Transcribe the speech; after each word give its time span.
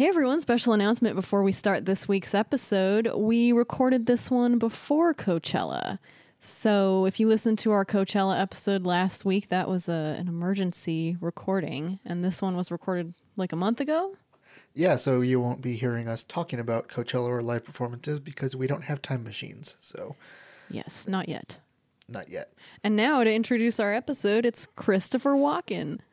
Hey 0.00 0.08
everyone, 0.08 0.40
special 0.40 0.72
announcement 0.72 1.14
before 1.14 1.42
we 1.42 1.52
start 1.52 1.84
this 1.84 2.08
week's 2.08 2.34
episode. 2.34 3.12
We 3.14 3.52
recorded 3.52 4.06
this 4.06 4.30
one 4.30 4.56
before 4.56 5.12
Coachella. 5.12 5.98
So 6.40 7.04
if 7.04 7.20
you 7.20 7.28
listened 7.28 7.58
to 7.58 7.72
our 7.72 7.84
Coachella 7.84 8.40
episode 8.40 8.86
last 8.86 9.26
week, 9.26 9.50
that 9.50 9.68
was 9.68 9.90
a, 9.90 10.16
an 10.18 10.26
emergency 10.26 11.18
recording, 11.20 11.98
and 12.02 12.24
this 12.24 12.40
one 12.40 12.56
was 12.56 12.70
recorded 12.70 13.12
like 13.36 13.52
a 13.52 13.56
month 13.56 13.78
ago. 13.78 14.16
Yeah, 14.72 14.96
so 14.96 15.20
you 15.20 15.38
won't 15.38 15.60
be 15.60 15.76
hearing 15.76 16.08
us 16.08 16.24
talking 16.24 16.58
about 16.58 16.88
Coachella 16.88 17.28
or 17.28 17.42
live 17.42 17.66
performances 17.66 18.20
because 18.20 18.56
we 18.56 18.66
don't 18.66 18.84
have 18.84 19.02
time 19.02 19.22
machines. 19.22 19.76
So, 19.80 20.16
Yes, 20.70 21.06
not 21.08 21.28
yet. 21.28 21.58
not 22.08 22.30
yet. 22.30 22.54
And 22.82 22.96
now 22.96 23.22
to 23.22 23.30
introduce 23.30 23.78
our 23.78 23.92
episode, 23.92 24.46
it's 24.46 24.66
Christopher 24.76 25.32
Walken. 25.34 25.98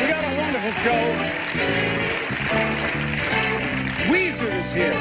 We 0.00 0.08
got 0.08 0.24
a 0.24 0.36
wonderful 0.36 0.53
show. 0.82 1.00
Weezer 4.10 4.52
is 4.60 4.72
here. 4.72 4.92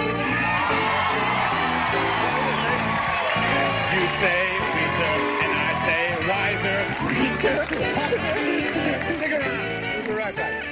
You 3.93 4.07
say 4.19 4.41
Weezer, 4.73 5.15
and 5.43 5.53
I 5.53 5.69
say 5.85 6.01
Wiser. 6.27 6.79
Weezer, 7.13 7.67
Stick 9.17 9.31
around. 9.31 9.97
We'll 9.97 10.07
be 10.07 10.13
right 10.13 10.35
back. 10.35 10.63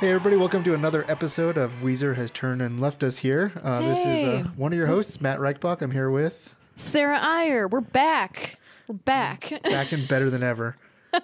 Hey, 0.00 0.08
everybody, 0.10 0.36
welcome 0.36 0.62
to 0.64 0.74
another 0.74 1.04
episode 1.08 1.56
of 1.56 1.70
Weezer 1.82 2.16
Has 2.16 2.30
Turned 2.30 2.60
and 2.60 2.78
Left 2.80 3.02
Us 3.02 3.18
Here. 3.18 3.52
Uh, 3.62 3.80
This 3.80 4.04
is 4.04 4.24
uh, 4.24 4.44
one 4.56 4.72
of 4.72 4.78
your 4.78 4.88
hosts, 4.88 5.20
Matt 5.20 5.38
Reichbach. 5.38 5.80
I'm 5.80 5.92
here 5.92 6.10
with 6.10 6.54
Sarah 6.76 7.18
Iyer, 7.20 7.66
we're 7.68 7.80
back. 7.80 8.58
We're 8.88 8.96
back. 8.96 9.50
back 9.62 9.92
and 9.92 10.06
better 10.06 10.28
than 10.28 10.42
ever. 10.42 10.76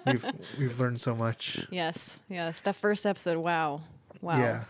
We've 0.05 0.25
we've 0.59 0.79
learned 0.79 0.99
so 0.99 1.15
much. 1.15 1.65
yes, 1.71 2.19
yes. 2.29 2.61
That 2.61 2.75
first 2.75 3.05
episode, 3.05 3.37
wow. 3.43 3.81
Wow. 4.21 4.37
Yeah. 4.37 4.63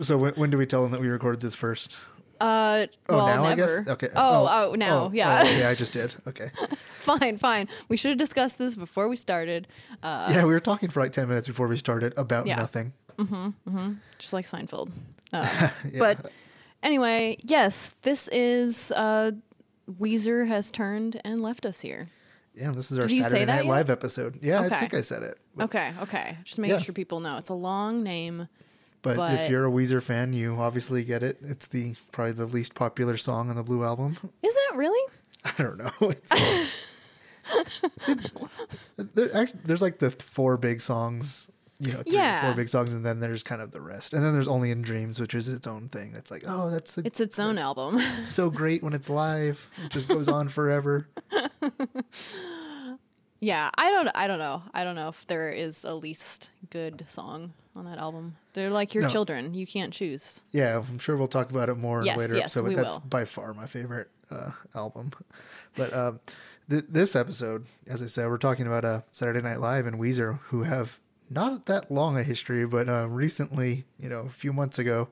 So 0.00 0.18
when, 0.18 0.34
when 0.34 0.50
do 0.50 0.58
we 0.58 0.66
tell 0.66 0.82
them 0.82 0.92
that 0.92 1.00
we 1.00 1.08
recorded 1.08 1.40
this 1.40 1.54
first? 1.54 1.96
Uh, 2.40 2.86
Oh, 3.08 3.16
well, 3.18 3.26
now 3.26 3.42
never. 3.48 3.52
I 3.52 3.54
guess. 3.54 3.88
Okay. 3.88 4.08
Oh, 4.16 4.48
oh, 4.70 4.74
now, 4.74 5.04
oh, 5.04 5.10
yeah. 5.14 5.42
oh, 5.42 5.46
okay, 5.46 5.64
I 5.66 5.74
just 5.74 5.92
did. 5.92 6.14
Okay. 6.26 6.50
fine, 6.98 7.38
fine. 7.38 7.68
We 7.88 7.96
should 7.96 8.08
have 8.10 8.18
discussed 8.18 8.58
this 8.58 8.74
before 8.74 9.08
we 9.08 9.16
started. 9.16 9.68
Uh, 10.02 10.28
yeah, 10.32 10.44
we 10.44 10.52
were 10.52 10.60
talking 10.60 10.88
for 10.90 11.00
like 11.00 11.12
ten 11.12 11.28
minutes 11.28 11.46
before 11.46 11.68
we 11.68 11.76
started 11.76 12.12
about 12.18 12.46
Yeah. 12.46 12.56
nothing. 12.56 12.92
Mm-hmm, 13.16 13.34
mm-hmm. 13.68 13.92
Just 14.18 14.32
like 14.32 14.46
Seinfeld. 14.46 14.90
Uh, 15.32 15.68
But 15.98 16.30
anyway, 16.82 17.36
yes, 17.42 17.94
this 18.02 18.28
is 18.32 18.90
uh, 18.96 19.30
Weezer 20.00 20.48
has 20.48 20.70
turned 20.72 21.20
and 21.24 21.40
left 21.40 21.64
us 21.64 21.80
here. 21.82 22.06
Yeah, 22.54 22.70
this 22.70 22.90
is 22.92 22.98
our 22.98 23.06
Did 23.06 23.22
Saturday 23.24 23.44
Night 23.46 23.64
yet? 23.64 23.70
Live 23.70 23.90
episode. 23.90 24.38
Yeah, 24.40 24.64
Okay. 24.64 24.76
I 24.76 24.78
think 24.80 24.94
I 24.94 25.00
said 25.00 25.22
it. 25.24 25.38
Okay, 25.60 25.92
okay. 26.02 26.38
Just 26.44 26.58
making 26.58 26.76
Yeah. 26.76 26.82
sure 26.82 26.94
people 26.94 27.20
know 27.20 27.36
it's 27.36 27.48
a 27.50 27.54
long 27.54 28.02
name. 28.02 28.48
But, 29.02 29.16
But- 29.16 29.34
if 29.40 29.50
you're 29.50 29.66
a 29.66 29.70
Weezer 29.70 30.02
fan, 30.02 30.32
you 30.32 30.56
obviously 30.56 31.04
get 31.04 31.22
it. 31.22 31.38
It's 31.42 31.66
the 31.66 31.94
probably 32.12 32.32
the 32.32 32.46
least 32.46 32.74
popular 32.74 33.16
song 33.16 33.50
on 33.50 33.56
the 33.56 33.62
Blue 33.64 33.84
album. 33.84 34.16
Is 34.42 34.56
it 34.56 34.76
really? 34.76 35.12
I 35.44 35.62
don't 35.62 35.78
know. 35.78 35.90
It's, 36.10 36.32
it- 38.98 39.14
there, 39.14 39.36
actually, 39.36 39.60
there's 39.64 39.82
like 39.82 39.98
the 39.98 40.10
four 40.10 40.56
big 40.56 40.80
songs, 40.80 41.50
you 41.86 41.92
know, 41.92 42.02
three 42.02 42.14
or 42.14 42.22
Yeah. 42.22 42.42
four 42.42 42.54
big 42.54 42.68
songs, 42.68 42.92
and 42.92 43.04
then 43.04 43.20
there's 43.20 43.42
kind 43.42 43.60
of 43.62 43.70
the 43.72 43.80
rest. 43.80 44.12
And 44.14 44.24
then 44.24 44.32
there's 44.32 44.48
Only 44.48 44.70
in 44.70 44.82
Dreams, 44.82 45.20
which 45.20 45.34
is 45.34 45.48
its 45.48 45.66
own 45.66 45.88
thing. 45.88 46.12
That's 46.12 46.30
like, 46.30 46.44
oh, 46.46 46.70
that's 46.70 46.94
the, 46.94 47.02
It's 47.06 47.20
its 47.20 47.38
own 47.38 47.58
album. 47.58 48.00
so 48.24 48.50
great 48.50 48.82
when 48.82 48.92
it's 48.92 49.08
live. 49.10 49.70
It 49.84 49.90
just 49.90 50.08
goes 50.08 50.28
on 50.28 50.48
forever. 50.48 51.08
yeah, 53.40 53.70
I 53.76 53.90
don't. 53.90 54.08
I 54.14 54.26
don't 54.26 54.38
know. 54.38 54.62
I 54.72 54.84
don't 54.84 54.94
know 54.94 55.08
if 55.08 55.26
there 55.26 55.50
is 55.50 55.84
a 55.84 55.94
least 55.94 56.50
good 56.70 57.04
song 57.08 57.52
on 57.76 57.84
that 57.84 57.98
album. 57.98 58.36
They're 58.54 58.70
like 58.70 58.94
your 58.94 59.02
No. 59.04 59.08
children. 59.10 59.54
You 59.54 59.66
can't 59.66 59.92
choose. 59.92 60.42
Yeah, 60.52 60.78
I'm 60.88 60.98
sure 60.98 61.16
we'll 61.16 61.26
talk 61.28 61.50
about 61.50 61.68
it 61.68 61.74
more 61.74 62.00
in 62.00 62.06
Yes, 62.06 62.16
a 62.16 62.20
later 62.20 62.36
yes, 62.36 62.42
episode. 62.56 62.62
But 62.62 62.68
we 62.68 62.74
that's 62.76 63.00
will. 63.00 63.08
by 63.08 63.24
far 63.24 63.52
my 63.54 63.66
favorite 63.66 64.08
uh, 64.30 64.50
album. 64.74 65.10
But 65.76 65.92
um, 65.92 66.20
th- 66.70 66.84
this 66.88 67.16
episode, 67.16 67.66
as 67.88 68.00
I 68.00 68.06
said, 68.06 68.28
we're 68.28 68.38
talking 68.38 68.68
about 68.68 68.84
uh, 68.84 69.00
Saturday 69.10 69.42
Night 69.42 69.58
Live 69.58 69.86
and 69.88 69.98
Weezer, 69.98 70.38
who 70.50 70.62
have 70.62 71.00
not 71.30 71.66
that 71.66 71.90
long 71.90 72.16
a 72.18 72.22
history, 72.22 72.66
but 72.66 72.88
uh, 72.88 73.08
recently, 73.08 73.84
you 73.98 74.08
know, 74.08 74.20
a 74.20 74.28
few 74.30 74.52
months 74.52 74.78
ago, 74.78 75.08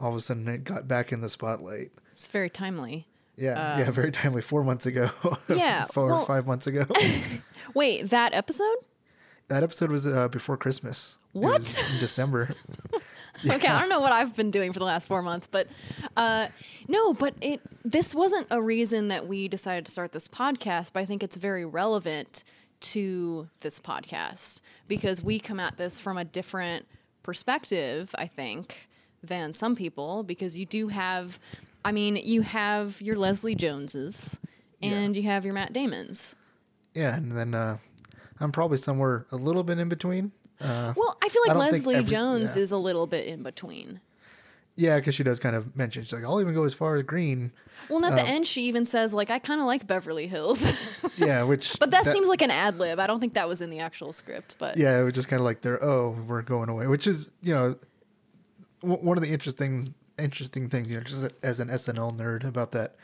all 0.00 0.10
of 0.10 0.16
a 0.16 0.20
sudden 0.20 0.48
it 0.48 0.64
got 0.64 0.88
back 0.88 1.12
in 1.12 1.20
the 1.20 1.28
spotlight. 1.28 1.90
It's 2.12 2.28
very 2.28 2.50
timely. 2.50 3.06
Yeah, 3.36 3.78
yeah, 3.78 3.90
very 3.90 4.12
timely. 4.12 4.42
Four 4.42 4.62
months 4.64 4.86
ago. 4.86 5.10
Yeah, 5.48 5.84
four 5.84 6.06
well- 6.06 6.20
or 6.22 6.26
five 6.26 6.46
months 6.46 6.66
ago. 6.66 6.84
Wait, 7.74 8.10
that 8.10 8.32
episode? 8.34 8.76
that 9.48 9.62
episode 9.62 9.90
was 9.90 10.06
uh, 10.06 10.28
before 10.28 10.56
Christmas. 10.56 11.18
It 11.34 11.38
What? 11.38 11.58
was 11.58 11.78
in 11.78 11.98
December. 12.00 12.54
Okay, 13.44 13.66
I 13.68 13.80
don't 13.80 13.88
know 13.90 14.00
what 14.00 14.12
I've 14.12 14.34
been 14.34 14.50
doing 14.50 14.72
for 14.72 14.78
the 14.78 14.84
last 14.86 15.06
four 15.08 15.20
months, 15.20 15.46
but 15.48 15.66
uh, 16.16 16.46
no, 16.88 17.12
but 17.12 17.34
it 17.42 17.60
this 17.84 18.14
wasn't 18.14 18.46
a 18.50 18.62
reason 18.62 19.08
that 19.08 19.26
we 19.26 19.48
decided 19.48 19.84
to 19.86 19.92
start 19.92 20.12
this 20.12 20.28
podcast. 20.28 20.92
But 20.94 21.00
I 21.00 21.04
think 21.06 21.22
it's 21.22 21.36
very 21.36 21.64
relevant 21.64 22.42
to 22.92 23.48
this 23.60 23.80
podcast 23.80 24.60
because 24.88 25.22
we 25.22 25.38
come 25.40 25.58
at 25.60 25.76
this 25.76 25.98
from 25.98 26.16
a 26.18 26.24
different 26.24 26.86
perspective. 27.22 28.14
I 28.16 28.26
think 28.26 28.88
than 29.22 29.52
some 29.52 29.74
people 29.74 30.22
because 30.22 30.58
you 30.58 30.66
do 30.66 30.88
have, 30.88 31.38
I 31.84 31.92
mean, 31.92 32.16
you 32.16 32.42
have 32.42 33.00
your 33.00 33.16
Leslie 33.16 33.54
Joneses 33.54 34.38
and 34.82 35.16
you 35.16 35.22
have 35.24 35.44
your 35.46 35.54
Matt 35.54 35.72
Damons. 35.72 36.36
Yeah, 36.94 37.16
and 37.16 37.32
then 37.32 37.54
uh, 37.54 37.78
I'm 38.38 38.52
probably 38.52 38.76
somewhere 38.76 39.26
a 39.32 39.36
little 39.36 39.64
bit 39.64 39.78
in 39.78 39.88
between. 39.88 40.30
Uh, 40.60 40.92
Well, 40.96 41.16
I 41.22 41.28
feel 41.30 41.42
like 41.46 41.56
don't 41.56 41.72
Leslie 41.72 41.94
every- 41.96 42.10
Jones 42.10 42.54
yeah. 42.54 42.62
is 42.62 42.70
a 42.70 42.76
little 42.76 43.06
bit 43.06 43.24
in 43.26 43.42
between. 43.42 44.00
Yeah, 44.76 44.96
because 44.98 45.14
she 45.14 45.22
does 45.22 45.38
kind 45.38 45.54
of 45.54 45.76
mention 45.76 46.02
she's 46.02 46.12
like, 46.12 46.24
I'll 46.24 46.40
even 46.40 46.52
go 46.54 46.64
as 46.64 46.74
far 46.74 46.96
as 46.96 47.04
Green. 47.04 47.52
Well, 47.88 47.98
and 48.04 48.06
at 48.06 48.18
Um, 48.18 48.26
the 48.26 48.32
end, 48.32 48.46
she 48.46 48.62
even 48.64 48.84
says, 48.84 49.14
like, 49.14 49.30
I 49.30 49.38
kind 49.38 49.60
of 49.60 49.66
like 49.68 49.86
Beverly 49.86 50.26
Hills. 50.26 50.62
Yeah, 51.16 51.44
which 51.44 51.78
but 51.78 51.92
that, 51.92 52.06
seems 52.06 52.26
like 52.26 52.42
an 52.42 52.50
ad 52.50 52.76
lib. 52.76 52.98
I 52.98 53.06
don't 53.06 53.20
think 53.20 53.34
that 53.34 53.46
was 53.48 53.60
in 53.60 53.70
the 53.70 53.78
actual 53.78 54.12
script. 54.12 54.56
But 54.58 54.76
yeah, 54.76 55.00
it 55.00 55.04
was 55.04 55.12
just 55.12 55.28
kind 55.28 55.38
of 55.38 55.44
like 55.44 55.60
they're 55.60 55.82
oh 55.82 56.10
we're 56.26 56.42
going 56.42 56.68
away, 56.68 56.88
which 56.88 57.06
is 57.06 57.30
you 57.40 57.54
know 57.54 57.76
w- 58.82 59.00
one 59.00 59.16
of 59.16 59.22
the 59.22 59.30
interesting 59.32 59.88
interesting 60.18 60.68
things 60.68 60.90
you 60.90 60.98
know 60.98 61.04
just 61.04 61.32
as 61.44 61.60
an 61.60 61.68
SNL 61.68 62.18
nerd 62.18 62.44
about 62.44 62.72
that 62.72 62.96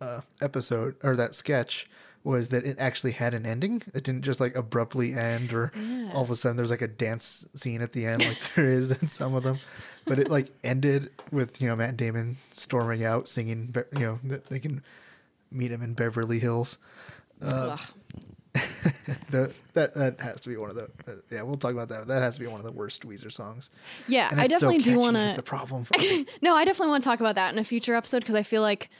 uh, 0.00 0.22
episode 0.42 0.96
or 1.04 1.14
that 1.14 1.32
sketch 1.34 1.88
was 2.24 2.48
that 2.48 2.64
it 2.64 2.76
actually 2.80 3.12
had 3.12 3.34
an 3.34 3.46
ending. 3.46 3.82
It 3.94 4.02
didn't 4.02 4.22
just 4.22 4.40
like 4.40 4.56
abruptly 4.56 5.12
end 5.14 5.52
or 5.52 5.70
all 6.12 6.22
of 6.22 6.30
a 6.30 6.34
sudden 6.34 6.56
there's 6.56 6.70
like 6.70 6.82
a 6.82 6.88
dance 6.88 7.48
scene 7.54 7.82
at 7.82 7.92
the 7.92 8.04
end 8.06 8.26
like 8.26 8.38
there 8.56 8.68
is 8.70 8.90
in 9.00 9.06
some 9.08 9.34
of 9.36 9.44
them. 9.44 9.58
But 10.06 10.18
it 10.18 10.30
like 10.30 10.50
ended 10.62 11.10
with 11.30 11.60
you 11.62 11.68
know 11.68 11.76
Matt 11.76 11.96
Damon 11.96 12.36
storming 12.52 13.04
out 13.04 13.28
singing 13.28 13.74
you 13.96 14.00
know 14.00 14.18
that 14.24 14.46
they 14.46 14.58
can 14.58 14.82
meet 15.50 15.70
him 15.70 15.82
in 15.82 15.94
Beverly 15.94 16.38
Hills. 16.38 16.78
ugh. 17.42 17.80
The, 19.30 19.52
that 19.72 19.94
that 19.94 20.20
has 20.20 20.40
to 20.42 20.48
be 20.48 20.56
one 20.56 20.70
of 20.70 20.76
the 20.76 20.84
uh, 21.08 21.14
yeah 21.30 21.42
we'll 21.42 21.56
talk 21.56 21.72
about 21.72 21.88
that. 21.88 22.06
That 22.06 22.22
has 22.22 22.36
to 22.36 22.40
be 22.40 22.46
one 22.46 22.60
of 22.60 22.64
the 22.64 22.72
worst 22.72 23.02
Weezer 23.06 23.32
songs. 23.32 23.70
yeah, 24.06 24.30
I 24.32 24.44
it's 24.44 24.52
so 24.54 24.70
definitely 24.70 24.78
do 24.78 24.98
want 24.98 25.16
is 25.16 25.32
the 25.32 25.36
to. 25.36 25.42
problem. 25.42 25.86
No, 26.42 26.54
I 26.54 26.64
definitely 26.64 26.90
want 26.90 27.02
to 27.04 27.10
talk 27.10 27.20
about 27.20 27.34
that 27.34 27.52
in 27.52 27.58
a 27.58 27.64
future 27.64 27.94
episode 27.94 28.20
because 28.20 28.34
I 28.34 28.42
feel 28.42 28.62
like 28.62 28.90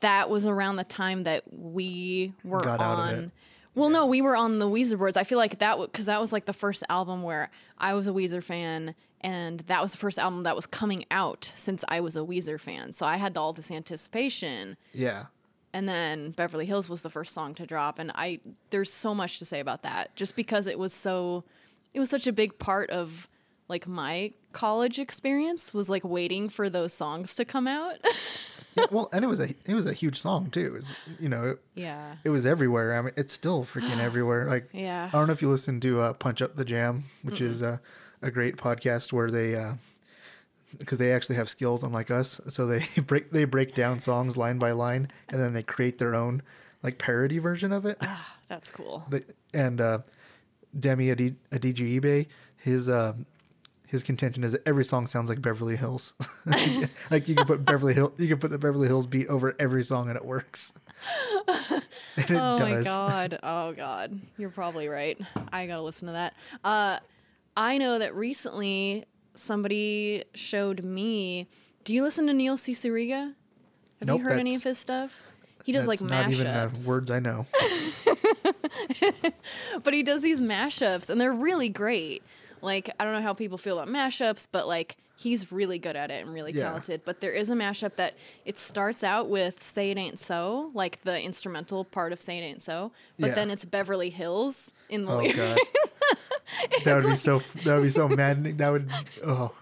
that 0.00 0.28
was 0.28 0.46
around 0.46 0.76
the 0.76 0.84
time 0.84 1.22
that 1.24 1.44
we 1.50 2.34
were 2.44 2.60
Got 2.60 2.80
on. 2.80 3.32
Well, 3.74 3.90
no, 3.90 4.06
we 4.06 4.20
were 4.20 4.36
on 4.36 4.58
the 4.58 4.66
Weezer 4.66 4.98
boards. 4.98 5.16
I 5.16 5.24
feel 5.24 5.38
like 5.38 5.58
that 5.60 5.78
because 5.78 6.06
that 6.06 6.20
was 6.20 6.32
like 6.32 6.44
the 6.44 6.52
first 6.52 6.82
album 6.88 7.22
where 7.22 7.50
I 7.78 7.94
was 7.94 8.06
a 8.06 8.12
Weezer 8.12 8.42
fan, 8.42 8.94
and 9.20 9.60
that 9.60 9.82
was 9.82 9.92
the 9.92 9.98
first 9.98 10.18
album 10.18 10.44
that 10.44 10.56
was 10.56 10.66
coming 10.66 11.04
out 11.10 11.52
since 11.54 11.84
I 11.88 12.00
was 12.00 12.16
a 12.16 12.20
Weezer 12.20 12.60
fan. 12.60 12.92
So 12.92 13.06
I 13.06 13.16
had 13.16 13.36
all 13.36 13.52
this 13.52 13.70
anticipation. 13.70 14.76
yeah, 14.92 15.26
and 15.72 15.88
then 15.88 16.30
Beverly 16.30 16.66
Hills 16.66 16.88
was 16.88 17.02
the 17.02 17.10
first 17.10 17.32
song 17.32 17.54
to 17.54 17.66
drop 17.66 17.98
and 17.98 18.10
I 18.14 18.40
there's 18.70 18.92
so 18.92 19.14
much 19.14 19.38
to 19.38 19.44
say 19.44 19.60
about 19.60 19.82
that 19.82 20.14
just 20.16 20.34
because 20.36 20.66
it 20.66 20.78
was 20.78 20.92
so 20.92 21.44
it 21.94 22.00
was 22.00 22.10
such 22.10 22.26
a 22.26 22.32
big 22.32 22.58
part 22.58 22.90
of 22.90 23.28
like 23.68 23.86
my 23.86 24.32
college 24.52 24.98
experience 24.98 25.74
was 25.74 25.90
like 25.90 26.04
waiting 26.04 26.48
for 26.48 26.70
those 26.70 26.92
songs 26.92 27.34
to 27.34 27.44
come 27.44 27.66
out. 27.66 27.96
yeah. 28.74 28.86
Well, 28.90 29.10
and 29.12 29.24
it 29.24 29.28
was 29.28 29.40
a 29.40 29.48
it 29.66 29.74
was 29.74 29.86
a 29.86 29.92
huge 29.92 30.16
song 30.16 30.50
too. 30.50 30.66
It 30.66 30.72
was 30.72 30.94
you 31.20 31.28
know 31.28 31.50
it, 31.50 31.58
yeah. 31.74 32.16
it 32.24 32.30
was 32.30 32.46
everywhere. 32.46 32.98
I 32.98 33.02
mean, 33.02 33.12
it's 33.16 33.32
still 33.32 33.64
freaking 33.64 33.98
everywhere. 34.00 34.46
Like 34.46 34.70
Yeah. 34.72 35.10
I 35.12 35.16
don't 35.16 35.26
know 35.26 35.32
if 35.32 35.42
you 35.42 35.48
listen 35.48 35.80
to 35.80 36.00
uh, 36.00 36.12
Punch 36.14 36.40
Up 36.40 36.56
the 36.56 36.64
Jam, 36.64 37.04
which 37.22 37.40
is 37.40 37.62
uh, 37.62 37.78
a 38.22 38.30
great 38.30 38.56
podcast 38.56 39.12
where 39.12 39.30
they. 39.30 39.54
Uh, 39.54 39.74
because 40.76 40.98
they 40.98 41.12
actually 41.12 41.36
have 41.36 41.48
skills 41.48 41.82
unlike 41.82 42.10
us, 42.10 42.42
so 42.48 42.66
they 42.66 42.84
break 43.06 43.30
they 43.30 43.44
break 43.44 43.74
down 43.74 43.98
songs 43.98 44.36
line 44.36 44.58
by 44.58 44.72
line, 44.72 45.08
and 45.30 45.40
then 45.40 45.54
they 45.54 45.62
create 45.62 45.96
their 45.98 46.14
own 46.14 46.42
like 46.82 46.98
parody 46.98 47.38
version 47.38 47.72
of 47.72 47.86
it. 47.86 47.98
That's 48.48 48.70
cool. 48.70 49.02
the, 49.10 49.24
and 49.54 49.80
uh, 49.80 50.00
Demi 50.78 51.10
Adi- 51.10 51.36
Adejuyigbe, 51.50 52.26
his 52.56 52.88
uh, 52.88 53.14
his 53.86 54.02
contention 54.02 54.44
is 54.44 54.52
that 54.52 54.66
every 54.66 54.84
song 54.84 55.06
sounds 55.06 55.30
like 55.30 55.40
Beverly 55.40 55.76
Hills. 55.76 56.14
like 57.10 57.28
you 57.28 57.34
can 57.34 57.46
put 57.46 57.64
Beverly 57.64 57.94
Hill, 57.94 58.12
you 58.18 58.28
can 58.28 58.38
put 58.38 58.50
the 58.50 58.58
Beverly 58.58 58.86
Hills 58.86 59.06
beat 59.06 59.28
over 59.28 59.54
every 59.58 59.82
song 59.82 60.08
and 60.08 60.16
it 60.16 60.24
works. 60.24 60.74
and 62.16 62.30
it 62.30 62.30
Oh 62.32 62.58
my 62.58 62.82
god. 62.82 63.38
Oh 63.42 63.72
god. 63.72 64.20
You're 64.36 64.50
probably 64.50 64.88
right. 64.88 65.18
I 65.50 65.66
got 65.66 65.76
to 65.76 65.82
listen 65.82 66.06
to 66.08 66.12
that. 66.12 66.34
Uh 66.62 66.98
I 67.58 67.76
know 67.76 67.98
that 67.98 68.14
recently 68.14 69.04
somebody 69.34 70.22
showed 70.34 70.84
me. 70.84 71.48
Do 71.84 71.92
you 71.92 72.04
listen 72.04 72.28
to 72.28 72.32
Neil 72.32 72.56
Cicerega? 72.56 73.34
Have 73.98 74.08
Nope, 74.08 74.18
you 74.20 74.24
heard 74.24 74.38
any 74.38 74.54
of 74.54 74.62
his 74.62 74.78
stuff? 74.78 75.24
He 75.64 75.72
does 75.72 75.88
like 75.88 75.98
That's 75.98 76.08
not 76.10 76.30
even 76.30 76.46
uh, 76.46 76.68
mashups, 76.68 76.86
words 76.86 77.10
I 77.10 77.18
know. 77.18 77.46
but 79.82 79.92
he 79.92 80.04
does 80.04 80.22
these 80.22 80.40
mashups, 80.40 81.10
and 81.10 81.20
they're 81.20 81.32
really 81.32 81.68
great. 81.68 82.22
Like 82.62 82.90
I 83.00 83.04
don't 83.04 83.12
know 83.12 83.22
how 83.22 83.34
people 83.34 83.58
feel 83.58 83.78
about 83.78 83.92
mashups, 83.92 84.46
but 84.50 84.68
like 84.68 84.96
he's 85.16 85.50
really 85.50 85.80
good 85.80 85.96
at 85.96 86.12
it 86.12 86.24
and 86.24 86.32
really 86.32 86.52
Yeah. 86.52 86.62
talented. 86.62 87.02
But 87.04 87.20
there 87.20 87.32
is 87.32 87.50
a 87.50 87.54
mashup 87.54 87.96
that 87.96 88.14
it 88.44 88.56
starts 88.56 89.02
out 89.02 89.28
with 89.28 89.62
"Say 89.64 89.90
It 89.90 89.98
Ain't 89.98 90.20
So," 90.20 90.70
like 90.74 91.02
the 91.02 91.20
instrumental 91.20 91.84
part 91.84 92.12
of 92.12 92.20
"Say 92.20 92.38
It 92.38 92.42
Ain't 92.42 92.62
So," 92.62 92.92
but 93.18 93.28
Yeah. 93.28 93.34
then 93.34 93.50
it's 93.50 93.64
Beverly 93.64 94.10
Hills 94.10 94.70
in 94.88 95.06
the 95.06 95.12
Oh 95.12 95.18
lyrics. 95.18 95.60
that 96.84 96.96
would 97.02 97.10
be 97.10 97.16
so. 97.16 97.38
That 97.64 97.76
would 97.76 97.84
be 97.84 97.90
so 97.90 98.08
maddening. 98.08 98.56
That 98.56 98.70
would. 98.70 98.90
Oh, 99.24 99.54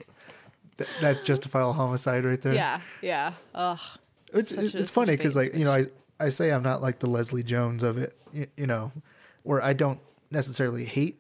that, 0.77 0.89
that's 1.01 1.23
justifiable 1.23 1.73
homicide 1.73 2.25
right 2.25 2.41
there. 2.41 2.55
Yeah, 2.55 2.81
yeah. 3.03 3.33
Ugh. 3.55 3.79
It's, 4.33 4.53
a- 4.53 4.79
it's 4.79 4.91
funny 4.91 5.17
because 5.17 5.37
like 5.37 5.55
you 5.55 5.65
know 5.65 5.73
I 5.73 5.85
I 6.21 6.29
say 6.31 6.51
I'm 6.51 6.63
not 6.63 6.83
like 6.83 6.99
the 6.99 7.09
Leslie 7.09 7.43
Jones 7.45 7.83
of 7.83 7.97
it 7.97 8.17
you, 8.33 8.47
you 8.57 8.67
know 8.67 8.93
where 9.45 9.63
I 9.63 9.73
don't 9.73 10.01
necessarily 10.31 10.85
hate 10.85 11.19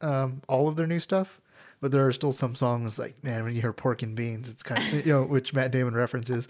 um, 0.00 0.40
all 0.48 0.66
of 0.66 0.76
their 0.76 0.86
new 0.86 0.98
stuff 0.98 1.38
but 1.80 1.92
there 1.92 2.06
are 2.06 2.12
still 2.12 2.32
some 2.32 2.54
songs 2.54 2.98
like 2.98 3.22
man 3.22 3.44
when 3.44 3.54
you 3.54 3.60
hear 3.60 3.72
pork 3.74 4.02
and 4.02 4.16
beans 4.16 4.48
it's 4.50 4.62
kind 4.62 4.82
of 4.82 5.06
you 5.06 5.12
know 5.12 5.24
which 5.24 5.54
Matt 5.54 5.70
Damon 5.70 5.94
references 5.94 6.48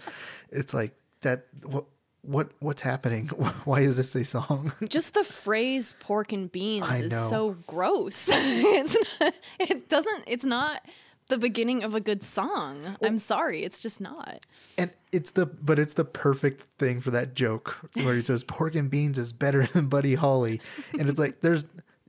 it's 0.49 0.73
like 0.73 0.93
that 1.21 1.45
what 1.65 1.85
what 2.23 2.51
what's 2.59 2.81
happening 2.81 3.27
why 3.65 3.79
is 3.81 3.97
this 3.97 4.13
a 4.15 4.23
song 4.23 4.71
Just 4.87 5.13
the 5.15 5.23
phrase 5.23 5.95
"pork 5.99 6.31
and 6.31 6.51
beans" 6.51 6.99
is 6.99 7.11
so 7.11 7.55
gross. 7.67 8.25
it's 8.31 8.95
not, 9.19 9.33
it 9.59 9.89
doesn't. 9.89 10.23
It's 10.27 10.45
not 10.45 10.85
the 11.27 11.37
beginning 11.37 11.81
of 11.83 11.95
a 11.95 11.99
good 12.01 12.21
song. 12.21 12.97
I'm 13.01 13.17
sorry. 13.17 13.63
It's 13.63 13.79
just 13.79 14.01
not. 14.01 14.45
and 14.77 14.91
it's 15.11 15.31
the 15.31 15.45
but 15.45 15.79
it's 15.79 15.93
the 15.95 16.05
perfect 16.05 16.61
thing 16.77 16.99
for 16.99 17.09
that 17.11 17.33
joke 17.35 17.79
where 17.95 18.15
he 18.15 18.21
says 18.21 18.43
pork 18.43 18.75
and 18.75 18.89
beans 18.91 19.17
is 19.17 19.31
better 19.33 19.65
than 19.65 19.87
Buddy 19.87 20.15
Holly 20.15 20.61
and 20.99 21.09
it's 21.09 21.19
like 21.19 21.39
there's 21.41 21.65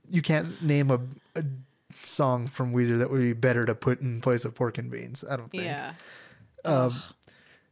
you 0.09 0.21
can't 0.21 0.61
name 0.61 0.91
a, 0.91 0.99
a 1.35 1.43
song 2.01 2.47
from 2.47 2.73
Weezer 2.73 2.97
that 2.99 3.09
would 3.09 3.19
be 3.21 3.33
better 3.33 3.65
to 3.65 3.73
put 3.75 3.99
in 4.01 4.21
place 4.21 4.45
of 4.45 4.53
pork 4.55 4.77
and 4.77 4.91
beans 4.91 5.23
I 5.29 5.37
don't 5.37 5.49
think 5.49 5.63
Yeah. 5.63 5.93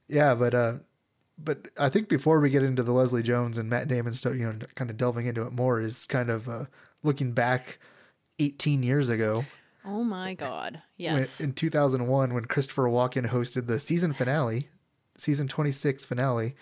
yeah 0.08 0.36
but 0.36 0.54
uh 0.54 0.74
but 1.38 1.68
I 1.80 1.90
think 1.90 2.08
before 2.10 2.40
we 2.40 2.50
get 2.50 2.64
into 2.64 2.84
the 2.84 2.92
Leslie 2.94 3.24
Jones 3.24 3.58
and 3.58 3.70
Matt 3.70 3.88
Damon 3.88 4.14
stuff 4.14 4.34
you 4.36 4.46
know 4.46 4.60
kind 4.76 4.90
of 4.90 4.98
delving 4.98 5.26
into 5.26 5.46
it 5.46 5.52
more 5.54 5.80
is 5.82 6.06
kind 6.06 6.30
of 6.30 6.48
uh 6.48 6.66
looking 7.04 7.32
back 7.34 7.80
18 8.40 8.84
years 8.84 9.10
ago 9.10 9.46
Oh 9.84 10.04
my 10.04 10.36
God. 10.36 10.74
when, 10.74 10.82
Yes. 10.98 11.40
in 11.42 11.54
2001 11.54 12.34
when 12.36 12.46
Christopher 12.46 12.84
Walken 12.84 13.28
hosted 13.30 13.66
the 13.66 13.80
season 13.80 14.14
finale, 14.14 14.68
season 15.18 15.48
26 15.48 16.06
finale. 16.06 16.54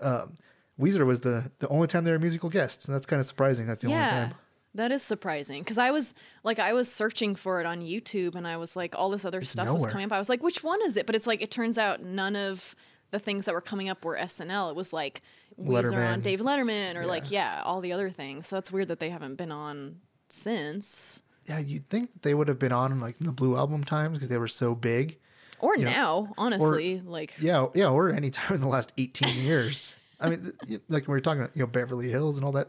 Um, 0.00 0.36
Weezer 0.80 1.04
was 1.04 1.20
the 1.20 1.52
the 1.58 1.68
only 1.68 1.86
time 1.86 2.04
they 2.04 2.12
were 2.12 2.18
musical 2.18 2.48
guests, 2.48 2.86
and 2.86 2.94
that's 2.94 3.04
kind 3.04 3.20
of 3.20 3.26
surprising. 3.26 3.66
That's 3.66 3.82
the 3.82 3.88
only 3.88 4.00
time. 4.08 4.32
That 4.74 4.90
is 4.90 5.02
surprising 5.02 5.60
because 5.60 5.76
I 5.76 5.90
was 5.90 6.14
like 6.44 6.58
I 6.58 6.72
was 6.72 6.90
searching 6.90 7.34
for 7.34 7.60
it 7.60 7.66
on 7.66 7.80
YouTube 7.82 8.34
and 8.36 8.48
I 8.48 8.56
was 8.56 8.74
like 8.74 8.94
all 8.96 9.10
this 9.10 9.26
other 9.26 9.42
stuff 9.42 9.68
was 9.68 9.86
coming 9.88 10.06
up. 10.06 10.12
I 10.12 10.18
was 10.18 10.30
like, 10.30 10.42
which 10.42 10.64
one 10.64 10.80
is 10.86 10.96
it? 10.96 11.04
But 11.04 11.14
it's 11.14 11.26
like 11.26 11.42
it 11.42 11.50
turns 11.50 11.76
out 11.76 12.02
none 12.02 12.34
of 12.36 12.74
the 13.12 13.20
things 13.20 13.44
that 13.44 13.54
were 13.54 13.60
coming 13.60 13.88
up 13.88 14.04
were 14.04 14.16
SNL. 14.16 14.70
It 14.70 14.76
was 14.76 14.92
like 14.92 15.22
Weezer 15.60 16.12
on. 16.12 16.20
Dave 16.20 16.40
Letterman 16.40 16.96
or 16.96 17.06
like 17.06 17.30
yeah, 17.30 17.62
all 17.64 17.80
the 17.80 17.92
other 17.92 18.10
things. 18.10 18.48
So 18.48 18.56
that's 18.56 18.72
weird 18.72 18.88
that 18.88 18.98
they 18.98 19.10
haven't 19.10 19.36
been 19.36 19.52
on 19.52 20.00
since 20.28 21.22
Yeah, 21.46 21.60
you'd 21.60 21.88
think 21.88 22.12
that 22.14 22.22
they 22.22 22.34
would 22.34 22.48
have 22.48 22.58
been 22.58 22.72
on 22.72 22.98
like 22.98 23.20
in 23.20 23.26
the 23.26 23.32
Blue 23.32 23.56
Album 23.56 23.84
times 23.84 24.18
because 24.18 24.28
they 24.28 24.38
were 24.38 24.48
so 24.48 24.74
big. 24.74 25.18
or 25.60 25.76
know, 25.76 25.84
now. 25.84 26.32
honestly, 26.36 27.00
like 27.04 27.34
Yeah, 27.38 27.66
yeah, 27.74 27.90
or 27.90 28.10
any 28.10 28.30
time 28.38 28.56
in 28.56 28.60
the 28.60 28.68
last 28.68 28.92
18 28.98 29.44
years. 29.44 29.94
I 30.18 30.30
mean, 30.30 30.52
like 30.88 31.06
when 31.06 31.08
we 31.08 31.16
were 31.16 31.20
talking 31.20 31.42
about 31.42 31.56
you 31.56 31.62
know 31.62 31.66
Beverly 31.66 32.08
Hills 32.08 32.38
and 32.38 32.46
all 32.46 32.52
that, 32.52 32.68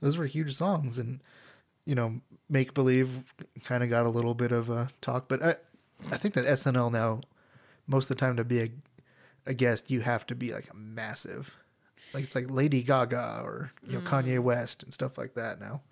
those 0.00 0.16
were 0.16 0.26
huge 0.26 0.54
songs, 0.54 0.98
and 0.98 1.20
you 1.84 1.94
know 1.94 2.20
Make 2.48 2.72
Believe 2.74 3.24
kind 3.64 3.84
of 3.84 3.90
got 3.90 4.06
a 4.06 4.08
little 4.08 4.34
bit 4.34 4.52
of 4.52 4.70
a 4.70 4.88
talk, 5.02 5.28
but 5.28 5.42
I 5.42 5.56
I 6.10 6.16
think 6.16 6.34
that 6.34 6.46
SNL 6.46 6.90
now 6.90 7.20
most 7.86 8.10
of 8.10 8.16
the 8.16 8.20
time 8.20 8.36
to 8.36 8.44
be 8.44 8.60
a 8.60 8.68
a 9.46 9.54
guest 9.54 9.90
you 9.90 10.00
have 10.00 10.26
to 10.26 10.34
be 10.34 10.52
like 10.52 10.68
a 10.70 10.76
massive, 10.76 11.56
like 12.14 12.24
it's 12.24 12.34
like 12.34 12.50
Lady 12.50 12.82
Gaga 12.82 13.40
or 13.44 13.72
you 13.86 13.94
know 13.94 14.00
Kanye 14.00 14.38
West 14.40 14.82
and 14.82 14.92
stuff 14.92 15.16
like 15.18 15.34
that 15.34 15.60
now. 15.60 15.82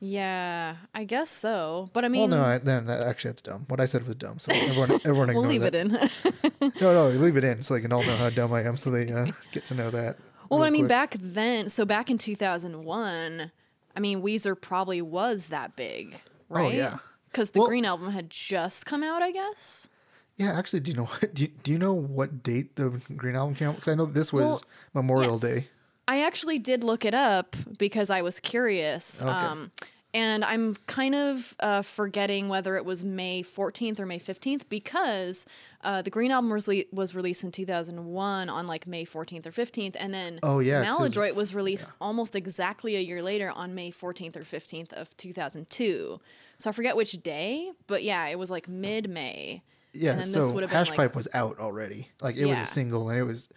yeah, 0.00 0.76
I 0.94 1.04
guess 1.04 1.30
so. 1.30 1.90
But 1.92 2.04
I 2.04 2.08
mean, 2.08 2.30
Well, 2.30 2.40
no, 2.40 2.44
I, 2.44 2.58
then 2.58 2.86
that, 2.86 3.02
actually 3.06 3.30
that's 3.32 3.42
dumb. 3.42 3.64
What 3.68 3.80
I 3.80 3.86
said 3.86 4.06
was 4.06 4.16
dumb, 4.16 4.38
so 4.38 4.52
everyone 4.52 4.90
everyone 5.04 5.28
we'll 5.34 5.44
leave 5.46 5.60
that. 5.62 5.74
it 5.74 5.86
in. 5.86 6.70
No, 6.80 6.92
no, 6.92 7.08
leave 7.08 7.36
it 7.36 7.44
in 7.44 7.62
so 7.62 7.74
they 7.74 7.80
can 7.80 7.92
all 7.92 8.02
know 8.04 8.16
how 8.16 8.30
dumb 8.30 8.52
I 8.52 8.62
am, 8.62 8.76
so 8.76 8.90
they 8.90 9.10
uh, 9.12 9.26
get 9.52 9.66
to 9.66 9.74
know 9.74 9.90
that. 9.90 10.16
Well, 10.50 10.62
I 10.62 10.70
mean, 10.70 10.82
quick. 10.82 10.88
back 10.88 11.16
then, 11.18 11.68
so 11.68 11.84
back 11.84 12.10
in 12.10 12.18
2001, 12.18 13.50
I 13.96 14.00
mean, 14.00 14.22
Weezer 14.22 14.58
probably 14.60 15.00
was 15.02 15.48
that 15.48 15.74
big, 15.76 16.16
right? 16.48 16.66
Oh, 16.66 16.68
yeah. 16.76 16.98
Because 17.30 17.50
the 17.50 17.60
Well- 17.60 17.68
Green 17.68 17.84
Album 17.84 18.10
had 18.10 18.30
just 18.30 18.86
come 18.86 19.02
out, 19.02 19.22
I 19.22 19.30
guess. 19.30 19.88
Yeah, 20.36 20.52
actually, 20.58 20.80
do 20.80 20.90
you 20.90 20.96
know 20.96 21.04
what? 21.04 21.34
Do 21.34 21.42
you, 21.44 21.48
do 21.62 21.70
you 21.72 21.78
know 21.78 21.92
what 21.92 22.42
date 22.42 22.76
the 22.76 23.00
Green 23.16 23.36
Album 23.36 23.54
came 23.54 23.68
out? 23.68 23.76
Because 23.76 23.88
I 23.92 23.94
know 23.94 24.06
this 24.06 24.32
was 24.32 24.44
Well, 24.44 24.60
Memorial 24.94 25.32
yes. 25.34 25.40
Day. 25.42 25.66
I 26.08 26.22
actually 26.22 26.58
did 26.58 26.82
look 26.84 27.04
it 27.04 27.14
up 27.14 27.56
because 27.78 28.10
I 28.10 28.20
was 28.22 28.40
curious. 28.40 29.22
Okay. 29.22 29.30
Um, 29.30 29.70
and 30.12 30.44
I'm 30.44 30.76
kind 30.86 31.14
of 31.14 31.56
uh, 31.60 31.82
forgetting 31.82 32.48
whether 32.48 32.76
it 32.76 32.84
was 32.84 33.02
May 33.02 33.42
14th 33.42 33.98
or 33.98 34.06
May 34.06 34.18
15th 34.20 34.68
because 34.68 35.44
uh, 35.82 36.02
the 36.02 36.10
Green 36.10 36.30
Album 36.30 36.50
was, 36.50 36.68
le- 36.68 36.84
was 36.92 37.14
released 37.14 37.42
in 37.42 37.50
2001 37.50 38.48
on 38.48 38.66
like 38.66 38.86
May 38.86 39.04
14th 39.04 39.46
or 39.46 39.50
15th. 39.50 39.96
And 39.98 40.12
then 40.14 40.38
Oh, 40.42 40.58
yeah, 40.60 40.84
says- 40.84 40.98
Maladroit 40.98 41.34
was 41.34 41.54
released 41.54 41.90
almost 42.00 42.36
exactly 42.36 42.96
a 42.96 43.00
year 43.00 43.22
later 43.22 43.50
on 43.50 43.74
May 43.74 43.90
14th 43.90 44.36
or 44.36 44.40
15th 44.42 44.92
of 44.92 45.16
2002. 45.16 46.20
So 46.58 46.70
I 46.70 46.72
forget 46.72 46.96
which 46.96 47.12
day, 47.22 47.70
but 47.88 48.02
yeah, 48.04 48.26
it 48.28 48.38
was 48.38 48.50
like 48.50 48.68
mid 48.68 49.08
May. 49.10 49.62
Yeah, 49.94 50.22
so 50.22 50.44
this 50.44 50.52
would 50.52 50.62
have 50.62 50.70
been 50.70 50.78
Hash 50.78 50.90
like 50.90 50.96
Pipe 50.96 51.16
was 51.16 51.28
out 51.34 51.58
already. 51.58 52.08
Like 52.20 52.36
it 52.36 52.46
was 52.46 52.58
a 52.58 52.66
single, 52.66 53.08
and 53.08 53.18
it 53.18 53.24
was. 53.24 53.48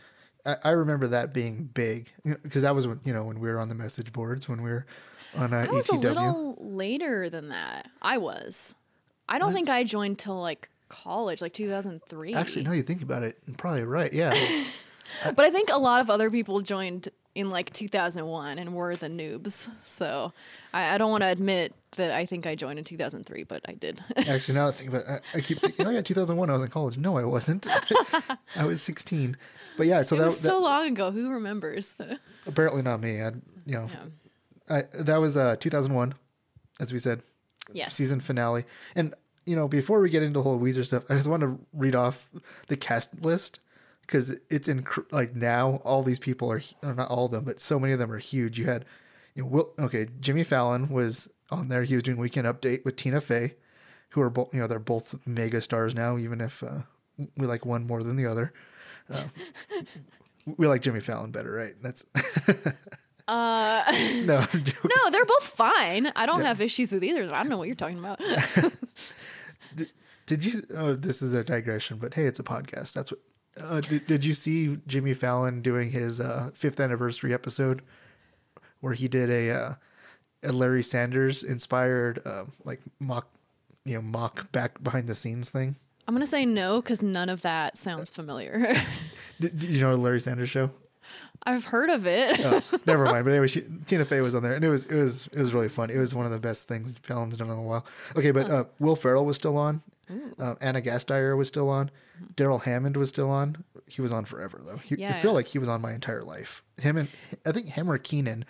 I, 0.45 0.55
I 0.63 0.69
remember 0.71 1.07
that 1.07 1.33
being 1.33 1.65
big 1.65 2.09
because 2.23 2.61
that 2.61 2.75
was 2.75 2.87
when 2.87 3.01
you 3.03 3.13
know 3.13 3.25
when 3.25 3.39
we 3.39 3.49
were 3.49 3.59
on 3.59 3.69
the 3.69 3.75
message 3.75 4.13
boards 4.13 4.47
when 4.47 4.61
we 4.61 4.69
were 4.69 4.85
on 5.35 5.53
uh, 5.53 5.67
I 5.69 5.71
was 5.71 5.89
a 5.89 5.95
little 5.95 6.57
later 6.59 7.29
than 7.29 7.49
that. 7.49 7.89
I 8.01 8.17
was. 8.17 8.75
I 9.27 9.39
don't 9.39 9.51
think 9.51 9.69
I 9.69 9.83
joined 9.83 10.19
till 10.19 10.39
like 10.39 10.69
college, 10.89 11.41
like 11.41 11.53
2003. 11.53 12.33
Actually, 12.33 12.63
now 12.63 12.71
you 12.71 12.83
think 12.83 13.01
about 13.01 13.23
it, 13.23 13.37
you're 13.45 13.55
probably 13.57 13.83
right. 13.83 14.11
Yeah, 14.13 14.33
but 15.35 15.43
I 15.45 15.49
think 15.49 15.69
a 15.69 15.77
lot 15.77 16.01
of 16.01 16.09
other 16.09 16.29
people 16.31 16.61
joined 16.61 17.09
in 17.37 17.51
like 17.51 17.71
2001 17.71 18.57
and 18.57 18.73
were 18.73 18.95
the 18.95 19.07
noobs. 19.07 19.69
So 19.83 20.33
I, 20.73 20.95
I 20.95 20.97
don't 20.97 21.11
want 21.11 21.21
to 21.21 21.29
admit 21.29 21.71
that 21.95 22.11
I 22.11 22.25
think 22.25 22.47
I 22.47 22.55
joined 22.55 22.79
in 22.79 22.83
2003, 22.83 23.43
but 23.43 23.61
I 23.67 23.73
did. 23.73 24.03
actually, 24.17 24.55
now 24.55 24.65
that 24.65 24.73
I 24.73 24.77
think 24.77 24.89
about 24.89 25.01
it, 25.03 25.21
I, 25.35 25.37
I 25.37 25.41
keep 25.41 25.59
thinking, 25.59 25.85
oh 25.85 25.91
yeah, 25.91 26.01
2001, 26.01 26.49
I 26.49 26.53
was 26.53 26.63
in 26.63 26.69
college. 26.69 26.97
No, 26.97 27.15
I 27.15 27.25
wasn't. 27.25 27.67
I 28.55 28.65
was 28.65 28.81
16. 28.81 29.37
But 29.77 29.85
yeah, 29.85 30.01
so 30.01 30.15
that, 30.15 30.25
was 30.25 30.41
that 30.41 30.49
so 30.49 30.59
long 30.59 30.87
ago. 30.87 31.11
Who 31.11 31.29
remembers? 31.29 31.95
apparently 32.47 32.81
not 32.81 33.01
me. 33.01 33.21
I, 33.21 33.27
you 33.67 33.75
know, 33.75 33.87
Yeah. 34.69 34.77
I, 34.77 35.03
that 35.03 35.21
was 35.21 35.37
uh 35.37 35.57
2001, 35.57 36.15
as 36.79 36.91
we 36.91 36.97
said. 36.97 37.21
Yes. 37.71 37.93
season 37.93 38.19
finale. 38.19 38.63
And 38.95 39.13
you 39.45 39.55
know, 39.55 39.67
before 39.67 39.99
we 39.99 40.09
get 40.09 40.23
into 40.23 40.39
the 40.39 40.41
whole 40.41 40.59
Weezer 40.59 40.83
stuff, 40.83 41.03
I 41.07 41.13
just 41.13 41.27
want 41.27 41.41
to 41.41 41.59
read 41.71 41.95
off 41.95 42.29
the 42.67 42.77
cast 42.77 43.21
list 43.21 43.59
because 44.07 44.31
it's 44.49 44.67
in 44.67 44.85
like 45.11 45.35
now 45.35 45.81
all 45.83 46.01
these 46.01 46.17
people 46.19 46.51
are 46.51 46.61
or 46.81 46.93
not 46.93 47.09
all 47.09 47.25
of 47.25 47.31
them, 47.31 47.43
but 47.43 47.59
so 47.59 47.77
many 47.79 47.93
of 47.93 47.99
them 47.99 48.11
are 48.11 48.17
huge. 48.17 48.57
You 48.57 48.65
had, 48.65 48.85
you 49.35 49.43
know, 49.43 49.49
Will, 49.49 49.73
okay, 49.77 50.07
Jimmy 50.19 50.43
Fallon 50.43 50.89
was 50.89 51.29
on 51.51 51.67
there. 51.67 51.83
He 51.83 51.93
was 51.93 52.03
doing 52.03 52.17
Weekend 52.17 52.47
Update 52.47 52.85
with 52.85 52.95
Tina 52.95 53.21
Fey, 53.21 53.55
who 54.09 54.21
are 54.21 54.29
both 54.29 54.53
you 54.53 54.61
know 54.61 54.67
they're 54.67 54.79
both 54.79 55.19
mega 55.27 55.61
stars 55.61 55.93
now, 55.93 56.17
even 56.17 56.41
if 56.41 56.63
uh, 56.63 56.79
we 57.35 57.45
like 57.45 57.65
one 57.65 57.85
more 57.85 58.01
than 58.01 58.15
the 58.15 58.25
other. 58.25 58.53
Uh, 59.13 59.23
we 60.57 60.67
like 60.67 60.81
Jimmy 60.81 61.01
Fallon 61.01 61.31
better, 61.31 61.51
right? 61.51 61.75
That's 61.81 62.05
Uh, 63.27 63.83
no, 64.23 64.39
no, 64.53 65.09
they're 65.11 65.25
both 65.25 65.43
fine. 65.43 66.11
I 66.15 66.25
don't 66.25 66.41
have 66.41 66.61
issues 66.61 66.93
with 66.93 67.03
either. 67.03 67.25
I 67.25 67.39
don't 67.39 67.49
know 67.49 67.57
what 67.57 67.67
you're 67.67 67.75
talking 67.75 67.99
about. 67.99 68.21
Did 70.25 70.45
you? 70.45 70.61
Oh, 70.75 70.93
this 70.93 71.21
is 71.21 71.33
a 71.33 71.43
digression, 71.43 71.97
but 71.97 72.13
hey, 72.13 72.25
it's 72.25 72.39
a 72.39 72.43
podcast. 72.43 72.93
That's 72.93 73.11
what. 73.11 73.19
Uh, 73.61 73.81
did, 73.81 74.07
did 74.07 74.25
you 74.25 74.33
see 74.33 74.77
Jimmy 74.87 75.13
Fallon 75.13 75.61
doing 75.61 75.91
his 75.91 76.19
uh, 76.19 76.51
fifth 76.53 76.79
anniversary 76.79 77.33
episode, 77.33 77.81
where 78.79 78.93
he 78.93 79.07
did 79.07 79.29
a, 79.29 79.49
uh, 79.51 79.73
a 80.43 80.51
Larry 80.51 80.83
Sanders 80.83 81.43
inspired 81.43 82.21
um, 82.25 82.51
like 82.63 82.81
mock, 82.99 83.27
you 83.85 83.95
know, 83.95 84.01
mock 84.01 84.51
back 84.51 84.83
behind 84.83 85.07
the 85.07 85.15
scenes 85.15 85.49
thing? 85.49 85.75
I'm 86.07 86.13
gonna 86.13 86.25
say 86.25 86.45
no 86.45 86.81
because 86.81 87.01
none 87.01 87.27
of 87.27 87.41
that 87.41 87.75
sounds 87.75 88.09
familiar. 88.09 88.75
Did, 89.39 89.59
did 89.59 89.69
you 89.69 89.81
know 89.81 89.91
the 89.95 90.01
Larry 90.01 90.19
Sanders 90.21 90.49
show? 90.49 90.71
I've 91.43 91.65
heard 91.65 91.89
of 91.89 92.07
it. 92.07 92.39
Oh, 92.43 92.61
never 92.87 93.05
mind. 93.05 93.23
But 93.23 93.31
anyway, 93.31 93.47
she, 93.47 93.61
Tina 93.85 94.03
Fey 94.03 94.21
was 94.21 94.33
on 94.33 94.41
there, 94.41 94.53
and 94.53 94.65
it 94.65 94.69
was 94.69 94.85
it 94.85 94.95
was 94.95 95.27
it 95.27 95.37
was 95.37 95.53
really 95.53 95.69
fun. 95.69 95.89
It 95.89 95.97
was 95.97 96.15
one 96.15 96.25
of 96.25 96.31
the 96.31 96.39
best 96.39 96.67
things 96.67 96.93
Fallon's 97.03 97.37
done 97.37 97.49
in 97.49 97.57
a 97.57 97.61
while. 97.61 97.85
Okay, 98.15 98.31
but 98.31 98.49
uh, 98.49 98.63
Will 98.79 98.95
Ferrell 98.95 99.25
was 99.25 99.35
still 99.35 99.57
on. 99.57 99.81
Uh, 100.39 100.55
Anna 100.61 100.81
Gasteyer 100.81 101.35
was 101.37 101.47
still 101.47 101.69
on. 101.69 101.91
Darrell 102.35 102.59
Hammond 102.59 102.95
was 102.97 103.09
still 103.09 103.29
on. 103.29 103.63
He 103.87 104.01
was 104.01 104.11
on 104.11 104.25
forever 104.25 104.61
though. 104.65 104.77
He, 104.77 104.95
Yeah, 104.95 105.09
I 105.09 105.13
feel 105.13 105.31
yeah. 105.31 105.35
like 105.35 105.47
he 105.47 105.59
was 105.59 105.67
on 105.69 105.81
my 105.81 105.93
entire 105.93 106.21
life. 106.21 106.63
Him 106.81 106.97
and 106.97 107.07
I 107.45 107.51
think 107.51 107.67
him 107.67 107.89
or 107.91 107.97
Kenan 107.97 108.45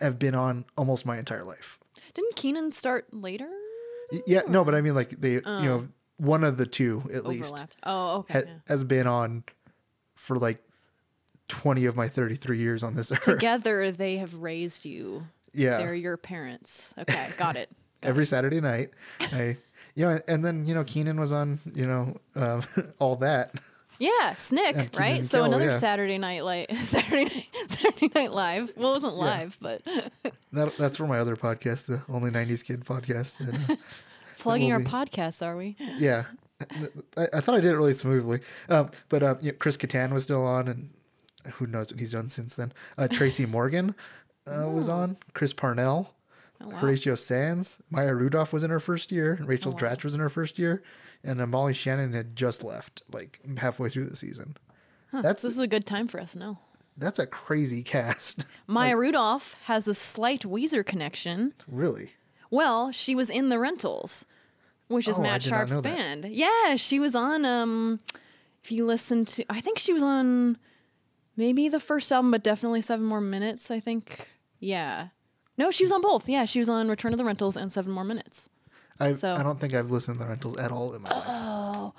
have 0.00 0.18
been 0.18 0.34
on 0.34 0.64
almost 0.76 1.06
my 1.06 1.18
entire 1.18 1.44
life. 1.44 1.78
Didn't 2.14 2.34
Kenan 2.36 2.72
start 2.72 3.12
later? 3.14 3.48
Yeah, 4.26 4.42
no, 4.48 4.64
but 4.64 4.74
I 4.74 4.80
mean 4.80 4.94
like 4.94 5.10
they, 5.10 5.34
you 5.34 5.40
know, 5.44 5.88
one 6.16 6.42
of 6.42 6.56
the 6.56 6.66
two 6.66 7.08
at 7.14 7.24
least 7.26 7.64
Oh, 7.84 8.18
okay. 8.20 8.38
ha- 8.40 8.44
yeah. 8.46 8.54
has 8.66 8.82
been 8.82 9.06
on 9.06 9.44
for 10.16 10.36
like 10.36 10.58
twenty 11.48 11.84
of 11.86 11.96
my 11.96 12.08
thirty-three 12.08 12.58
years 12.58 12.82
on 12.82 12.94
this 12.94 13.12
earth. 13.12 13.22
Together, 13.24 13.90
they 13.92 14.16
have 14.16 14.34
raised 14.34 14.84
you. 14.84 15.26
Yeah. 15.52 15.78
They're 15.78 15.94
your 15.94 16.16
parents. 16.16 16.92
Okay, 16.98 17.28
got 17.38 17.56
it. 17.56 17.70
every 18.02 18.24
Saturday 18.26 18.60
night. 18.60 18.90
I, 19.20 19.56
know, 20.04 20.20
and 20.28 20.44
then 20.44 20.66
you 20.66 20.74
know 20.74 20.84
Kenan 20.84 21.18
was 21.18 21.32
on, 21.32 21.58
you 21.74 21.86
know, 21.86 22.16
um, 22.34 22.62
all 22.98 23.16
that. 23.16 23.52
Yeah, 23.98 24.32
Snick, 24.34 24.96
right? 24.98 25.22
So 25.22 25.38
Kel, 25.38 25.44
another 25.44 25.66
yeah. 25.66 25.78
Saturday 25.78 26.16
night 26.16 26.42
light 26.42 26.74
Saturday 26.80 27.24
night 27.24 27.48
Saturday 27.68 28.10
night 28.14 28.32
live. 28.32 28.72
Well, 28.76 28.92
it 28.92 28.94
wasn't 28.94 29.16
live, 29.16 29.58
but 29.60 29.82
that 30.52 30.76
that's 30.78 30.96
for 30.96 31.06
my 31.06 31.18
other 31.18 31.36
podcast, 31.36 31.86
the 31.86 32.02
Only 32.08 32.30
'90s 32.30 32.64
Kid 32.64 32.84
podcast. 32.84 33.40
And, 33.40 33.70
uh, 33.70 33.76
plugging 34.38 34.72
our 34.72 34.78
be- 34.78 34.86
podcasts, 34.86 35.44
are 35.44 35.56
we? 35.56 35.76
yeah, 35.98 36.24
I, 37.18 37.26
I 37.34 37.40
thought 37.40 37.56
I 37.56 37.60
did 37.60 37.72
it 37.72 37.76
really 37.76 37.92
smoothly. 37.92 38.40
Um, 38.70 38.90
but 39.10 39.22
uh, 39.22 39.34
you 39.42 39.52
know, 39.52 39.56
Chris 39.58 39.76
Kattan 39.76 40.12
was 40.12 40.22
still 40.22 40.46
on, 40.46 40.66
and 40.66 40.90
who 41.54 41.66
knows 41.66 41.92
what 41.92 42.00
he's 42.00 42.12
done 42.12 42.30
since 42.30 42.54
then. 42.54 42.72
Uh, 42.96 43.06
Tracy 43.06 43.44
Morgan 43.44 43.94
uh, 44.46 44.68
was 44.68 44.88
on. 44.88 45.18
Chris 45.34 45.52
Parnell. 45.52 46.14
Horatio 46.60 47.14
Sanz, 47.14 47.80
Maya 47.90 48.14
Rudolph 48.14 48.52
was 48.52 48.62
in 48.64 48.70
her 48.70 48.80
first 48.80 49.10
year. 49.10 49.38
Rachel 49.42 49.72
Dratch 49.72 50.04
was 50.04 50.14
in 50.14 50.20
her 50.20 50.28
first 50.28 50.58
year, 50.58 50.82
and 51.24 51.40
uh, 51.40 51.46
Molly 51.46 51.72
Shannon 51.72 52.12
had 52.12 52.36
just 52.36 52.62
left, 52.62 53.02
like 53.12 53.40
halfway 53.58 53.88
through 53.88 54.06
the 54.06 54.16
season. 54.16 54.56
That's 55.12 55.42
This 55.42 55.52
is 55.52 55.58
a 55.58 55.66
good 55.66 55.86
time 55.86 56.06
for 56.06 56.20
us 56.20 56.36
now. 56.36 56.60
that's 56.96 57.18
a 57.18 57.26
crazy 57.26 57.82
cast. 57.94 58.44
Maya 58.66 58.96
Rudolph 58.96 59.56
has 59.64 59.88
a 59.88 59.94
slight 59.94 60.42
Weezer 60.42 60.84
connection. 60.84 61.54
really. 61.66 62.10
Well, 62.50 62.90
she 62.92 63.14
was 63.14 63.30
in 63.30 63.48
the 63.48 63.58
Rentals, 63.58 64.24
which 64.88 65.06
is 65.08 65.18
Oh, 65.18 65.22
Matt 65.22 65.42
Sharp's 65.42 65.70
know 65.72 65.80
that. 65.80 65.94
band. 65.96 66.26
Yeah, 66.30 66.76
she 66.76 66.98
was 66.98 67.14
on. 67.14 67.44
Um, 67.44 68.00
if 68.64 68.70
you 68.72 68.84
listen 68.84 69.24
to, 69.26 69.44
I 69.48 69.60
think 69.60 69.78
she 69.78 69.92
was 69.92 70.02
on 70.02 70.58
maybe 71.36 71.68
the 71.68 71.80
first 71.80 72.10
album, 72.12 72.30
but 72.32 72.42
definitely 72.42 72.80
Seven 72.82 73.06
More 73.06 73.20
Minutes. 73.20 73.70
I 73.70 73.78
think. 73.80 74.28
Yeah. 74.58 75.08
No, 75.60 75.70
she 75.70 75.84
was 75.84 75.92
on 75.92 76.00
both. 76.00 76.26
Yeah, 76.28 76.46
she 76.46 76.58
was 76.58 76.70
on 76.70 76.88
Return 76.88 77.12
of 77.12 77.18
the 77.18 77.24
Rentals 77.24 77.54
and 77.54 77.70
Seven 77.70 77.92
More 77.92 78.02
Minutes. 78.04 78.48
I 78.98 79.12
So- 79.12 79.34
I 79.34 79.42
don't 79.42 79.60
think 79.60 79.74
I've 79.74 79.90
listened 79.90 80.18
to 80.18 80.24
the 80.24 80.28
rentals 80.30 80.56
at 80.58 80.70
all 80.70 80.94
in 80.94 81.02
my 81.02 81.10
life. 81.10 81.24
Oh. 81.28 81.92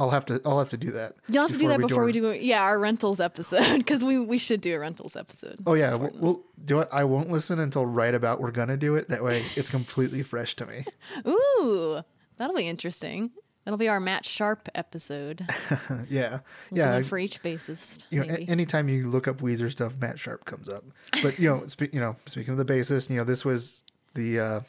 I'll 0.00 0.10
have 0.10 0.24
to 0.26 0.40
I'll 0.44 0.58
have 0.58 0.70
to 0.70 0.76
do 0.76 0.90
that. 0.92 1.14
You'll 1.28 1.42
have 1.42 1.52
to 1.52 1.58
do 1.58 1.68
that 1.68 1.80
before 1.80 2.04
we 2.04 2.08
our- 2.10 2.12
do 2.12 2.32
yeah 2.32 2.62
our 2.62 2.78
rentals 2.78 3.20
episode 3.20 3.78
because 3.78 4.02
we 4.02 4.18
we 4.18 4.38
should 4.38 4.60
do 4.60 4.74
a 4.74 4.78
rentals 4.80 5.14
episode. 5.16 5.58
Oh 5.66 5.74
yeah, 5.74 5.94
we'll, 5.94 6.10
we'll 6.14 6.42
do 6.64 6.80
it. 6.80 6.88
I 6.92 7.04
won't 7.04 7.30
listen 7.30 7.58
until 7.60 7.86
right 7.86 8.14
about 8.14 8.40
we're 8.40 8.50
gonna 8.50 8.76
do 8.76 8.96
it. 8.96 9.08
That 9.08 9.22
way, 9.22 9.44
it's 9.56 9.68
completely 9.68 10.22
fresh 10.24 10.56
to 10.56 10.66
me. 10.66 10.84
Ooh, 11.28 12.02
that'll 12.36 12.56
be 12.56 12.68
interesting. 12.68 13.30
That'll 13.64 13.78
be 13.78 13.88
our 13.88 14.00
Matt 14.00 14.24
Sharp 14.26 14.68
episode. 14.74 15.46
Yeah, 16.10 16.40
We'll 16.70 16.78
yeah. 16.78 17.02
for 17.02 17.18
each 17.18 17.42
bassist. 17.42 18.04
you 18.10 18.24
know, 18.24 18.34
a- 18.34 18.50
anytime 18.50 18.88
you 18.88 19.08
look 19.10 19.26
up 19.26 19.38
Weezer 19.38 19.70
stuff, 19.70 19.96
Matt 19.98 20.18
Sharp 20.18 20.44
comes 20.44 20.68
up. 20.68 20.84
But 21.22 21.38
you 21.38 21.48
know, 21.48 21.66
spe- 21.66 21.92
you 21.94 22.00
know, 22.00 22.16
speaking 22.26 22.52
of 22.52 22.58
the 22.58 22.64
bassist, 22.64 23.08
you 23.10 23.16
know, 23.16 23.24
this 23.24 23.44
was 23.44 23.84
the 24.14 24.38
uh, 24.40 24.60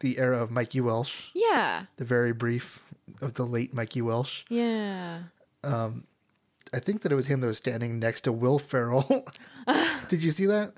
the 0.00 0.18
era 0.18 0.42
of 0.42 0.50
Mikey 0.50 0.80
Welsh, 0.80 1.30
yeah, 1.34 1.84
the 1.96 2.04
very 2.04 2.32
brief 2.32 2.84
of 3.22 3.34
the 3.34 3.44
late 3.46 3.72
Mikey 3.72 4.02
Welsh. 4.02 4.44
yeah. 4.48 5.20
Um, 5.64 6.04
I 6.72 6.78
think 6.80 7.00
that 7.02 7.10
it 7.12 7.14
was 7.14 7.26
him 7.28 7.40
that 7.40 7.46
was 7.46 7.56
standing 7.58 7.98
next 7.98 8.22
to 8.22 8.32
Will 8.32 8.58
Ferrell. 8.58 9.24
Did 10.08 10.22
you 10.22 10.30
see 10.30 10.44
that? 10.46 10.72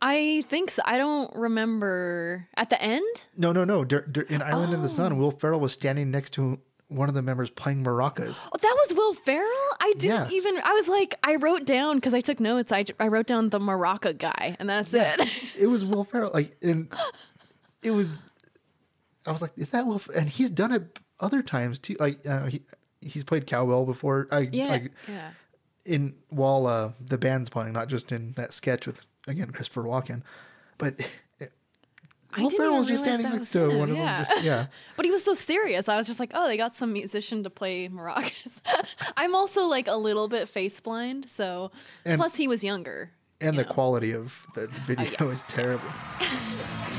I 0.00 0.42
think 0.48 0.70
so. 0.70 0.80
I 0.86 0.96
don't 0.96 1.34
remember 1.36 2.48
at 2.56 2.70
the 2.70 2.80
end. 2.82 3.04
No, 3.36 3.52
no, 3.52 3.64
no. 3.64 3.84
Dur- 3.84 4.06
dur- 4.10 4.22
in 4.28 4.40
Island 4.42 4.72
in 4.72 4.80
the 4.80 4.86
Oh. 4.86 4.88
Sun, 4.88 5.18
Will 5.18 5.30
Ferrell 5.30 5.60
was 5.60 5.72
standing 5.72 6.10
next 6.10 6.30
to 6.34 6.60
one 6.88 7.08
of 7.08 7.14
the 7.14 7.22
members 7.22 7.50
playing 7.50 7.84
maracas. 7.84 8.46
Oh, 8.52 8.56
that 8.60 8.76
was 8.88 8.96
Will 8.96 9.14
Ferrell. 9.14 9.46
I 9.80 9.92
didn't 9.98 10.30
Yeah. 10.30 10.36
even. 10.36 10.58
I 10.64 10.72
was 10.72 10.88
like, 10.88 11.14
I 11.22 11.36
wrote 11.36 11.64
down 11.66 11.96
because 11.96 12.14
I 12.14 12.20
took 12.20 12.40
notes. 12.40 12.72
I, 12.72 12.84
I 12.98 13.08
wrote 13.08 13.26
down 13.26 13.50
the 13.50 13.58
maraca 13.58 14.16
guy, 14.16 14.56
and 14.58 14.68
that's 14.68 14.94
it. 14.94 15.20
it 15.60 15.66
was 15.66 15.84
Will 15.84 16.04
Ferrell. 16.04 16.30
Like, 16.32 16.56
and 16.62 16.88
it 17.82 17.90
was. 17.90 18.30
I 19.26 19.32
was 19.32 19.42
like, 19.42 19.52
is 19.56 19.70
that 19.70 19.86
Will? 19.86 19.96
F-? 19.96 20.08
And 20.16 20.28
he's 20.30 20.50
done 20.50 20.72
it 20.72 20.98
other 21.20 21.42
times 21.42 21.78
too. 21.78 21.96
Like, 22.00 22.26
uh, 22.26 22.46
he 22.46 22.62
he's 23.02 23.22
played 23.24 23.46
cowbell 23.46 23.84
before. 23.84 24.26
I 24.30 24.48
yeah, 24.50 24.66
like 24.68 24.92
yeah. 25.08 25.30
in 25.84 26.14
while 26.30 26.66
uh, 26.66 26.92
the 27.00 27.18
band's 27.18 27.50
playing, 27.50 27.74
not 27.74 27.88
just 27.88 28.10
in 28.12 28.32
that 28.32 28.52
sketch 28.54 28.86
with 28.86 29.02
again 29.26 29.50
Christopher 29.50 29.82
Walken, 29.82 30.22
but. 30.78 31.20
I 32.34 32.42
Will 32.42 32.50
Ferrell 32.50 32.76
was 32.76 32.86
just 32.86 33.02
standing 33.04 33.30
next 33.30 33.50
to 33.50 33.70
him, 33.70 33.78
one 33.78 33.90
of 33.90 33.96
them. 33.96 34.24
Just, 34.24 34.42
yeah. 34.44 34.66
But 34.96 35.06
he 35.06 35.10
was 35.10 35.24
so 35.24 35.34
serious. 35.34 35.88
I 35.88 35.96
was 35.96 36.06
just 36.06 36.20
like, 36.20 36.30
oh, 36.34 36.46
they 36.46 36.56
got 36.56 36.74
some 36.74 36.92
musician 36.92 37.42
to 37.44 37.50
play 37.50 37.88
maracas. 37.88 38.60
I'm 39.16 39.34
also 39.34 39.64
like 39.64 39.88
a 39.88 39.96
little 39.96 40.28
bit 40.28 40.48
face 40.48 40.78
blind, 40.80 41.30
so 41.30 41.70
And- 42.04 42.18
plus 42.18 42.36
he 42.36 42.46
was 42.46 42.62
younger. 42.62 43.12
And 43.40 43.56
the 43.56 43.62
know. 43.62 43.68
quality 43.68 44.12
of 44.12 44.46
the 44.54 44.62
oh, 44.64 44.78
video 44.84 45.30
is 45.30 45.42
terrible. 45.42 45.88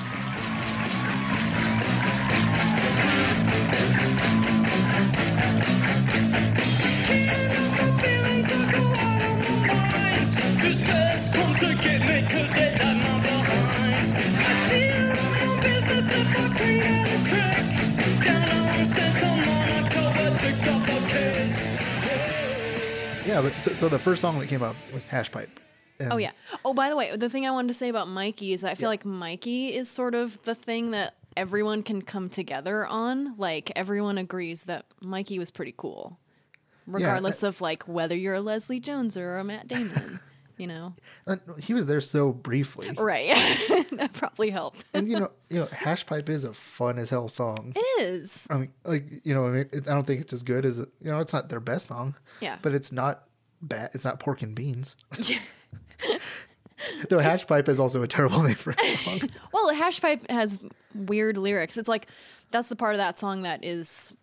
Yeah, 23.40 23.50
but 23.50 23.60
so, 23.62 23.74
so 23.74 23.88
the 23.88 24.00
first 24.00 24.22
song 24.22 24.38
that 24.40 24.50
came 24.50 24.62
up 24.62 24.76
was 24.94 25.06
Hash 25.06 25.32
Pipe. 25.32 25.62
And 25.98 26.12
Oh 26.12 26.18
yeah. 26.18 26.32
Oh, 26.66 26.74
by 26.74 26.90
the 26.90 26.98
way, 26.98 27.16
the 27.16 27.30
thing 27.30 27.48
I 27.48 27.52
wanted 27.52 27.70
to 27.70 27.74
say 27.74 27.88
about 27.88 28.10
Mikey 28.10 28.52
is 28.52 28.66
I 28.66 28.76
feel 28.76 28.90
like 28.90 29.06
Mikey 29.06 29.74
is 29.74 29.90
sort 29.90 30.14
of 30.14 30.42
the 30.44 30.56
thing 30.56 30.92
that 30.92 31.16
everyone 31.38 31.84
can 31.84 32.02
come 32.02 32.28
together 32.28 32.86
on. 32.86 33.38
Like 33.38 33.72
everyone 33.78 34.18
agrees 34.18 34.64
that 34.64 34.88
Mikey 35.02 35.40
was 35.40 35.52
pretty 35.52 35.74
cool, 35.78 36.20
regardless 36.86 37.42
of 37.42 37.62
like 37.62 37.84
whether 37.88 38.16
you're 38.16 38.34
a 38.34 38.42
Leslie 38.42 38.82
Jones 38.82 39.16
or 39.16 39.38
a 39.38 39.44
Matt 39.46 39.70
Damon. 39.70 40.20
you 40.58 40.68
know, 40.68 40.94
he 41.60 41.74
was 41.74 41.86
there 41.86 42.02
so 42.02 42.34
briefly. 42.34 42.92
right? 42.98 43.58
that 43.94 44.12
probably 44.12 44.50
helped. 44.50 44.84
and 44.94 45.08
you 45.08 45.18
know, 45.18 45.32
you 45.50 45.60
know, 45.60 45.68
Hash 45.68 46.06
Pipe 46.06 46.28
is 46.28 46.44
a 46.44 46.54
fun 46.54 47.00
as 47.00 47.10
hell 47.10 47.30
song. 47.30 47.72
It 47.74 48.02
is. 48.02 48.48
I 48.50 48.58
mean, 48.58 48.74
like 48.84 49.06
you 49.24 49.34
know, 49.34 49.48
I, 49.48 49.50
mean, 49.50 49.70
it, 49.72 49.88
I 49.88 49.94
don't 49.94 50.06
think 50.06 50.20
it's 50.20 50.34
as 50.34 50.44
good 50.44 50.66
as 50.66 50.80
it, 50.80 50.90
you 51.02 51.10
know, 51.10 51.20
it's 51.20 51.32
not 51.32 51.48
their 51.48 51.62
best 51.62 51.86
song. 51.86 52.16
Yeah. 52.42 52.58
but 52.62 52.74
it's 52.74 52.92
not 52.92 53.24
bad. 53.62 53.92
It's 53.94 54.06
not 54.06 54.20
pork 54.20 54.42
and 54.42 54.56
beans. 54.56 54.96
Though 57.10 57.20
Hash 57.20 57.46
Pipe 57.46 57.68
is 57.68 57.78
also 57.80 58.02
a 58.04 58.08
terrible 58.08 58.42
name 58.44 58.56
for 58.56 58.72
a 58.72 58.98
song. 58.98 59.30
Well, 59.54 59.74
Hash 59.74 60.00
Pipe 60.00 60.30
has 60.30 60.60
weird 60.96 61.38
lyrics. 61.38 61.78
It's 61.78 61.90
like 61.90 62.08
that's 62.52 62.70
the 62.70 62.76
part 62.76 62.94
of 62.96 63.00
that 63.00 63.20
song 63.20 63.42
that 63.44 63.64
is 63.66 64.14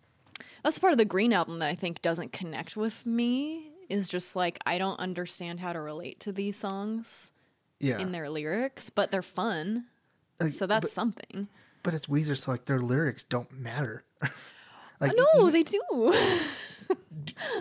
that's 0.63 0.75
the 0.75 0.81
part 0.81 0.91
of 0.91 0.97
the 0.97 1.05
Green 1.05 1.33
album 1.33 1.59
that 1.59 1.69
I 1.69 1.75
think 1.75 2.01
doesn't 2.01 2.33
connect 2.33 2.75
with 2.75 3.05
me. 3.05 3.71
Is 3.89 4.09
just 4.09 4.35
like 4.35 4.59
I 4.65 4.79
don't 4.79 4.99
understand 4.99 5.59
how 5.59 5.71
to 5.71 5.79
relate 5.79 6.19
to 6.21 6.31
these 6.33 6.57
songs 6.57 7.31
Yeah, 7.79 7.99
in 7.99 8.11
their 8.11 8.29
lyrics, 8.29 8.89
but 8.89 9.11
they're 9.11 9.21
fun. 9.21 9.85
Like, 10.41 10.51
So 10.51 10.65
that's 10.67 10.85
but, 10.85 10.89
something. 10.91 11.47
but 11.83 11.93
it's 11.93 12.07
Weezer, 12.07 12.35
so 12.37 12.51
like 12.51 12.65
their 12.65 12.81
lyrics 12.81 13.23
don't 13.23 13.51
matter. 13.51 14.03
like 14.99 15.13
No, 15.15 15.49
they 15.51 15.63
do. 15.63 15.79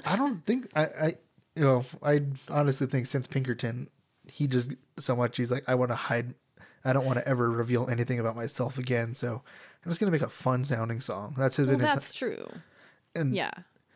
I 0.05 0.17
don't 0.17 0.45
think 0.47 0.69
I, 0.75 0.83
I 0.85 1.15
you 1.57 1.63
know 1.65 1.85
I 2.03 2.23
honestly 2.51 2.87
think 2.87 3.07
since 3.07 3.27
Pinkerton 3.27 3.89
he 4.31 4.47
just 4.47 4.75
so 4.99 5.17
much 5.17 5.37
he's 5.37 5.51
like 5.51 5.65
I 5.69 5.75
want 5.75 5.91
to 5.91 5.97
hide 5.97 6.35
I 6.85 6.93
don't 6.93 7.05
want 7.07 7.19
to 7.19 7.27
ever 7.27 7.51
reveal 7.51 7.89
anything 7.89 8.21
about 8.21 8.37
myself 8.37 8.79
again 8.79 9.15
so 9.15 9.43
I'm 9.85 9.91
just 9.91 9.99
gonna 10.01 10.13
make 10.13 10.23
a 10.23 10.29
fun 10.29 10.65
sounding 10.65 11.01
song. 11.01 11.35
That's 11.39 11.59
well, 11.59 11.67
been 11.69 11.81
his, 11.81 11.89
that's 11.89 12.15
true. 12.15 12.47
and 13.15 13.35
Yeah. 13.35 13.51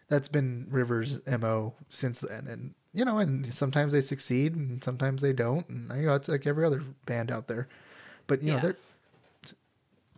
that's 0.09 0.29
been 0.29 0.67
Rivers 0.71 1.21
mo 1.27 1.75
since 1.89 2.21
then 2.21 2.47
and 2.49 2.75
you 2.93 3.05
know 3.05 3.19
and 3.19 3.53
sometimes 3.53 3.93
they 3.93 4.01
succeed 4.01 4.55
and 4.57 4.83
sometimes 4.83 5.21
they 5.23 5.33
don't 5.33 5.69
and 5.69 5.91
you 6.01 6.07
know 6.07 6.15
it's 6.15 6.29
like 6.29 6.47
every 6.47 6.65
other 6.65 6.83
band 7.07 7.31
out 7.31 7.47
there. 7.49 7.69
But 8.27 8.43
you 8.43 8.53
know 8.53 8.61
they're 8.61 8.77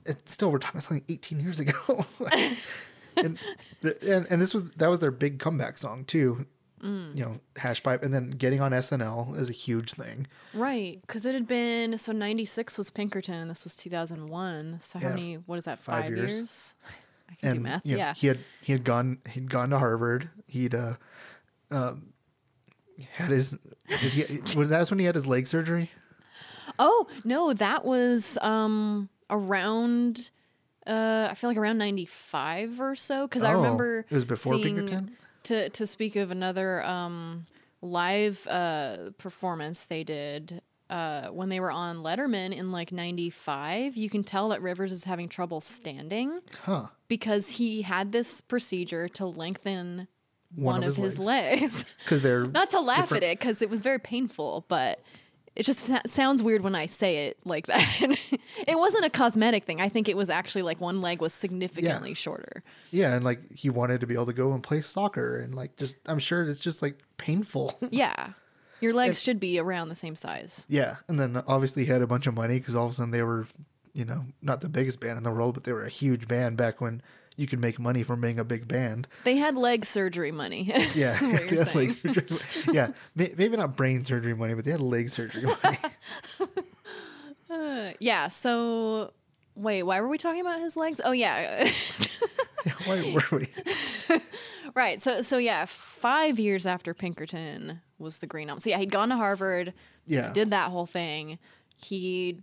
it's 0.04 0.32
still 0.32 0.50
we're 0.50 0.58
talking 0.58 0.80
something 0.80 1.04
18 1.08 1.40
years 1.40 1.60
ago. 1.60 2.06
And, 3.14 3.38
the, 3.82 4.16
and 4.16 4.26
and 4.30 4.40
this 4.40 4.54
was 4.54 4.64
that 4.72 4.88
was 4.88 5.00
their 5.00 5.10
big 5.10 5.38
comeback 5.38 5.76
song 5.76 6.06
too 6.06 6.46
Mm. 6.82 7.16
you 7.16 7.24
know, 7.24 7.40
hash 7.56 7.82
pipe, 7.82 8.02
and 8.02 8.12
then 8.12 8.30
getting 8.30 8.60
on 8.60 8.72
SNL 8.72 9.36
is 9.38 9.48
a 9.48 9.52
huge 9.52 9.92
thing. 9.94 10.26
Right, 10.52 11.00
because 11.02 11.24
it 11.24 11.32
had 11.34 11.46
been 11.46 11.96
so 11.98 12.10
ninety 12.12 12.44
six 12.44 12.76
was 12.76 12.90
Pinkerton, 12.90 13.34
and 13.34 13.48
this 13.50 13.62
was 13.64 13.76
two 13.76 13.88
thousand 13.88 14.28
one. 14.28 14.78
So 14.82 14.98
how 14.98 15.08
Yeah, 15.10 15.14
many? 15.14 15.34
What 15.34 15.58
is 15.58 15.64
that? 15.66 15.78
five 15.78 16.04
Five, 16.04 16.10
years. 16.16 16.30
years. 16.36 16.74
I 17.30 17.34
can 17.36 17.48
do 17.50 17.54
and 17.56 17.62
math. 17.62 17.82
you 17.86 17.92
know, 17.92 17.98
yeah. 17.98 18.14
he 18.14 18.26
had 18.26 18.38
he 18.60 18.72
had 18.72 18.82
gone 18.84 19.18
he'd 19.30 19.48
gone 19.48 19.70
to 19.70 19.78
Harvard. 19.78 20.28
He'd 20.48 20.74
uh, 20.74 20.94
um, 21.70 22.12
had 23.12 23.30
his 23.30 23.56
he, 23.88 24.22
that's 24.64 24.90
when 24.90 24.98
he 24.98 25.04
had 25.06 25.14
his 25.14 25.26
leg 25.26 25.46
surgery. 25.46 25.90
Oh 26.78 27.06
no, 27.24 27.52
that 27.52 27.84
was 27.84 28.38
um 28.42 29.08
around. 29.30 30.30
Uh, 30.84 31.28
I 31.30 31.34
feel 31.34 31.48
like 31.48 31.56
around 31.56 31.78
ninety 31.78 32.06
five 32.06 32.80
or 32.80 32.96
so 32.96 33.28
because 33.28 33.44
I 33.44 33.52
Oh, 33.54 33.58
remember 33.58 34.00
it 34.00 34.14
was 34.14 34.24
before 34.24 34.54
seeing- 34.54 34.64
Pinkerton? 34.76 35.16
To 35.44 35.68
to 35.70 35.86
speak 35.86 36.16
of 36.16 36.30
another 36.30 36.82
um 36.84 37.46
live 37.80 38.46
uh 38.46 39.10
performance 39.18 39.86
they 39.86 40.04
did 40.04 40.62
uh 40.88 41.28
when 41.28 41.48
they 41.48 41.58
were 41.58 41.70
on 41.72 41.96
Letterman 41.98 42.56
in 42.56 42.70
like 42.70 42.92
ninety 42.92 43.28
five. 43.30 43.96
You 43.96 44.08
can 44.08 44.22
tell 44.24 44.50
that 44.50 44.62
Rivers 44.62 44.92
is 44.92 45.04
having 45.04 45.28
trouble 45.28 45.60
standing 45.60 46.40
Huh. 46.62 46.86
because 47.08 47.48
he 47.48 47.82
had 47.82 48.12
this 48.12 48.40
procedure 48.40 49.08
to 49.08 49.26
lengthen 49.26 50.06
one, 50.54 50.74
One 50.74 50.82
of, 50.84 50.90
of 50.90 50.96
his, 51.02 51.16
his 51.16 51.24
legs. 51.26 51.84
Because 52.04 52.22
they're 52.26 52.44
Not 52.46 52.70
to 52.70 52.80
laugh 52.80 53.00
different- 53.04 53.24
at 53.24 53.30
it 53.32 53.38
because 53.40 53.62
it 53.62 53.70
was 53.70 53.80
very 53.80 53.98
painful, 53.98 54.64
but 54.68 55.00
it 55.54 55.64
just 55.64 55.90
sounds 56.06 56.42
weird 56.42 56.62
when 56.62 56.74
I 56.74 56.86
say 56.86 57.26
it 57.26 57.38
like 57.44 57.66
that. 57.66 57.86
it 58.66 58.78
wasn't 58.78 59.04
a 59.04 59.10
cosmetic 59.10 59.64
thing. 59.64 59.80
I 59.80 59.88
think 59.88 60.08
it 60.08 60.16
was 60.16 60.30
actually 60.30 60.62
like 60.62 60.80
one 60.80 61.02
leg 61.02 61.20
was 61.20 61.32
significantly 61.34 62.14
shorter. 62.14 62.62
Yeah, 62.90 63.14
and 63.14 63.24
like 63.24 63.40
he 63.52 63.68
wanted 63.70 64.00
to 64.00 64.06
be 64.06 64.14
able 64.14 64.26
to 64.26 64.32
go 64.32 64.52
and 64.52 64.62
play 64.62 64.80
soccer, 64.80 65.38
and 65.38 65.54
like 65.54 65.76
just 65.76 65.96
I'm 66.06 66.18
sure 66.18 66.48
it's 66.48 66.62
just 66.62 66.82
like 66.82 66.98
painful. 67.16 67.78
Yeah. 67.90 68.30
Your 68.80 68.92
legs 68.92 69.20
should 69.22 69.38
be 69.38 69.60
around 69.60 69.90
the 69.90 69.94
same 69.94 70.16
size. 70.16 70.66
yeah, 70.68 70.96
and 71.06 71.16
then 71.16 71.40
obviously 71.46 71.84
he 71.84 71.92
had 71.92 72.02
a 72.02 72.06
bunch 72.08 72.26
of 72.26 72.34
money 72.34 72.58
because 72.58 72.74
all 72.74 72.86
of 72.86 72.90
a 72.90 72.94
sudden 72.94 73.12
they 73.12 73.22
were, 73.22 73.46
you 73.92 74.04
know, 74.04 74.24
not 74.40 74.60
the 74.60 74.68
biggest 74.68 75.00
band 75.00 75.18
in 75.18 75.22
the 75.22 75.30
world, 75.30 75.54
but 75.54 75.62
they 75.62 75.72
were 75.72 75.84
a 75.84 75.88
huge 75.88 76.26
band 76.26 76.56
back 76.56 76.80
when 76.80 77.00
you 77.42 77.46
could 77.48 77.60
make 77.60 77.78
money 77.78 78.02
from 78.02 78.20
being 78.20 78.38
a 78.38 78.44
big 78.44 78.66
band. 78.66 79.06
They 79.24 79.36
had 79.36 79.56
leg 79.56 79.84
surgery 79.84 80.32
money. 80.32 80.72
Yeah, 80.94 81.18
they 81.18 81.56
had 81.56 81.74
leg 81.74 81.90
surgery. 81.90 82.38
Yeah, 82.72 82.88
maybe 83.14 83.48
not 83.56 83.76
brain 83.76 84.04
surgery 84.04 84.34
money, 84.34 84.54
but 84.54 84.64
they 84.64 84.70
had 84.70 84.80
leg 84.80 85.08
surgery 85.10 85.50
money. 85.62 85.78
yeah. 88.00 88.28
So, 88.28 89.12
wait, 89.54 89.82
why 89.82 90.00
were 90.00 90.08
we 90.08 90.18
talking 90.18 90.40
about 90.40 90.60
his 90.60 90.76
legs? 90.76 91.00
Oh, 91.04 91.12
yeah. 91.12 91.70
Why 92.84 93.12
were 93.12 93.38
we? 93.38 93.48
Right. 94.74 95.00
So 95.00 95.22
so 95.22 95.36
yeah, 95.38 95.66
five 95.66 96.38
years 96.38 96.66
after 96.66 96.94
Pinkerton 96.94 97.80
was 97.98 98.20
the 98.20 98.26
Green 98.26 98.48
Album. 98.48 98.60
So 98.60 98.70
yeah, 98.70 98.78
he'd 98.78 98.90
gone 98.90 99.10
to 99.10 99.16
Harvard. 99.16 99.74
Yeah. 100.06 100.32
Did 100.32 100.50
that 100.50 100.70
whole 100.70 100.86
thing. 100.86 101.38
He 101.76 102.38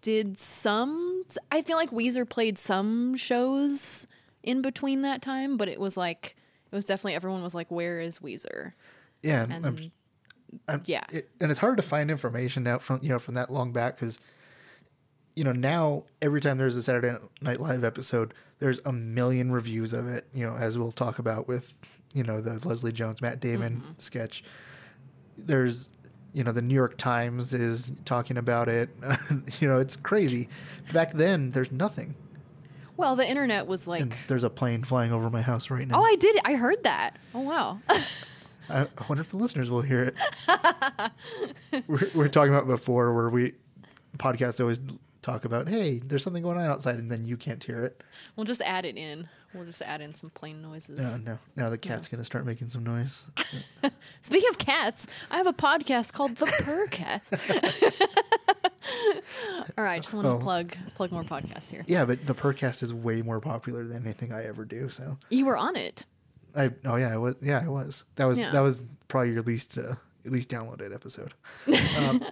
did 0.00 0.38
some. 0.38 1.24
I 1.50 1.62
feel 1.62 1.76
like 1.76 1.90
Weezer 1.90 2.28
played 2.28 2.58
some 2.58 3.16
shows 3.16 4.06
in 4.46 4.62
between 4.62 5.02
that 5.02 5.20
time, 5.20 5.56
but 5.58 5.68
it 5.68 5.78
was 5.78 5.96
like 5.96 6.36
it 6.72 6.74
was 6.74 6.84
definitely 6.86 7.14
everyone 7.14 7.42
was 7.42 7.54
like, 7.54 7.70
"Where 7.70 8.00
is 8.00 8.20
Weezer?" 8.20 8.72
Yeah, 9.22 9.42
and 9.42 9.52
And 9.52 9.66
I'm, 9.66 9.92
I'm, 10.68 10.82
yeah. 10.86 11.04
it, 11.10 11.28
and 11.40 11.50
it's 11.50 11.60
hard 11.60 11.76
to 11.76 11.82
find 11.82 12.10
information 12.10 12.62
now 12.62 12.78
from 12.78 13.00
you 13.02 13.08
know 13.10 13.18
from 13.18 13.34
that 13.34 13.52
long 13.52 13.72
back 13.72 13.96
because 13.96 14.18
you 15.34 15.44
know 15.44 15.52
now 15.52 16.04
every 16.22 16.40
time 16.40 16.56
there's 16.58 16.76
a 16.76 16.82
Saturday 16.82 17.14
Night 17.42 17.60
Live 17.60 17.84
episode, 17.84 18.32
there's 18.58 18.80
a 18.86 18.92
million 18.92 19.50
reviews 19.52 19.92
of 19.92 20.06
it. 20.08 20.24
You 20.32 20.46
know, 20.46 20.56
as 20.56 20.78
we'll 20.78 20.92
talk 20.92 21.18
about 21.18 21.46
with 21.48 21.74
you 22.14 22.22
know 22.22 22.40
the 22.40 22.66
Leslie 22.66 22.92
Jones 22.92 23.20
Matt 23.20 23.40
Damon 23.40 23.76
Mm-hmm. 23.76 23.92
sketch. 23.98 24.44
There's 25.36 25.90
you 26.32 26.44
know 26.44 26.52
the 26.52 26.62
New 26.62 26.74
York 26.74 26.96
Times 26.96 27.52
is 27.52 27.92
talking 28.04 28.36
about 28.38 28.68
it. 28.68 28.90
you 29.60 29.68
know, 29.68 29.78
it's 29.80 29.96
crazy. 29.96 30.48
Back 30.92 31.12
then, 31.12 31.50
there's 31.50 31.72
nothing. 31.72 32.14
Well, 32.96 33.16
the 33.16 33.28
internet 33.28 33.66
was 33.66 33.86
like, 33.86 34.02
And 34.02 34.14
there's 34.28 34.44
a 34.44 34.50
plane 34.50 34.84
flying 34.84 35.12
over 35.12 35.30
my 35.30 35.42
house 35.42 35.70
right 35.70 35.86
now. 35.86 36.00
"Oh, 36.00 36.04
I 36.04 36.16
did. 36.16 36.38
I 36.44 36.54
heard 36.54 36.82
that. 36.84 37.16
Oh, 37.34 37.40
wow." 37.42 37.80
I, 38.68 38.88
wonder 39.08 39.20
if 39.20 39.28
the 39.28 39.36
listeners 39.36 39.70
will 39.70 39.82
hear 39.82 40.02
it. 40.02 40.14
we're, 41.86 42.00
we're 42.16 42.28
talking 42.28 42.52
about 42.52 42.66
before 42.66 43.14
where 43.14 43.30
we 43.30 43.52
podcasts 44.18 44.60
always 44.60 44.80
talk 45.22 45.44
about, 45.44 45.68
hey, 45.68 46.00
there's 46.04 46.22
something 46.22 46.42
going 46.42 46.56
on 46.56 46.64
outside, 46.64 46.98
and 46.98 47.10
then 47.10 47.24
you 47.24 47.36
can't 47.36 47.62
hear 47.62 47.84
it. 47.84 48.02
we'll 48.34 48.46
just 48.46 48.62
add 48.62 48.84
it 48.84 48.96
in. 48.96 49.28
We'll 49.54 49.64
just 49.64 49.82
add 49.82 50.00
in 50.00 50.14
some 50.14 50.30
plane 50.30 50.60
noises. 50.62 51.18
No, 51.18 51.32
no. 51.32 51.38
Now 51.56 51.70
the 51.70 51.78
cat's 51.78 52.08
gonna 52.08 52.24
start 52.24 52.44
making 52.44 52.68
some 52.68 52.84
noise. 52.84 53.24
Speaking 54.22 54.50
of 54.50 54.58
cats, 54.58 55.06
I 55.30 55.38
have 55.38 55.46
a 55.46 55.52
podcast 55.52 56.12
called 56.12 56.36
The 56.36 56.46
Purr 56.46 56.86
Cat. 56.88 57.22
All 59.76 59.84
right, 59.84 60.00
just 60.02 60.14
want 60.14 60.26
to 60.26 60.32
Oh. 60.32 60.38
plug 60.38 60.74
plug 60.94 61.12
more 61.12 61.24
podcasts 61.24 61.70
here. 61.70 61.82
Yeah, 61.86 62.04
but 62.04 62.26
the 62.26 62.34
Percast 62.34 62.82
is 62.82 62.92
way 62.94 63.22
more 63.22 63.40
popular 63.40 63.84
than 63.86 64.02
anything 64.04 64.32
I 64.32 64.44
ever 64.46 64.64
do. 64.64 64.88
So 64.88 65.18
You 65.30 65.46
were 65.46 65.56
on 65.56 65.76
it. 65.76 66.04
I, 66.56 66.70
oh 66.84 66.96
yeah, 66.96 67.12
I 67.12 67.16
was. 67.18 67.34
Yeah, 67.42 67.60
I 67.64 67.68
was. 67.68 68.04
That 68.16 68.24
was 68.26 68.38
Yeah. 68.38 68.50
that 68.52 68.60
was 68.60 68.86
probably 69.08 69.32
your 69.32 69.42
least 69.42 69.76
uh, 69.76 69.94
your 70.24 70.32
least 70.32 70.50
downloaded 70.50 70.94
episode. 70.94 71.34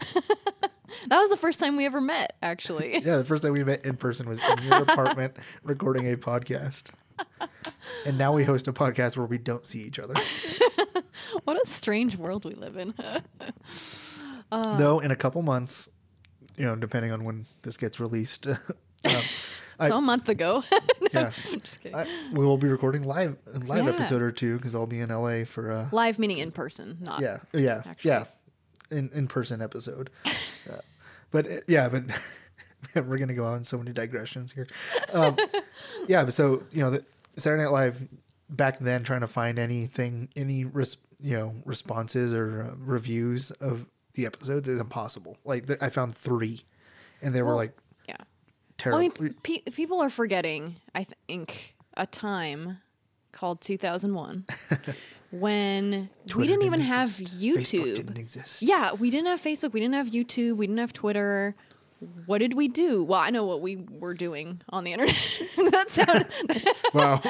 That 1.09 1.19
was 1.21 1.29
the 1.29 1.37
first 1.37 1.59
time 1.61 1.77
we 1.77 1.85
ever 1.87 2.01
met, 2.01 2.37
actually. 2.41 2.95
Yeah, 3.05 3.17
the 3.17 3.25
first 3.25 3.43
time 3.43 3.53
we 3.53 3.63
met 3.65 3.85
in 3.85 3.97
person 3.97 4.29
was 4.29 4.39
in 4.39 4.63
your 4.65 4.83
apartment 4.83 5.37
recording 5.63 6.11
a 6.11 6.17
podcast. 6.17 6.91
And 8.07 8.17
now 8.17 8.33
we 8.33 8.45
host 8.45 8.69
a 8.69 8.73
podcast 8.73 9.17
where 9.17 9.27
we 9.27 9.37
don't 9.37 9.67
see 9.67 9.83
each 9.83 9.99
other. 9.99 10.15
what 11.45 11.61
a 11.63 11.67
strange 11.69 12.17
world 12.17 12.45
we 12.45 12.55
live 12.55 12.77
in. 12.77 12.95
Though 14.51 15.01
in 15.01 15.11
a 15.11 15.17
couple 15.17 15.43
months, 15.43 15.89
you 16.57 16.65
know, 16.65 16.77
depending 16.77 17.13
on 17.13 17.25
when 17.25 17.47
this 17.63 17.77
gets 17.77 17.99
released, 18.01 18.47
um, 19.05 19.23
so 19.81 19.97
a 19.99 20.01
month 20.01 20.29
ago. 20.29 20.63
yeah, 21.13 21.31
just 21.53 21.81
kidding. 21.83 21.97
I, 21.97 22.07
we 22.33 22.45
will 22.45 22.59
be 22.59 22.69
recording 22.69 23.03
live 23.05 23.37
a 23.53 23.59
live 23.61 23.85
Yeah. 23.85 23.91
episode 23.93 24.23
or 24.23 24.31
two 24.31 24.57
because 24.57 24.75
I'll 24.75 24.87
be 24.87 25.01
in 25.01 25.11
LA 25.11 25.45
for 25.45 25.71
uh, 25.73 25.89
Live 25.93 26.19
meaning 26.19 26.39
in 26.39 26.51
person, 26.53 26.99
not 27.01 27.21
yeah, 27.21 27.39
yeah, 27.53 27.83
Actually. 27.87 28.11
yeah, 28.11 28.25
in 28.91 29.11
in 29.15 29.27
person 29.29 29.61
episode. 29.63 30.11
Uh, 30.71 30.79
but 31.31 31.47
uh, 31.47 31.57
yeah, 31.69 31.89
but 31.91 32.07
man, 32.95 33.07
we're 33.09 33.19
gonna 33.19 33.35
go 33.35 33.45
on 33.45 33.65
so 33.65 33.77
many 33.77 33.93
digressions 33.93 34.53
here. 34.53 34.67
Um, 35.13 35.37
yeah, 36.07 36.25
but 36.25 36.33
so 36.33 36.63
you 36.73 36.83
know, 36.83 36.89
the 36.91 37.05
Saturday 37.37 37.65
Night 37.65 37.71
Live 37.73 38.09
back 38.49 38.79
then 38.79 39.03
trying 39.05 39.21
to 39.21 39.27
find 39.27 39.59
anything, 39.59 40.29
any 40.37 40.65
res- 40.65 40.97
you 41.21 41.37
know 41.37 41.55
responses 41.67 42.33
or 42.33 42.71
uh, 42.73 42.75
reviews 42.79 43.51
of 43.51 43.85
the 44.15 44.27
episodes 44.27 44.69
is 44.69 44.81
impossible. 44.81 45.37
Like 45.45 45.67
th- 45.67 45.79
I 45.83 45.91
found 45.91 46.15
three, 46.15 46.63
and 47.23 47.35
they 47.35 47.43
were 47.43 47.55
like 47.55 47.73
yeah. 48.09 48.17
Terrible. 48.79 48.99
I 48.99 49.03
mean, 49.21 49.35
pe- 49.43 49.63
people 49.73 50.01
are 50.01 50.11
forgetting, 50.11 50.77
I 50.95 51.07
think, 51.29 51.75
a 51.97 52.07
time 52.07 52.79
called 53.33 53.61
2001 53.61 54.45
when 55.31 55.91
we 55.91 56.31
Twitter 56.31 56.53
didn't 56.53 56.67
even 56.67 56.81
have. 56.81 57.09
YouTube. 57.09 57.55
Facebook 57.57 57.95
didn't 57.97 58.19
exist. 58.19 58.63
Yeah, 58.63 58.93
we 58.95 59.11
didn't 59.11 59.27
have 59.27 59.43
Facebook. 59.43 59.73
We 59.73 59.81
didn't 59.81 59.95
have 59.95 60.09
YouTube. 60.09 60.57
We 60.57 60.67
didn't 60.67 60.81
have 60.81 60.93
Twitter. 60.93 61.55
What 62.27 62.39
did 62.39 62.55
we 62.55 62.69
do? 62.69 63.03
Well, 63.05 63.21
I 63.21 63.31
know 63.31 63.45
what 63.47 63.61
we 63.61 63.77
were 63.77 64.15
doing 64.15 64.61
on 64.71 64.85
the 64.85 64.93
internet. 64.93 65.17
that 65.57 65.91
sounded 65.91 66.27
Wow. 66.95 67.21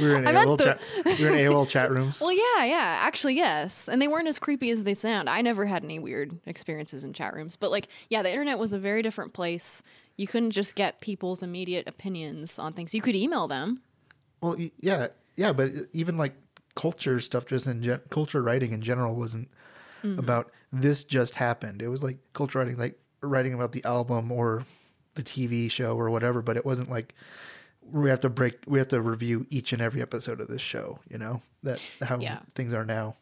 we 0.00 0.06
were 0.08 0.16
in 0.16 0.26
I 0.26 0.32
AOL 0.44 0.58
the- 0.58 0.64
chat. 0.64 0.80
We 1.04 1.24
were 1.24 1.30
in 1.30 1.36
AOL 1.52 1.68
chat 1.68 1.90
rooms. 1.90 2.20
well. 2.20 2.32
Yeah, 2.32 2.64
yeah. 2.64 2.98
Actually, 3.02 3.34
yes. 3.34 3.88
And 3.88 4.00
they 4.00 4.08
weren't 4.08 4.28
as 4.28 4.38
creepy 4.38 4.70
as 4.70 4.84
they 4.84 4.94
sound. 4.94 5.28
I 5.28 5.42
never 5.42 5.66
had 5.66 5.84
any 5.84 5.98
weird 5.98 6.38
experiences 6.46 7.04
in 7.04 7.12
chat 7.12 7.34
rooms, 7.34 7.56
but 7.56 7.70
like, 7.70 7.88
yeah, 8.10 8.22
the 8.22 8.30
internet 8.30 8.58
was 8.58 8.72
a 8.72 8.78
very 8.78 9.02
different 9.02 9.32
place. 9.32 9.82
You 10.16 10.26
couldn't 10.26 10.50
just 10.50 10.74
get 10.74 11.00
people's 11.00 11.42
immediate 11.42 11.88
opinions 11.88 12.58
on 12.58 12.72
things. 12.72 12.94
You 12.94 13.00
could 13.02 13.14
email 13.16 13.46
them. 13.48 13.82
Well, 14.40 14.56
yeah, 14.80 15.08
yeah, 15.36 15.52
but 15.52 15.70
even 15.92 16.16
like 16.16 16.34
culture 16.74 17.20
stuff, 17.20 17.46
just 17.46 17.66
in 17.66 17.82
gen- 17.82 18.00
culture 18.10 18.42
writing 18.42 18.72
in 18.72 18.82
general, 18.82 19.14
wasn't 19.16 19.48
Mm-hmm. 20.04 20.20
about 20.20 20.52
this 20.72 21.02
just 21.02 21.34
happened. 21.34 21.82
It 21.82 21.88
was 21.88 22.04
like 22.04 22.18
culture 22.32 22.60
writing, 22.60 22.76
like 22.76 22.96
writing 23.20 23.54
about 23.54 23.72
the 23.72 23.84
album 23.84 24.30
or 24.32 24.64
the 25.14 25.22
TV 25.22 25.70
show 25.70 25.96
or 25.96 26.10
whatever. 26.10 26.42
But 26.42 26.56
it 26.56 26.64
wasn't 26.64 26.90
like 26.90 27.14
we 27.90 28.10
have 28.10 28.20
to 28.20 28.28
break, 28.30 28.58
we 28.66 28.78
have 28.78 28.88
to 28.88 29.00
review 29.00 29.46
each 29.50 29.72
and 29.72 29.80
every 29.82 30.02
episode 30.02 30.40
of 30.40 30.48
this 30.48 30.62
show. 30.62 30.98
You 31.10 31.18
know 31.18 31.42
that 31.62 31.80
how 32.02 32.18
Yeah. 32.18 32.40
things 32.54 32.72
are 32.74 32.84
now. 32.84 33.16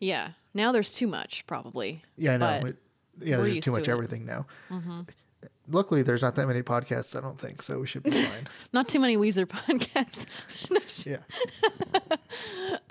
Yeah. 0.00 0.30
Now 0.54 0.72
there's 0.72 0.92
too 0.92 1.06
much, 1.06 1.46
probably. 1.46 2.02
Yeah, 2.16 2.34
I 2.34 2.36
know. 2.38 2.66
It- 2.68 2.76
yeah, 3.18 3.36
there's 3.38 3.54
too 3.54 3.60
to 3.62 3.70
much 3.72 3.80
it. 3.80 3.82
Mm-hmm. 3.84 3.90
everything 3.92 4.26
now. 4.26 4.46
Luckily, 5.68 6.02
there's 6.02 6.22
not 6.22 6.36
that 6.36 6.46
many 6.46 6.62
podcasts. 6.62 7.16
I 7.16 7.20
don't 7.20 7.40
think 7.40 7.60
so. 7.62 7.80
We 7.80 7.86
should 7.86 8.02
be 8.02 8.10
fine. 8.24 8.46
not 8.74 8.88
too 8.88 9.00
many 9.00 9.16
Weezer 9.16 9.46
podcasts. 9.48 10.26
Yeah. 11.06 11.18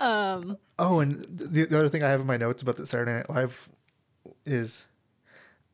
um. 0.00 0.58
Oh, 0.78 1.00
and 1.00 1.22
the, 1.28 1.64
the 1.66 1.78
other 1.78 1.88
thing 1.88 2.02
I 2.02 2.08
have 2.10 2.20
in 2.20 2.26
my 2.26 2.36
notes 2.36 2.60
about 2.62 2.76
the 2.76 2.86
Saturday 2.86 3.12
Night 3.12 3.30
Live 3.30 3.68
is 4.44 4.86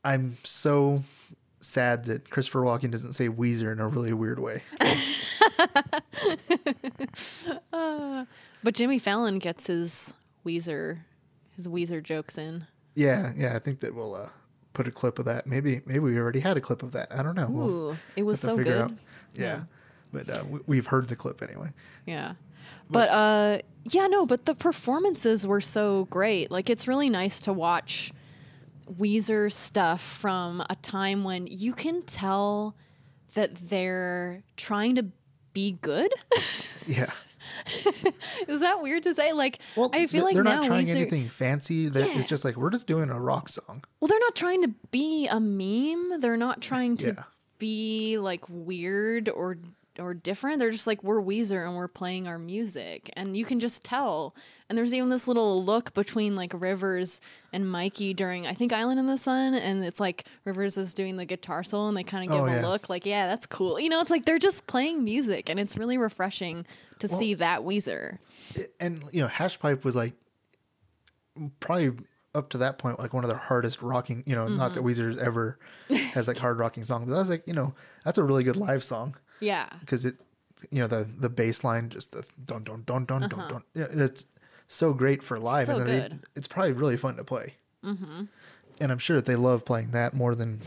I'm 0.04 0.36
so 0.42 1.04
sad 1.60 2.04
that 2.04 2.30
Christopher 2.30 2.60
Walken 2.60 2.90
doesn't 2.90 3.12
say 3.12 3.28
Weezer 3.28 3.72
in 3.72 3.80
a 3.80 3.88
really 3.88 4.12
weird 4.12 4.40
way. 4.40 4.62
but 8.62 8.74
Jimmy 8.74 8.98
Fallon 8.98 9.38
gets 9.38 9.66
his 9.66 10.14
Weezer, 10.44 11.00
his 11.54 11.68
Weezer 11.68 12.02
jokes 12.02 12.36
in. 12.36 12.66
Yeah, 12.94 13.32
yeah. 13.36 13.54
I 13.54 13.58
think 13.58 13.80
that 13.80 13.94
we'll 13.94 14.14
uh, 14.14 14.30
put 14.72 14.88
a 14.88 14.90
clip 14.90 15.18
of 15.18 15.24
that. 15.26 15.46
Maybe 15.46 15.80
maybe 15.86 16.00
we 16.00 16.18
already 16.18 16.40
had 16.40 16.56
a 16.56 16.60
clip 16.60 16.82
of 16.82 16.92
that. 16.92 17.14
I 17.16 17.22
don't 17.22 17.34
know. 17.34 17.48
We'll 17.48 17.70
Ooh, 17.70 17.96
it 18.16 18.24
was 18.24 18.40
so 18.40 18.56
good. 18.56 18.68
out. 18.68 18.92
Yeah. 19.34 19.42
Yeah. 19.42 19.62
But 20.12 20.30
uh, 20.30 20.44
we, 20.48 20.60
we've 20.66 20.86
heard 20.86 21.08
the 21.08 21.16
clip 21.16 21.42
anyway. 21.42 21.70
Yeah. 22.06 22.34
But 22.90 23.08
uh 23.08 23.58
yeah, 23.84 24.06
no, 24.06 24.26
but 24.26 24.44
the 24.44 24.54
performances 24.54 25.46
were 25.46 25.60
so 25.60 26.06
great. 26.10 26.50
Like 26.50 26.68
it's 26.68 26.86
really 26.86 27.08
nice 27.08 27.40
to 27.40 27.52
watch 27.52 28.12
Weezer 28.98 29.50
stuff 29.52 30.00
from 30.00 30.60
a 30.68 30.76
time 30.76 31.24
when 31.24 31.46
you 31.46 31.72
can 31.72 32.02
tell 32.02 32.76
that 33.34 33.54
they're 33.68 34.42
trying 34.56 34.96
to 34.96 35.06
be 35.52 35.78
good. 35.80 36.12
Yeah. 36.86 37.10
Is 38.48 38.60
that 38.60 38.82
weird 38.82 39.04
to 39.04 39.14
say? 39.14 39.32
Like 39.32 39.60
Well, 39.76 39.90
I 39.92 40.06
feel 40.08 40.24
like 40.24 40.34
they're 40.34 40.42
now 40.42 40.56
not 40.56 40.64
trying 40.64 40.86
Weezer, 40.86 40.96
anything 40.96 41.28
fancy. 41.28 41.88
That 41.88 42.08
Yeah. 42.08 42.16
it's 42.18 42.26
just 42.26 42.44
like 42.44 42.56
we're 42.56 42.70
just 42.70 42.88
doing 42.88 43.08
a 43.08 43.20
rock 43.20 43.48
song. 43.48 43.84
Well, 44.00 44.08
they're 44.08 44.18
not 44.18 44.34
trying 44.34 44.62
to 44.62 44.68
be 44.90 45.28
a 45.28 45.38
meme. 45.38 46.20
They're 46.20 46.36
not 46.36 46.60
trying 46.60 46.96
to 46.98 47.08
Yeah. 47.16 47.22
be 47.58 48.18
like 48.18 48.44
weird 48.48 49.28
or 49.28 49.58
or 49.98 50.12
different. 50.14 50.58
They're 50.58 50.70
just 50.72 50.86
like 50.88 51.04
we're 51.04 51.20
Weezer 51.22 51.64
and 51.66 51.76
we're 51.76 51.86
playing 51.88 52.26
our 52.26 52.38
music, 52.38 53.10
and 53.16 53.36
you 53.36 53.44
can 53.44 53.60
just 53.60 53.84
tell. 53.84 54.34
And 54.68 54.78
there's 54.78 54.94
even 54.94 55.08
this 55.10 55.28
little 55.28 55.62
look 55.64 55.92
between 55.92 56.34
like 56.36 56.52
Rivers 56.54 57.20
and 57.52 57.70
Mikey 57.70 58.14
during 58.14 58.46
I 58.46 58.54
think 58.54 58.72
Island 58.72 58.98
in 59.00 59.06
the 59.06 59.18
Sun, 59.18 59.54
and 59.54 59.84
it's 59.84 60.00
like 60.00 60.24
Rivers 60.44 60.76
is 60.78 60.94
doing 60.94 61.16
the 61.16 61.24
guitar 61.26 61.62
solo, 61.62 61.88
and 61.88 61.96
they 61.96 62.04
kind 62.04 62.24
of 62.24 62.34
give 62.34 62.42
Oh, 62.44 62.60
a 62.60 62.62
look 62.70 62.88
like, 62.88 63.04
yeah, 63.04 63.26
that's 63.26 63.46
cool. 63.46 63.78
You 63.78 63.88
know, 63.88 64.00
it's 64.00 64.10
like 64.10 64.24
they're 64.24 64.38
just 64.38 64.66
playing 64.66 65.04
music, 65.04 65.48
and 65.50 65.60
it's 65.60 65.76
really 65.76 65.98
refreshing 65.98 66.66
to 67.00 67.08
see 67.08 67.34
that 67.34 67.62
Weezer. 67.62 68.18
and 68.80 69.02
you 69.12 69.20
know 69.20 69.26
hash 69.26 69.58
pipe 69.58 69.84
was 69.84 69.96
like 69.96 70.14
probably 71.60 71.90
up 72.34 72.48
to 72.50 72.58
that 72.58 72.78
point 72.78 72.98
like 72.98 73.12
one 73.12 73.24
of 73.24 73.28
their 73.28 73.38
hardest 73.38 73.82
rocking 73.82 74.22
you 74.26 74.34
know 74.34 74.48
not 74.48 74.72
Mm-hmm. 74.72 74.74
that 74.74 74.82
weezer's 74.84 75.18
ever 75.18 75.58
has 76.12 76.28
like 76.28 76.38
hard 76.38 76.58
rocking 76.58 76.84
songs 76.84 77.08
but 77.10 77.14
i 77.16 77.18
was 77.18 77.28
like 77.30 77.42
you 77.46 77.52
know 77.54 77.74
that's 78.04 78.18
a 78.18 78.22
really 78.22 78.44
good 78.44 78.56
live 78.56 78.82
song 78.84 79.16
Yeah, 79.40 79.68
because 79.80 80.04
it 80.04 80.16
you 80.70 80.80
know 80.80 80.86
the 80.86 81.08
the 81.18 81.28
bass 81.28 81.64
line 81.64 81.88
just 81.90 82.12
the 82.12 82.22
don 82.44 82.62
don 82.64 82.82
don 82.84 83.04
don 83.04 83.20
don 83.28 83.48
don 83.48 83.62
yeah, 83.74 83.86
it's 83.90 84.26
so 84.72 84.92
great 84.94 85.22
for 85.22 85.38
live. 85.38 85.66
So 85.66 85.76
and 85.76 85.86
good. 85.86 86.12
They, 86.12 86.18
it's 86.34 86.48
probably 86.48 86.72
really 86.72 86.96
fun 86.96 87.16
to 87.16 87.24
play 87.24 87.54
mm-hmm. 87.84 88.24
and 88.80 88.92
i'm 88.92 88.98
sure 88.98 89.16
that 89.16 89.26
they 89.26 89.36
love 89.36 89.64
playing 89.64 89.90
that 89.90 90.14
more 90.14 90.34
than 90.34 90.60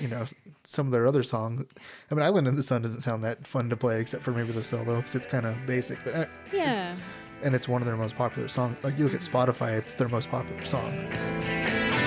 you 0.00 0.08
know 0.08 0.26
some 0.64 0.86
of 0.86 0.92
their 0.92 1.06
other 1.06 1.22
songs 1.22 1.64
i 2.10 2.14
mean 2.14 2.24
island 2.24 2.46
in 2.46 2.56
the 2.56 2.62
sun 2.62 2.82
doesn't 2.82 3.00
sound 3.00 3.22
that 3.22 3.46
fun 3.46 3.68
to 3.68 3.76
play 3.76 4.00
except 4.00 4.22
for 4.22 4.32
maybe 4.32 4.52
the 4.52 4.62
solo 4.62 4.96
because 4.96 5.14
it's 5.14 5.26
kind 5.26 5.46
of 5.46 5.56
basic 5.66 6.02
but 6.04 6.14
uh, 6.14 6.26
yeah. 6.52 6.96
and 7.42 7.54
it's 7.54 7.68
one 7.68 7.82
of 7.82 7.86
their 7.86 7.96
most 7.96 8.16
popular 8.16 8.48
songs. 8.48 8.76
Like 8.82 8.96
you 8.96 9.04
look 9.04 9.14
at 9.14 9.20
Spotify, 9.20 9.76
it's 9.76 9.94
their 9.94 10.08
most 10.08 10.30
popular 10.30 10.64
song. 10.64 12.02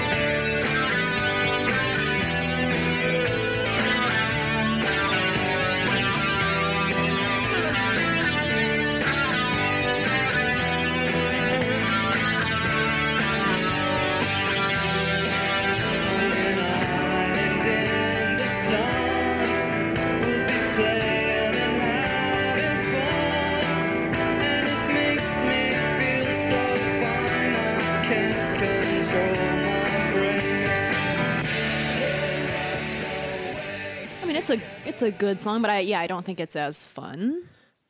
It's 34.98 35.04
a 35.04 35.12
good 35.12 35.40
song, 35.40 35.62
but 35.62 35.70
I 35.70 35.80
yeah, 35.82 36.00
I 36.00 36.08
don't 36.08 36.26
think 36.26 36.40
it's 36.40 36.56
as 36.56 36.86
fun 36.86 37.44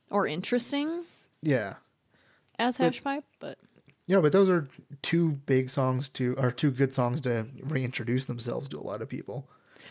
or 0.10 0.28
interesting 0.28 1.04
Yeah, 1.41 1.76
as 2.60 2.78
Hash 2.78 3.02
Pipe. 3.04 3.24
But 3.39 3.58
you 4.08 4.15
know, 4.15 4.22
but 4.22 4.32
those 4.34 4.50
are 4.50 4.67
two 5.02 5.32
big 5.46 5.70
songs 5.70 6.10
to, 6.10 6.36
or 6.38 6.52
two 6.52 6.72
good 6.72 6.93
songs 6.93 7.22
to 7.22 7.48
reintroduce 7.63 8.26
themselves 8.26 8.67
to 8.70 8.78
a 8.78 8.82
lot 8.82 9.02
of 9.02 9.08
people. 9.10 9.48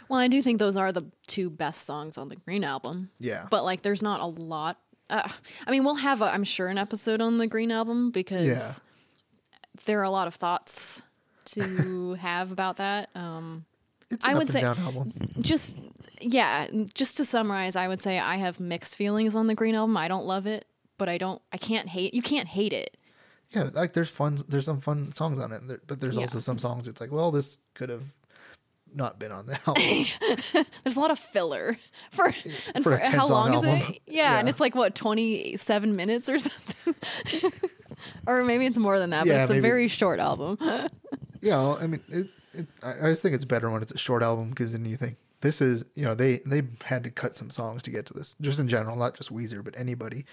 well, 0.09 0.19
I 0.19 0.29
do 0.29 0.43
think 0.43 0.59
those 0.59 0.77
are 0.77 0.93
the 0.93 1.05
two 1.27 1.49
best 1.51 1.83
songs 1.85 2.17
on 2.19 2.29
the 2.29 2.37
Green 2.37 2.65
album. 2.65 3.11
Yeah. 3.19 3.47
But 3.51 3.65
like, 3.65 3.83
there's 3.83 4.03
not 4.03 4.21
a 4.21 4.27
lot. 4.27 4.79
Uh, 5.11 5.29
I 5.67 5.71
mean, 5.71 5.85
we'll 5.85 5.97
have, 5.97 6.21
a, 6.23 6.27
I'm 6.27 6.45
sure, 6.45 6.69
an 6.69 6.79
episode 6.79 7.21
on 7.21 7.37
the 7.39 7.47
Green 7.47 7.71
album 7.71 8.11
because 8.11 8.47
Yeah. 8.47 8.73
there 9.85 10.01
are 10.01 10.05
a 10.05 10.11
lot 10.11 10.27
of 10.27 10.35
thoughts 10.35 11.03
to 11.47 12.15
have 12.21 12.53
about 12.53 12.77
that. 12.79 13.11
Um, 13.15 13.65
It's 14.11 14.25
I 14.27 14.33
an 14.33 14.39
would 14.39 14.47
up 14.49 14.53
say- 14.53 14.61
down 14.63 14.79
album. 14.79 15.13
just 15.41 15.79
yeah, 16.21 16.69
just 16.95 17.17
to 17.19 17.25
summarize, 17.25 17.77
I 17.77 17.89
would 17.89 18.01
say 18.01 18.19
I 18.19 18.37
have 18.37 18.59
mixed 18.61 18.97
feelings 18.97 19.35
on 19.35 19.47
the 19.47 19.55
Green 19.55 19.75
album. 19.75 19.97
I 19.97 20.09
don't 20.09 20.27
love 20.27 20.47
it, 20.47 20.65
but 20.99 21.09
I 21.09 21.19
don't. 21.19 21.41
I 21.53 21.57
can't 21.59 21.89
hate. 21.89 22.15
You 22.15 22.23
can't 22.23 22.49
hate 22.49 22.73
it. 22.73 22.97
Yeah, 23.51 23.71
like 23.73 23.93
there's 23.93 24.11
fun, 24.11 24.37
there's 24.49 24.65
some 24.65 24.81
fun 24.81 25.15
songs 25.15 25.41
on 25.41 25.53
it, 25.53 25.63
but 25.87 26.01
there's 26.01 26.17
Yeah. 26.17 26.23
also 26.23 26.41
some 26.41 26.59
songs 26.59 26.89
it's 26.89 27.01
like, 27.01 27.13
well, 27.13 27.31
this 27.31 27.59
could 27.75 27.91
have 27.91 28.03
not 28.93 29.19
been 29.21 29.31
on 29.31 29.47
the 29.47 29.57
album. 29.67 30.65
There's 30.83 30.97
a 30.97 31.01
lot 31.01 31.11
of 31.13 31.19
filler 31.19 31.77
for 32.11 32.25
and 32.75 32.83
For 32.83 32.91
for, 32.91 32.93
a 32.95 32.99
10 32.99 33.13
how 33.13 33.29
long 33.29 33.55
is 33.55 33.63
it? 33.63 34.01
Yeah, 34.07 34.39
and 34.41 34.49
it's 34.49 34.59
like 34.59 34.75
what 34.75 34.95
twenty 34.97 35.57
seven 35.59 35.95
minutes 35.95 36.29
or 36.29 36.39
something, 36.39 36.95
or 38.27 38.43
maybe 38.45 38.67
it's 38.67 38.79
more 38.79 38.99
than 38.99 39.11
that. 39.11 39.27
Yeah, 39.27 39.35
but 39.35 39.41
it's 39.43 39.51
maybe. 39.51 39.59
a 39.59 39.63
very 39.63 39.89
short 39.89 40.19
album. 40.19 40.59
yeah, 41.41 41.77
I 41.81 41.87
mean, 41.87 42.01
it, 42.09 42.27
it, 42.53 42.67
I 42.83 42.91
I 43.07 43.11
just 43.11 43.23
think 43.23 43.35
it's 43.35 43.45
better 43.45 43.71
when 43.71 43.83
it's 43.83 43.93
a 43.93 43.99
short 43.99 44.23
album 44.23 44.51
because 44.51 44.73
then 44.73 44.85
you 44.87 44.97
think 44.97 45.17
this 45.41 45.61
is, 45.61 45.85
you 45.95 46.05
know, 46.05 46.15
they 46.15 46.41
they 46.47 46.63
had 46.85 47.05
to 47.05 47.11
cut 47.11 47.35
some 47.35 47.51
songs 47.51 47.83
to 47.85 47.91
get 47.91 48.07
to 48.07 48.15
this, 48.15 48.35
just 48.41 48.59
in 48.59 48.69
general, 48.69 48.97
not 48.97 49.15
just 49.15 49.33
Weezer, 49.33 49.63
but 49.65 49.77
anybody. 49.79 50.25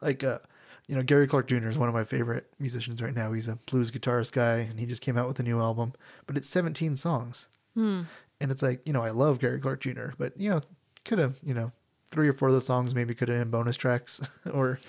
Like, 0.00 0.24
uh, 0.24 0.38
you 0.86 0.96
know, 0.96 1.02
Gary 1.02 1.26
Clark 1.28 1.46
Jr. 1.48 1.68
is 1.68 1.78
one 1.78 1.88
of 1.88 1.94
my 1.94 2.04
favorite 2.04 2.46
musicians 2.58 3.00
right 3.02 3.14
now. 3.14 3.32
He's 3.32 3.48
a 3.48 3.56
blues 3.70 3.90
guitarist 3.90 4.32
guy, 4.32 4.56
and 4.68 4.80
he 4.80 4.86
just 4.86 5.02
came 5.02 5.16
out 5.16 5.28
with 5.28 5.38
a 5.38 5.42
new 5.42 5.60
album, 5.60 5.92
but 6.26 6.36
it's 6.36 6.48
17 6.48 6.96
songs, 6.96 7.46
Hmm. 7.74 8.02
and 8.40 8.50
it's 8.50 8.62
like, 8.62 8.80
you 8.86 8.92
know, 8.92 9.02
I 9.02 9.10
love 9.10 9.38
Gary 9.38 9.60
Clark 9.60 9.80
Jr., 9.80 10.08
but 10.18 10.32
you 10.40 10.50
know, 10.50 10.60
could 11.04 11.18
have, 11.18 11.36
you 11.44 11.54
know, 11.54 11.72
three 12.10 12.28
or 12.28 12.32
four 12.32 12.48
of 12.48 12.54
the 12.54 12.60
songs 12.60 12.94
maybe 12.94 13.14
could 13.14 13.28
have 13.28 13.38
been 13.38 13.50
bonus 13.50 13.76
tracks 13.76 14.20
or, 14.52 14.80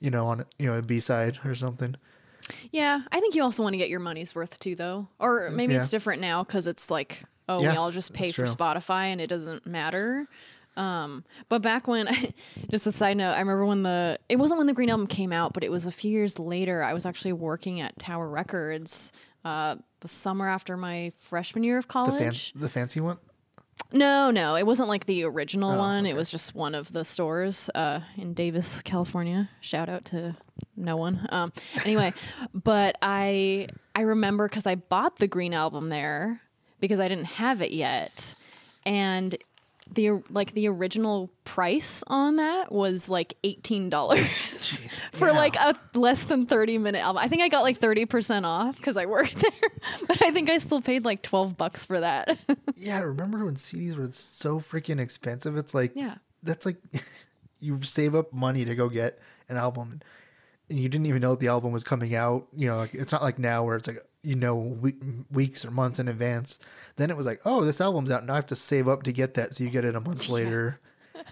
you 0.00 0.10
know, 0.10 0.26
on 0.26 0.44
you 0.58 0.66
know 0.66 0.76
a 0.78 0.82
B 0.82 0.98
side 0.98 1.38
or 1.44 1.54
something. 1.54 1.94
yeah, 2.72 3.02
I 3.12 3.20
think 3.20 3.34
you 3.34 3.42
also 3.42 3.62
want 3.62 3.74
to 3.74 3.78
get 3.78 3.88
your 3.88 4.00
money's 4.00 4.34
worth 4.34 4.58
too, 4.58 4.74
though. 4.74 5.08
Or 5.20 5.50
maybe 5.50 5.74
Yeah. 5.74 5.78
it's 5.80 5.90
different 5.90 6.20
now 6.20 6.42
because 6.42 6.66
it's 6.66 6.90
like, 6.90 7.22
oh, 7.48 7.62
Yeah, 7.62 7.72
we 7.72 7.76
all 7.76 7.90
just 7.90 8.12
pay 8.12 8.30
for 8.32 8.46
true. 8.46 8.54
Spotify 8.54 9.06
and 9.06 9.20
it 9.20 9.28
doesn't 9.28 9.66
matter. 9.66 10.26
Um, 10.76 11.24
but 11.48 11.62
back 11.62 11.86
when, 11.86 12.08
just 12.70 12.86
a 12.86 12.92
side 12.92 13.16
note, 13.16 13.32
I 13.32 13.38
remember 13.38 13.64
when 13.64 13.82
the 13.84 14.18
it 14.28 14.36
wasn't 14.36 14.58
when 14.58 14.66
the 14.66 14.72
Green 14.72 14.90
Album 14.90 15.06
came 15.06 15.32
out, 15.32 15.52
but 15.52 15.62
it 15.62 15.70
was 15.70 15.86
a 15.86 15.92
few 15.92 16.10
years 16.10 16.38
later. 16.38 16.82
I 16.82 16.92
was 16.94 17.06
actually 17.06 17.32
working 17.32 17.80
at 17.80 17.96
Tower 17.98 18.28
Records 18.28 19.12
uh, 19.44 19.76
the 20.00 20.08
summer 20.08 20.48
after 20.48 20.76
my 20.76 21.12
freshman 21.16 21.62
year 21.62 21.78
of 21.78 21.86
The 21.86 21.92
fan, 21.92 22.04
college. 22.06 22.52
the 22.56 22.68
fancy 22.68 23.00
one. 23.00 23.18
No, 23.92 24.30
no, 24.32 24.56
it 24.56 24.66
wasn't 24.66 24.88
like 24.88 25.06
the 25.06 25.22
original 25.24 25.72
Oh, 25.72 25.78
one. 25.78 26.06
It 26.06 26.16
was 26.16 26.28
just 26.30 26.54
one 26.54 26.74
of 26.74 26.92
the 26.92 27.04
stores 27.04 27.70
uh, 27.74 28.00
in 28.16 28.34
Davis, 28.34 28.82
California. 28.82 29.48
Shout 29.60 29.88
out 29.88 30.04
to 30.06 30.34
no 30.76 30.96
one. 30.96 31.24
Um, 31.30 31.52
anyway, 31.84 32.12
but 32.54 32.96
I 33.00 33.68
I 33.94 34.00
remember 34.02 34.48
because 34.48 34.66
I 34.66 34.74
bought 34.74 35.18
the 35.20 35.28
Green 35.28 35.54
album 35.54 35.88
there 35.88 36.40
because 36.80 37.00
I 37.00 37.08
didn't 37.08 37.24
have 37.26 37.62
it 37.62 37.72
yet, 37.72 38.34
and 38.86 39.36
the 39.92 40.22
like 40.30 40.52
the 40.54 40.66
original 40.68 41.30
price 41.44 42.02
on 42.06 42.36
that 42.36 42.72
was 42.72 43.08
like 43.08 43.34
eighteen 43.44 43.90
dollars 43.90 44.26
for 45.12 45.28
Yeah. 45.28 45.34
like 45.34 45.56
a 45.56 45.76
less 45.94 46.24
than 46.24 46.46
thirty 46.46 46.78
minute 46.78 47.00
album. 47.00 47.22
I 47.22 47.28
think 47.28 47.42
I 47.42 47.48
got 47.48 47.60
like 47.62 47.78
thirty 47.78 48.06
percent 48.06 48.46
off 48.46 48.76
because 48.76 48.96
I 48.96 49.04
worked 49.16 49.36
there, 49.36 49.50
but 50.08 50.22
I 50.22 50.30
think 50.30 50.48
I 50.48 50.56
still 50.58 50.80
paid 50.80 51.04
like 51.04 51.22
twelve 51.22 51.56
bucks 51.56 51.84
for 51.84 52.00
that. 52.00 52.38
Yeah, 52.76 52.96
I 52.96 53.02
remember 53.02 53.44
when 53.44 53.54
CDs 53.54 53.96
were 53.96 54.10
so 54.10 54.58
freaking 54.58 54.98
expensive. 55.00 55.56
It's 55.56 55.74
like, 55.74 55.92
Yeah. 55.94 56.16
that's 56.42 56.66
like 56.66 56.76
you 57.60 57.80
save 57.82 58.14
up 58.16 58.32
money 58.32 58.64
to 58.64 58.74
go 58.74 58.88
get 58.88 59.20
an 59.48 59.56
album, 59.56 60.00
you 60.68 60.88
didn't 60.88 61.06
even 61.06 61.20
know 61.22 61.34
the 61.34 61.48
album 61.48 61.72
was 61.72 61.84
coming 61.84 62.14
out. 62.14 62.46
You 62.56 62.68
know, 62.68 62.76
like 62.76 62.94
it's 62.94 63.12
not 63.12 63.22
like 63.22 63.38
now 63.38 63.64
where 63.64 63.76
it's 63.76 63.86
like 63.88 63.98
you 64.22 64.34
know 64.36 64.56
we- 64.56 64.96
weeks 65.30 65.64
or 65.64 65.70
months 65.70 65.98
in 65.98 66.08
advance. 66.08 66.58
Then 66.96 67.10
it 67.10 67.16
was 67.16 67.26
like, 67.26 67.40
oh, 67.44 67.64
this 67.64 67.80
album's 67.80 68.10
out. 68.10 68.22
and 68.22 68.30
I 68.30 68.36
have 68.36 68.46
to 68.46 68.56
save 68.56 68.88
up 68.88 69.02
to 69.04 69.12
get 69.12 69.34
that, 69.34 69.54
so 69.54 69.64
you 69.64 69.70
get 69.70 69.84
it 69.84 69.94
a 69.94 70.00
month 70.00 70.28
later. 70.28 70.80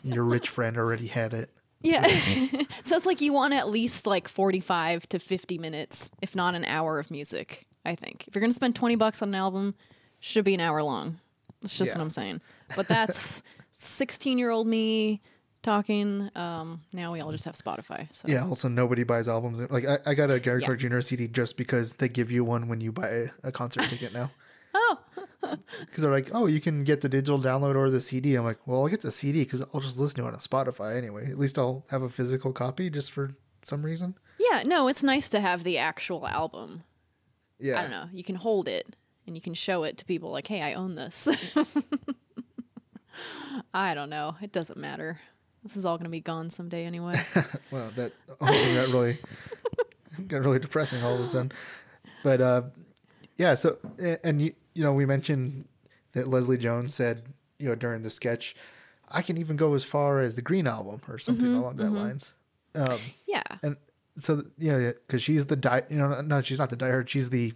Your 0.03 0.25
rich 0.25 0.49
friend 0.49 0.77
already 0.77 1.07
had 1.09 1.35
it. 1.35 1.51
Yeah. 1.81 2.07
so 2.85 2.97
it's 2.97 3.07
like 3.07 3.21
you 3.21 3.33
want 3.33 3.53
at 3.55 3.69
least 3.69 4.07
like 4.07 4.29
45 4.29 5.09
to 5.09 5.19
50 5.19 5.59
minutes, 5.59 6.11
if 6.21 6.37
not 6.37 6.55
an 6.55 6.65
hour 6.65 6.99
of 7.01 7.11
music, 7.11 7.67
I 7.85 7.95
think. 7.97 8.25
If 8.29 8.35
you're 8.35 8.41
going 8.41 8.51
to 8.53 8.55
spend 8.57 8.77
20 8.77 8.95
bucks 8.97 9.21
on 9.23 9.29
an 9.31 9.35
album, 9.35 9.75
should 10.21 10.45
be 10.45 10.55
an 10.55 10.61
hour 10.61 10.83
long. 10.83 11.19
That's 11.61 11.77
just 11.77 11.91
Yeah. 11.91 11.99
what 11.99 12.05
I'm 12.05 12.11
saying. 12.11 12.41
But 12.77 12.87
that's 12.89 13.43
16 13.73 14.39
year 14.39 14.51
old 14.51 14.67
me 14.69 15.21
talking. 15.63 16.31
Um, 16.35 16.83
now 16.93 17.13
we 17.13 17.21
all 17.21 17.33
just 17.33 17.45
have 17.45 17.55
Spotify. 17.55 18.09
So 18.13 18.29
Yeah. 18.29 18.45
Also, 18.47 18.69
nobody 18.69 19.05
buys 19.05 19.29
albums. 19.29 19.61
Like 19.71 19.87
I, 19.87 19.99
I 20.07 20.15
got 20.15 20.31
a 20.31 20.41
Gary 20.41 20.61
Yeah. 20.61 20.67
Clark 20.67 20.81
Jr. 20.81 21.01
CD 21.01 21.29
just 21.29 21.57
because 21.57 21.95
they 21.95 22.09
give 22.09 22.31
you 22.31 22.45
one 22.45 22.69
when 22.69 22.81
you 22.81 22.93
buy 22.93 23.27
a 23.43 23.53
concert 23.53 23.85
ticket 23.89 24.13
now. 24.13 24.31
Oh. 24.75 24.99
Because 25.81 26.03
they're 26.03 26.13
like, 26.13 26.29
oh, 26.33 26.47
you 26.47 26.61
can 26.61 26.83
get 26.85 27.01
the 27.03 27.09
digital 27.09 27.39
download 27.39 27.75
or 27.75 27.91
the 27.91 28.01
CD. 28.01 28.37
I'm 28.37 28.45
like, 28.45 28.59
well, 28.67 28.81
I'll 28.83 28.89
get 28.89 29.03
the 29.03 29.11
CD 29.11 29.43
because 29.43 29.61
I'll 29.75 29.81
just 29.81 29.99
listen 29.99 30.23
to 30.23 30.29
it 30.29 30.29
on 30.29 30.35
Spotify 30.37 30.97
anyway. 30.97 31.27
At 31.27 31.39
least 31.39 31.59
I'll 31.59 31.85
have 31.91 32.01
a 32.03 32.09
physical 32.09 32.53
copy 32.55 32.89
just 32.89 33.11
for 33.13 33.35
some 33.63 33.83
reason. 33.83 34.15
Yeah, 34.39 34.63
no, 34.65 34.87
it's 34.89 35.03
nice 35.03 35.29
to 35.31 35.41
have 35.41 35.65
the 35.65 35.77
actual 35.79 36.27
album. 36.27 36.85
Yeah. 37.59 37.79
I 37.79 37.83
don't 37.83 37.91
know. 37.91 38.07
You 38.13 38.23
can 38.25 38.37
hold 38.37 38.67
it 38.69 38.97
and 39.27 39.37
you 39.37 39.43
can 39.43 39.53
show 39.53 39.83
it 39.83 39.99
to 39.99 40.05
people 40.07 40.31
like, 40.31 40.47
hey, 40.47 40.63
I 40.63 40.73
own 40.75 40.95
this. 40.95 41.29
I 43.75 43.95
don't 43.95 44.11
know. 44.11 44.37
It 44.41 44.53
doesn't 44.53 44.79
matter. 44.79 45.21
This 45.63 45.77
is 45.77 45.85
all 45.85 45.97
going 45.97 46.05
to 46.05 46.11
be 46.11 46.21
gone 46.21 46.51
someday 46.51 46.85
anyway. 46.85 47.15
Well, 47.71 47.91
that 47.97 48.13
also 48.41 48.75
got 48.75 48.89
really 48.93 49.19
got 50.27 50.45
really 50.45 50.59
depressing 50.59 51.03
all 51.03 51.15
of 51.15 51.21
a 51.21 51.25
sudden. 51.25 51.53
But 52.23 52.41
uh, 52.41 52.63
yeah, 53.39 53.55
so 53.55 53.79
and 54.25 54.43
you 54.43 54.55
you 54.75 54.83
know 54.85 54.93
we 54.93 55.07
mentioned 55.07 55.67
that 56.15 56.29
Leslie 56.29 56.59
Jones 56.59 56.95
said 56.95 57.23
you 57.59 57.69
know 57.69 57.75
during 57.75 58.03
the 58.03 58.11
sketch, 58.11 58.55
I 59.11 59.23
can 59.23 59.39
even 59.39 59.57
go 59.57 59.75
as 59.75 59.85
far 59.85 60.21
as 60.21 60.35
the 60.37 60.43
Green 60.43 60.67
album 60.67 61.01
or 61.09 61.19
something 61.19 61.49
Mm-hmm, 61.49 61.59
along 61.59 61.77
that 61.77 61.91
lines. 61.93 62.35
Um, 62.75 62.99
yeah. 63.27 63.43
and 63.63 63.77
so 64.19 64.43
yeah, 64.59 64.93
because 65.07 65.23
she's 65.23 65.47
the 65.47 65.57
die 65.57 65.83
you 65.89 65.97
know 65.97 66.21
no 66.21 66.41
she's 66.43 66.59
not 66.59 66.71
the 66.71 66.77
diehard 66.77 67.09
she's 67.09 67.31
the 67.31 67.53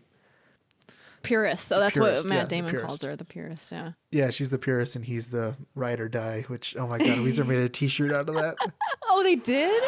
Purist. 1.26 1.68
So 1.68 1.80
that's 1.80 1.94
purist, 1.94 2.24
what 2.24 2.28
Matt 2.28 2.48
the 2.48 2.56
Damon 2.56 2.80
calls 2.80 3.02
her, 3.02 3.16
the 3.16 3.24
purist. 3.24 3.72
Yeah. 3.72 3.92
yeah 4.10 4.30
she's 4.30 4.50
the 4.50 4.58
purist 4.58 4.96
and 4.96 5.04
he's 5.04 5.30
the 5.30 5.56
ride 5.74 6.00
or 6.00 6.08
die. 6.08 6.44
Which 6.48 6.76
oh 6.78 6.86
my 6.86 6.98
god, 6.98 7.18
Weezer 7.18 7.46
made 7.48 7.58
a 7.58 7.68
T-shirt 7.68 8.12
out 8.12 8.28
of 8.28 8.34
that. 8.34 8.56
Oh, 9.08 9.22
they 9.22 9.36
did? 9.36 9.82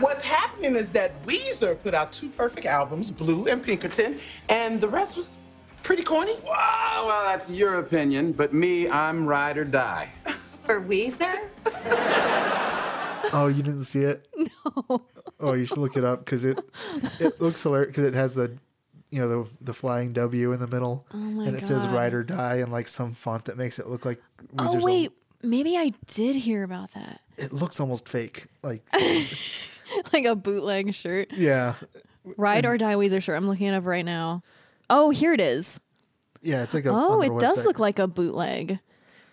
What's 0.00 0.24
happening 0.24 0.74
is 0.74 0.90
that 0.92 1.22
Weezer 1.26 1.80
put 1.80 1.94
out 1.94 2.10
two 2.10 2.28
perfect 2.30 2.66
albums, 2.66 3.08
Blue 3.10 3.46
and 3.46 3.62
Pinkerton, 3.62 4.18
and 4.48 4.80
the 4.80 4.88
rest 4.88 5.16
was 5.16 5.38
pretty 5.84 6.02
corny. 6.02 6.34
Ah, 6.48 7.04
well, 7.06 7.24
that's 7.24 7.50
your 7.52 7.78
opinion, 7.78 8.32
but 8.32 8.52
me, 8.52 8.88
I'm 8.88 9.26
ride 9.26 9.58
or 9.58 9.64
die. 9.64 10.08
For 10.64 10.80
Weezer? 10.80 11.48
Oh, 13.32 13.46
you 13.54 13.62
didn't 13.62 13.84
see 13.84 14.00
it? 14.00 14.26
No. 14.36 15.02
Oh, 15.40 15.52
you 15.52 15.64
should 15.64 15.78
look 15.78 15.96
it 15.96 16.04
up 16.04 16.24
because 16.24 16.44
it 16.44 16.60
it 17.18 17.40
looks 17.40 17.62
hilarious 17.62 17.88
because 17.88 18.04
it 18.04 18.14
has 18.14 18.34
the 18.34 18.56
you 19.12 19.20
know 19.20 19.28
the 19.28 19.48
the 19.60 19.74
flying 19.74 20.12
W 20.14 20.50
in 20.52 20.58
the 20.58 20.66
middle, 20.66 21.06
Oh 21.14 21.16
my 21.18 21.44
and 21.46 21.56
it 21.56 21.62
says 21.62 21.86
"Ride 21.86 22.14
or 22.14 22.24
Die" 22.24 22.56
in 22.56 22.72
like 22.72 22.88
some 22.88 23.12
font 23.12 23.44
that 23.44 23.56
makes 23.56 23.78
it 23.78 23.86
look 23.86 24.04
like. 24.04 24.20
Oh, 24.58 24.64
Weezer's 24.64 24.74
Oh, 24.74 24.78
own- 24.78 24.82
wait. 24.82 25.12
Maybe 25.44 25.76
I 25.76 25.92
did 26.06 26.34
hear 26.36 26.62
about 26.64 26.92
that. 26.94 27.20
It 27.36 27.52
looks 27.52 27.78
almost 27.80 28.08
fake. 28.08 28.46
Like 28.62 28.82
like 30.12 30.24
a 30.24 30.34
bootleg 30.34 30.94
shirt. 30.94 31.32
yeah, 31.32 31.74
Ride 32.36 32.64
or 32.64 32.76
Die 32.78 32.94
Weezer 32.94 33.22
shirt. 33.22 33.36
I'm 33.36 33.48
looking 33.48 33.66
it 33.68 33.74
up 33.74 33.84
right 33.86 34.04
now. 34.04 34.42
Oh, 34.88 35.10
here 35.10 35.32
it 35.32 35.40
is. 35.40 35.80
yeah. 36.40 36.62
It's 36.62 36.74
like 36.74 36.84
a. 36.86 36.90
Oh, 36.90 37.20
it 37.20 37.28
their 37.30 37.38
does 37.38 37.64
look 37.66 37.78
like 37.78 37.98
a 37.98 38.06
bootleg. 38.06 38.78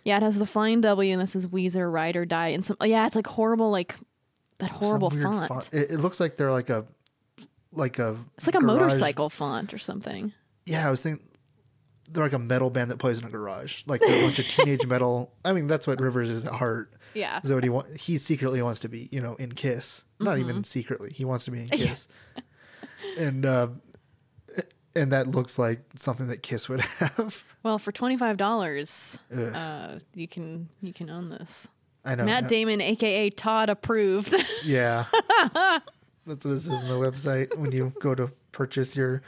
Yeah, 0.04 0.18
it 0.18 0.24
has 0.24 0.40
the 0.40 0.46
flying 0.46 0.82
W 0.82 1.12
and 1.14 1.22
this 1.22 1.36
is 1.36 1.46
Weezer 1.48 1.92
Ride 1.92 2.16
or 2.16 2.26
Die 2.26 2.48
and 2.50 2.64
some. 2.66 2.78
oh, 2.82 2.86
Yeah, 2.86 3.06
it's 3.06 3.16
like 3.16 3.28
horrible, 3.28 3.70
like 3.70 3.96
that 4.60 4.72
horrible 4.72 5.10
weird 5.10 5.48
font. 5.48 5.70
It, 5.72 5.92
it 5.92 5.98
looks 6.00 6.20
like 6.20 6.38
they're 6.38 6.52
like 6.52 6.70
a 6.70 6.86
like 7.74 8.00
a. 8.00 8.18
It's 8.38 8.46
like 8.48 8.56
a 8.56 8.60
garage- 8.60 8.80
motorcycle 8.80 9.30
font 9.30 9.74
or 9.74 9.78
something. 9.78 10.34
Yeah, 10.66 10.88
I 10.88 10.92
was 10.92 11.02
thinking 11.02 11.26
they're 12.12 12.24
like 12.26 12.34
a 12.34 12.40
metal 12.40 12.70
band 12.70 12.90
that 12.92 12.98
plays 12.98 13.20
in 13.20 13.26
a 13.26 13.30
garage. 13.30 13.84
Like 13.86 14.02
they're 14.02 14.20
a 14.20 14.22
bunch 14.24 14.40
of 14.40 14.48
teenage 14.48 14.86
metal. 14.88 15.34
I 15.46 15.54
mean, 15.54 15.68
that's 15.68 15.86
what 15.88 16.00
Rivers 16.00 16.30
is 16.30 16.46
at 16.46 16.54
heart. 16.54 16.92
Yeah. 17.14 17.40
Is 17.44 17.50
that 17.50 17.56
what 17.56 17.64
he 17.64 17.70
want? 17.70 17.98
He 17.98 18.18
secretly 18.18 18.62
wants 18.62 18.80
to 18.82 18.90
be, 18.90 19.10
you 19.12 19.20
know, 19.22 19.36
in 19.36 19.52
Kiss. 19.54 20.06
Not 20.20 20.38
Mm-hmm. 20.38 20.50
even 20.50 20.64
secretly. 20.64 21.12
He 21.12 21.26
wants 21.26 21.46
to 21.46 21.52
be 21.52 21.60
in 21.62 21.68
Kiss. 21.70 22.08
and 23.18 23.46
uh, 23.46 23.68
and 24.96 25.12
that 25.14 25.28
looks 25.28 25.58
like 25.60 25.82
something 25.96 26.28
that 26.28 26.42
Kiss 26.44 26.68
would 26.70 26.82
have. 27.00 27.44
Well, 27.64 27.80
for 27.80 27.92
twenty 27.92 28.18
five 28.18 28.38
dollars, 28.38 29.18
uh, 29.36 30.00
you 30.14 30.28
can 30.28 30.70
you 30.82 30.94
can 30.94 31.10
own 31.10 31.30
this. 31.30 31.68
I 32.06 32.16
know. 32.16 32.26
Matt 32.26 32.44
Matt- 32.44 32.50
Damon, 32.50 32.82
aka 32.82 33.30
Todd, 33.32 33.70
approved. 33.70 34.36
Yeah. 34.64 35.06
That's 36.30 36.46
what 36.46 36.54
it 36.54 36.60
says 36.60 36.84
on 36.84 36.88
the 36.88 36.96
website 36.96 37.58
when 37.58 37.72
you 37.72 37.92
go 38.02 38.14
to 38.16 38.30
purchase 38.52 38.96
your 38.96 39.22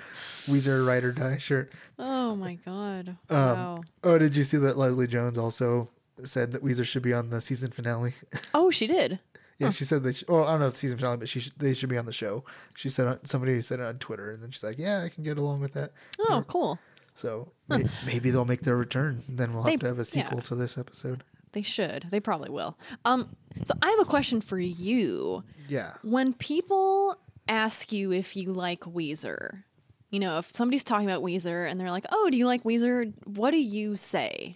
Weezer 0.48 0.86
Ride 0.88 1.04
or 1.04 1.12
Die 1.12 1.38
shirt. 1.38 1.72
oh 2.00 2.36
my 2.36 2.56
god! 2.66 3.18
Um, 3.30 3.38
Wow. 3.38 3.84
Oh, 4.04 4.18
did 4.18 4.36
you 4.36 4.44
see 4.44 4.58
that 4.58 4.78
Leslie 4.78 5.08
Jones 5.08 5.38
also 5.38 5.90
said 6.24 6.52
that 6.52 6.64
Weezer 6.64 6.86
should 6.86 7.02
be 7.04 7.14
on 7.14 7.30
the 7.32 7.42
season 7.42 7.72
finale? 7.72 8.14
Oh, 8.54 8.70
she 8.72 8.88
did. 8.88 9.20
Yeah, 9.58 9.70
she 9.70 9.84
said 9.86 10.02
that. 10.04 10.16
She, 10.16 10.26
well, 10.28 10.46
I 10.48 10.52
don't 10.52 10.62
know 10.62 10.68
if 10.68 10.76
season 10.76 10.98
finale, 10.98 11.18
but 11.18 11.30
she 11.30 11.40
should, 11.40 11.54
they 11.58 11.74
should 11.76 11.90
be 11.90 11.98
on 11.98 12.06
the 12.08 12.14
show. 12.14 12.44
She 12.76 12.90
said 12.90 13.06
on, 13.08 13.26
somebody 13.26 13.62
said 13.62 13.80
it 13.80 13.84
on 13.86 13.98
Twitter, 13.98 14.32
and 14.32 14.42
then 14.42 14.50
she's 14.52 14.64
like, 14.64 14.78
"Yeah, 14.80 15.04
I 15.04 15.10
can 15.10 15.24
get 15.24 15.38
along 15.38 15.60
with 15.62 15.74
that." 15.74 15.92
Oh, 16.20 16.44
cool. 16.48 16.80
So 17.14 17.52
may, 17.68 17.84
maybe 18.06 18.30
they'll 18.32 18.46
make 18.46 18.62
their 18.62 18.78
return. 18.78 19.22
Then 19.30 19.54
we'll 19.54 19.64
have 19.64 19.72
They- 19.74 19.78
to 19.78 19.88
have 19.88 20.00
a 20.00 20.04
sequel 20.06 20.38
yeah. 20.38 20.44
to 20.44 20.56
this 20.56 20.78
episode. 20.78 21.24
They 21.52 21.62
should. 21.62 22.08
They 22.12 22.20
probably 22.22 22.50
will. 22.50 22.78
Um, 23.06 23.36
so 23.64 23.74
I 23.82 23.90
have 23.90 24.00
a 24.00 24.06
question 24.06 24.42
for 24.42 24.60
you. 24.60 25.44
Yeah, 25.68 25.94
When 26.04 26.34
people 26.34 27.18
ask 27.48 27.92
you 27.92 28.12
if 28.12 28.36
you 28.36 28.52
like 28.52 28.82
Weezer, 28.82 29.64
you 30.10 30.20
know, 30.20 30.38
if 30.40 30.54
somebody's 30.54 30.84
talking 30.84 31.10
about 31.10 31.24
Weezer 31.24 31.70
and 31.70 31.80
they're 31.80 31.92
like, 31.92 32.06
"Oh, 32.12 32.30
do 32.30 32.36
you 32.38 32.46
like 32.46 32.64
Weezer?" 32.64 33.14
What 33.26 33.52
do 33.52 33.58
you 33.62 33.96
say? 33.98 34.56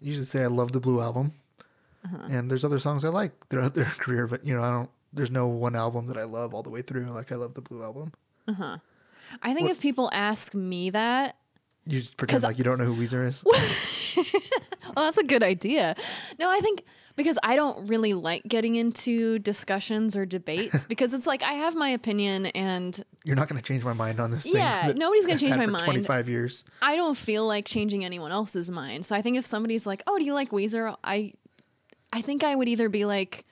you 0.00 0.12
should 0.14 0.26
say 0.26 0.42
I 0.44 0.46
love 0.46 0.72
the 0.72 0.80
Blue 0.80 1.00
album, 1.00 1.32
Uh-huh. 2.04 2.28
and 2.30 2.50
there's 2.50 2.64
other 2.64 2.78
songs 2.78 3.04
I 3.04 3.08
like 3.08 3.46
throughout 3.48 3.74
their 3.78 3.84
career, 3.84 4.26
but 4.26 4.46
you 4.46 4.54
know 4.54 4.62
I 4.62 4.70
don't. 4.70 4.90
There's 5.12 5.30
no 5.30 5.46
one 5.48 5.74
album 5.76 6.06
that 6.06 6.16
I 6.16 6.24
love 6.24 6.52
all 6.54 6.62
the 6.62 6.70
way 6.70 6.82
through. 6.82 7.04
Like 7.06 7.32
I 7.32 7.36
love 7.36 7.54
the 7.54 7.62
Blue 7.62 7.82
album. 7.82 8.12
Uh 8.46 8.52
huh. 8.54 8.76
I 9.42 9.54
think 9.54 9.70
if 9.70 9.80
people 9.80 10.08
ask 10.12 10.54
me 10.54 10.90
that, 10.90 11.36
You 11.86 12.00
just 12.00 12.16
pretend 12.16 12.42
like 12.42 12.58
you 12.58 12.64
don't 12.64 12.78
know 12.78 12.84
who 12.86 12.96
Weezer 12.96 13.24
is. 13.26 13.44
Oh, 14.96 15.02
that's 15.04 15.18
a 15.18 15.22
good 15.24 15.42
idea. 15.42 15.94
No, 16.40 16.50
I 16.50 16.60
think 16.60 16.82
because 17.18 17.38
I 17.42 17.56
don't 17.56 17.88
really 17.88 18.14
like 18.14 18.44
getting 18.44 18.76
into 18.76 19.38
discussions 19.40 20.16
or 20.16 20.24
debates 20.24 20.84
because 20.88 21.12
it's 21.12 21.26
like 21.26 21.42
I 21.42 21.52
have 21.52 21.74
my 21.74 21.90
opinion 21.90 22.46
and 22.46 23.04
You're 23.24 23.36
not 23.36 23.48
going 23.48 23.60
to 23.60 23.66
change 23.66 23.84
my 23.84 23.92
mind 23.92 24.20
on 24.20 24.30
this 24.30 24.44
thing. 24.44 24.54
Yeah, 24.54 24.92
nobody's 24.96 25.26
gonna 25.26 25.38
change 25.38 25.56
my 25.56 25.66
mind. 25.66 25.84
25 25.84 26.28
years. 26.28 26.64
I 26.80 26.96
don't 26.96 27.16
feel 27.16 27.46
like 27.46 27.66
changing 27.66 28.04
anyone 28.04 28.32
else's 28.32 28.70
mind. 28.70 29.04
So 29.04 29.14
I 29.14 29.20
think 29.20 29.36
if 29.36 29.44
somebody's 29.44 29.86
like, 29.86 30.02
"Oh, 30.06 30.18
do 30.18 30.24
you 30.24 30.32
like 30.32 30.50
Weezer?" 30.50 30.96
I 31.04 31.34
I 32.12 32.22
think 32.22 32.44
I 32.44 32.54
would 32.54 32.68
either 32.68 32.88
be 32.88 33.04
like, 33.04 33.44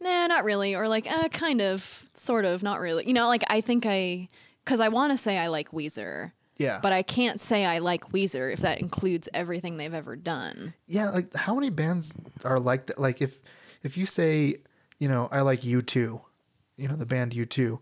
"Nah, 0.00 0.26
not 0.28 0.44
really," 0.44 0.74
or 0.74 0.88
like, 0.88 1.10
"Uh, 1.10 1.28
kind 1.28 1.60
of, 1.60 2.08
sort 2.14 2.44
of, 2.46 2.62
not 2.62 2.80
really." 2.80 3.06
You 3.06 3.12
know, 3.12 3.26
like 3.26 3.44
I 3.48 3.60
think 3.60 3.84
I 3.86 4.28
cuz 4.64 4.80
I 4.80 4.88
want 4.88 5.12
to 5.12 5.18
say 5.18 5.36
I 5.36 5.48
like 5.48 5.72
Weezer, 5.72 6.32
Yeah, 6.60 6.78
but 6.82 6.92
I 6.92 7.02
can't 7.02 7.40
say 7.40 7.64
I 7.64 7.78
like 7.78 8.10
Weezer 8.12 8.52
if 8.52 8.60
that 8.60 8.80
includes 8.80 9.28
everything 9.32 9.76
they've 9.78 9.94
ever 9.94 10.14
done. 10.14 10.74
yeah, 10.86 11.10
like 11.10 11.34
how 11.34 11.54
many 11.54 11.70
bands 11.70 12.16
are 12.44 12.60
like 12.60 12.86
that? 12.86 12.98
Like 13.00 13.22
if 13.22 13.40
if 13.82 13.96
you 13.96 14.04
say, 14.06 14.56
you 14.98 15.08
know, 15.08 15.28
I 15.32 15.40
like 15.40 15.62
U2, 15.62 16.20
you 16.76 16.88
know, 16.88 16.96
the 16.96 17.06
band 17.06 17.32
U2, 17.32 17.78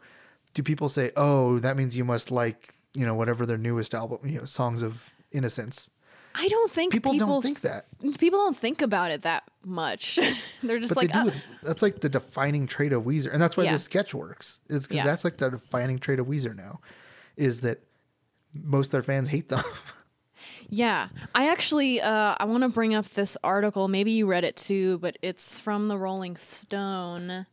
do 0.55 0.63
people 0.63 0.89
say, 0.89 1.11
oh, 1.17 1.59
that 1.59 1.77
means 1.77 1.97
you 1.97 2.05
must 2.05 2.31
like, 2.31 2.75
you 2.95 3.05
know, 3.05 3.15
whatever 3.17 3.45
their 3.45 3.59
newest 3.59 3.95
album, 3.95 4.19
you 4.25 4.39
know, 4.39 4.45
Songs 4.45 4.81
of 4.83 5.15
Innocence? 5.33 5.91
I 6.37 6.47
don't 6.47 6.71
think 6.71 6.93
People, 6.93 7.13
people, 7.13 7.27
don't 7.27 7.43
think 7.43 7.63
that, 7.63 7.87
people 8.19 8.39
don't 8.39 8.57
think 8.57 8.81
about 8.81 9.11
it 9.11 9.23
that 9.23 9.43
much. 9.65 10.21
They're 10.63 10.79
just 10.79 10.95
but 10.95 11.03
like, 11.03 11.13
they 11.13 11.15
do. 11.15 11.21
"Oh, 11.21 11.25
With, 11.25 11.43
that's 11.65 11.83
like 11.83 11.99
the 11.99 12.09
defining 12.09 12.69
trait 12.69 12.93
of 12.93 13.03
Weezer, 13.03 13.33
and 13.33 13.43
that's 13.43 13.57
why 13.57 13.65
Yeah. 13.65 13.73
this 13.73 13.83
sketch 13.83 14.15
works. 14.15 14.61
It's 14.71 14.87
because 14.87 14.99
Yeah. 14.99 15.05
that's 15.05 15.25
like 15.25 15.39
the 15.39 15.51
defining 15.51 15.99
trait 15.99 16.21
of 16.21 16.29
Weezer 16.29 16.55
now, 16.55 16.79
is 17.37 17.63
that 17.63 17.81
most 18.65 18.89
of 18.89 18.93
their 18.93 19.03
fans 19.03 19.29
hate 19.29 19.49
them. 19.49 19.63
Yeah, 20.71 21.09
I 21.35 21.49
actually 21.49 21.99
uh, 22.03 22.35
I 22.39 22.45
want 22.45 22.63
to 22.63 22.69
bring 22.69 22.95
up 22.95 23.09
this 23.11 23.39
article. 23.43 23.89
Maybe 23.89 24.11
you 24.13 24.27
read 24.27 24.45
it 24.45 24.55
too, 24.57 24.99
but 24.99 25.17
it's 25.23 25.59
from 25.59 25.89
the 25.89 25.97
Rolling 25.97 26.37
Stone. 26.37 27.47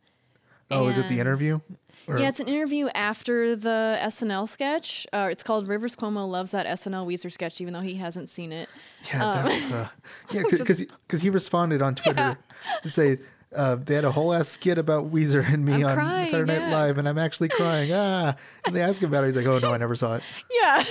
oh, 0.70 0.86
is 0.88 0.98
it 0.98 1.08
the 1.08 1.18
interview? 1.18 1.60
Or- 2.06 2.18
Yeah, 2.18 2.28
it's 2.28 2.40
an 2.40 2.46
interview 2.46 2.88
after 2.94 3.56
the 3.56 3.98
SNL 4.02 4.46
sketch. 4.50 5.06
Uh, 5.14 5.28
it's 5.30 5.42
called 5.42 5.66
Rivers 5.66 5.96
Cuomo 5.96 6.28
loves 6.28 6.50
that 6.50 6.66
SNL 6.66 7.06
Weezer 7.06 7.32
sketch, 7.32 7.58
even 7.62 7.72
though 7.72 7.80
he 7.80 7.94
hasn't 7.94 8.28
seen 8.28 8.52
it. 8.52 8.68
Yeah, 9.08 9.24
Um, 9.24 9.44
that, 9.46 9.72
uh, 9.72 9.88
yeah, 10.32 10.42
because 10.50 10.80
because 10.84 11.22
he 11.22 11.30
responded 11.30 11.80
on 11.80 11.94
Twitter 11.94 12.36
to 12.82 12.90
say 12.90 13.16
uh, 13.54 13.76
they 13.76 13.94
had 13.94 14.04
a 14.04 14.10
whole 14.10 14.32
ass 14.32 14.48
skit 14.48 14.78
about 14.78 15.10
Weezer 15.12 15.46
and 15.46 15.64
me 15.64 15.74
I'm 15.74 15.84
on 15.86 15.94
crying, 15.96 16.24
Saturday 16.24 16.58
Night 16.58 16.68
yeah. 16.68 16.76
Live, 16.76 16.98
and 16.98 17.08
I'm 17.08 17.18
actually 17.18 17.48
crying. 17.48 17.90
Ah, 17.98 18.34
and 18.64 18.74
they 18.74 18.82
ask 18.82 19.00
him 19.02 19.08
about 19.08 19.24
it. 19.24 19.28
He's 19.28 19.36
like, 19.36 19.46
"Oh 19.46 19.58
no, 19.58 19.72
I 19.72 19.78
never 19.78 19.94
saw 19.94 20.16
it." 20.16 20.22
Yeah, 20.50 20.84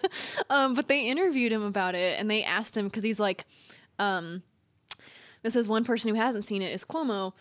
um, 0.50 0.74
but 0.74 0.88
they 0.88 1.06
interviewed 1.06 1.52
him 1.52 1.62
about 1.62 1.94
it, 1.94 2.18
and 2.18 2.30
they 2.30 2.42
asked 2.42 2.76
him 2.76 2.86
because 2.86 3.02
he's 3.04 3.20
like, 3.20 3.44
um, 3.98 4.42
this 5.42 5.56
is 5.56 5.68
one 5.68 5.84
person 5.84 6.12
who 6.14 6.20
hasn't 6.20 6.44
seen 6.44 6.62
it 6.62 6.72
is 6.72 6.84
Cuomo. 6.84 7.32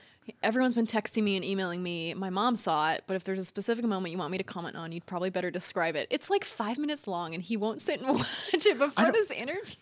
Everyone's 0.43 0.75
been 0.75 0.87
texting 0.87 1.23
me 1.23 1.35
and 1.35 1.45
emailing 1.45 1.81
me. 1.83 2.13
My 2.13 2.29
mom 2.29 2.55
saw 2.55 2.91
it, 2.93 3.03
but 3.07 3.15
if 3.15 3.23
there's 3.23 3.39
a 3.39 3.45
specific 3.45 3.85
moment 3.85 4.11
you 4.11 4.17
want 4.17 4.31
me 4.31 4.37
to 4.37 4.43
comment 4.43 4.75
on, 4.75 4.91
you'd 4.91 5.05
probably 5.05 5.29
better 5.29 5.51
describe 5.51 5.95
it. 5.95 6.07
It's 6.09 6.29
like 6.29 6.43
five 6.43 6.77
minutes 6.77 7.07
long, 7.07 7.33
and 7.33 7.43
he 7.43 7.57
won't 7.57 7.81
sit 7.81 8.01
and 8.01 8.09
watch 8.15 8.53
it 8.53 8.77
before 8.77 9.11
this 9.11 9.31
interview. 9.31 9.75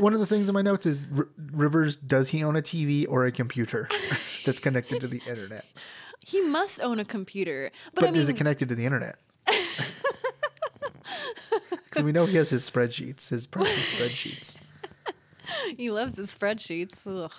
One 0.00 0.14
of 0.14 0.20
the 0.20 0.26
things 0.26 0.48
in 0.48 0.54
my 0.54 0.62
notes 0.62 0.86
is 0.86 1.02
R- 1.16 1.28
Rivers. 1.52 1.96
Does 1.96 2.28
he 2.28 2.42
own 2.44 2.56
a 2.56 2.62
TV 2.62 3.06
or 3.08 3.24
a 3.24 3.32
computer 3.32 3.88
that's 4.46 4.60
connected 4.60 5.00
to 5.00 5.08
the 5.08 5.20
internet? 5.28 5.64
He 6.20 6.40
must 6.40 6.80
own 6.82 7.00
a 7.00 7.04
computer, 7.04 7.70
but, 7.94 8.02
But 8.02 8.08
I 8.08 8.12
mean, 8.12 8.20
is 8.20 8.28
it 8.28 8.36
connected 8.36 8.68
to 8.68 8.74
the 8.74 8.84
internet? 8.84 9.16
Because 11.70 12.04
we 12.04 12.12
know 12.12 12.24
he 12.24 12.38
has 12.38 12.48
his 12.48 12.68
spreadsheets, 12.68 13.28
his 13.28 13.46
precious 13.46 13.92
spreadsheets. 13.92 14.56
he 15.76 15.90
loves 15.90 16.16
his 16.16 16.34
spreadsheets. 16.34 17.02
Ugh. 17.06 17.32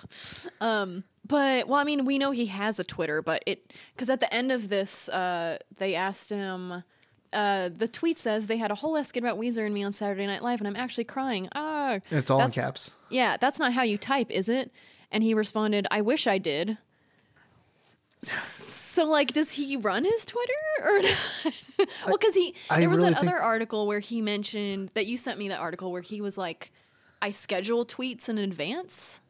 Um, 0.61 1.03
but 1.25 1.67
well, 1.67 1.79
I 1.79 1.83
mean, 1.83 2.05
we 2.05 2.17
know 2.17 2.31
he 2.31 2.47
has 2.47 2.79
a 2.79 2.83
Twitter, 2.83 3.21
but 3.21 3.43
it 3.45 3.73
because 3.93 4.09
at 4.09 4.19
the 4.19 4.33
end 4.33 4.51
of 4.51 4.69
this, 4.69 5.09
uh, 5.09 5.57
they 5.77 5.95
asked 5.95 6.29
him. 6.29 6.83
Uh, 7.31 7.69
the 7.75 7.87
tweet 7.87 8.19
says 8.19 8.45
they 8.45 8.57
had 8.57 8.69
a 8.69 8.75
whole 8.75 9.03
skit 9.03 9.23
about 9.23 9.39
Weezer 9.39 9.65
and 9.65 9.73
me 9.73 9.83
on 9.83 9.91
Saturday 9.91 10.27
Night 10.27 10.43
Live, 10.43 10.61
and 10.61 10.67
I'm 10.67 10.75
actually 10.75 11.05
crying. 11.05 11.49
Ah, 11.55 11.93
And 11.93 12.03
it's 12.11 12.29
all 12.29 12.39
in 12.41 12.51
caps. 12.51 12.91
Yeah, 13.09 13.37
that's 13.37 13.57
not 13.57 13.73
how 13.73 13.81
you 13.81 13.97
type, 13.97 14.29
is 14.29 14.49
it? 14.49 14.71
And 15.11 15.23
he 15.23 15.33
responded, 15.33 15.87
I 15.89 16.01
wish 16.01 16.27
I 16.27 16.37
did. 16.37 16.77
So, 18.19 19.05
like, 19.05 19.31
does 19.33 19.53
he 19.53 19.75
run 19.75 20.05
his 20.05 20.23
Twitter 20.25 20.53
or 20.83 21.01
not? 21.01 21.17
well, 22.05 22.17
because 22.17 22.35
he, 22.35 22.53
I 22.69 22.79
there 22.79 22.89
was 22.89 22.99
really 22.99 23.13
that 23.13 23.23
other 23.23 23.37
article 23.37 23.87
where 23.87 23.99
he 23.99 24.21
mentioned 24.21 24.91
that 24.93 25.07
you 25.07 25.17
sent 25.17 25.39
me 25.39 25.49
that 25.49 25.59
article 25.59 25.91
where 25.91 26.01
he 26.01 26.21
was 26.21 26.37
like, 26.37 26.71
I 27.23 27.31
schedule 27.31 27.85
tweets 27.85 28.29
in 28.29 28.37
advance. 28.37 29.21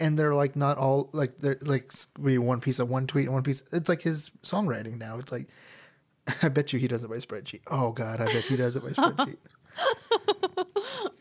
and 0.00 0.16
they're 0.18 0.34
like 0.34 0.54
not 0.54 0.78
all 0.78 1.08
like 1.12 1.38
they're 1.38 1.58
like 1.62 1.86
s- 1.90 2.06
be 2.22 2.38
one 2.38 2.60
piece 2.60 2.78
of 2.78 2.88
one 2.88 3.06
tweet 3.08 3.24
and 3.24 3.34
one 3.34 3.42
piece. 3.42 3.62
It's 3.72 3.88
like 3.88 4.02
his 4.02 4.30
songwriting 4.44 4.98
now. 4.98 5.18
It's 5.18 5.32
like 5.32 5.48
I 6.42 6.48
bet 6.48 6.72
you 6.72 6.78
he 6.78 6.86
does 6.88 7.02
it 7.04 7.08
by 7.10 7.16
spreadsheet. 7.16 7.62
Oh 7.66 7.90
God, 7.92 8.20
I 8.20 8.26
bet 8.26 8.44
he 8.44 8.56
does 8.56 8.76
it 8.76 8.82
by 8.84 8.90
spreadsheet. 8.90 9.38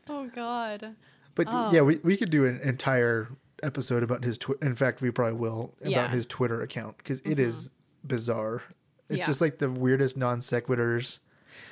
Oh, 0.09 0.27
God. 0.33 0.95
But 1.35 1.47
oh. 1.49 1.69
yeah, 1.71 1.81
we, 1.81 1.97
we 1.97 2.17
could 2.17 2.29
do 2.29 2.45
an 2.45 2.59
entire 2.63 3.29
episode 3.61 4.03
about 4.03 4.23
his 4.23 4.37
Twitter. 4.37 4.65
In 4.65 4.75
fact, 4.75 5.01
we 5.01 5.11
probably 5.11 5.37
will 5.37 5.75
about 5.81 5.91
Yeah. 5.91 6.09
his 6.09 6.25
Twitter 6.25 6.61
account 6.61 6.97
because 6.97 7.21
mm-hmm. 7.21 7.39
is 7.39 7.69
bizarre. 8.05 8.63
It's 9.09 9.19
Yeah. 9.19 9.25
just 9.25 9.41
like 9.41 9.59
the 9.59 9.69
weirdest 9.69 10.17
non 10.17 10.39
sequiturs. 10.39 11.19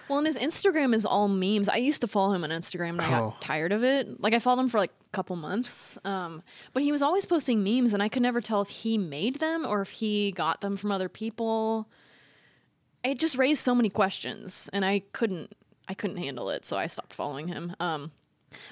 Well, 0.08 0.18
and 0.20 0.28
his 0.28 0.38
Instagram 0.38 0.94
is 0.94 1.06
all 1.06 1.28
memes. 1.28 1.68
I 1.70 1.78
used 1.78 2.02
to 2.02 2.08
follow 2.08 2.34
him 2.34 2.44
on 2.44 2.50
Instagram 2.52 2.90
and 2.92 3.02
I 3.02 3.20
Oh. 3.20 3.30
got 3.32 3.42
tired 3.42 3.72
of 3.72 3.84
it. 3.84 4.22
Like 4.22 4.34
I 4.34 4.40
followed 4.40 4.62
him 4.62 4.70
for 4.70 4.78
like 4.78 4.92
a 5.06 5.10
couple 5.10 5.36
months. 5.36 5.98
Um, 6.06 6.44
but 6.74 6.84
he 6.84 6.92
was 6.92 7.02
always 7.02 7.26
posting 7.26 7.64
memes 7.64 7.94
and 7.94 8.02
I 8.04 8.10
could 8.10 8.22
never 8.22 8.42
tell 8.42 8.62
if 8.62 8.70
he 8.70 8.98
made 8.98 9.38
them 9.38 9.66
or 9.66 9.82
if 9.82 9.90
he 9.90 10.32
got 10.32 10.62
them 10.62 10.78
from 10.78 10.92
other 10.92 11.10
people. 11.10 11.88
It 13.04 13.20
just 13.20 13.38
raised 13.38 13.64
so 13.64 13.76
many 13.76 13.90
questions 13.90 14.70
and 14.74 14.84
I 14.86 15.04
couldn't 15.12 15.54
I 15.88 15.94
couldn't 15.94 16.18
handle 16.18 16.50
it, 16.50 16.66
so 16.66 16.78
I 16.78 16.88
stopped 16.88 17.14
following 17.14 17.48
him. 17.48 17.76
Um, 17.80 18.12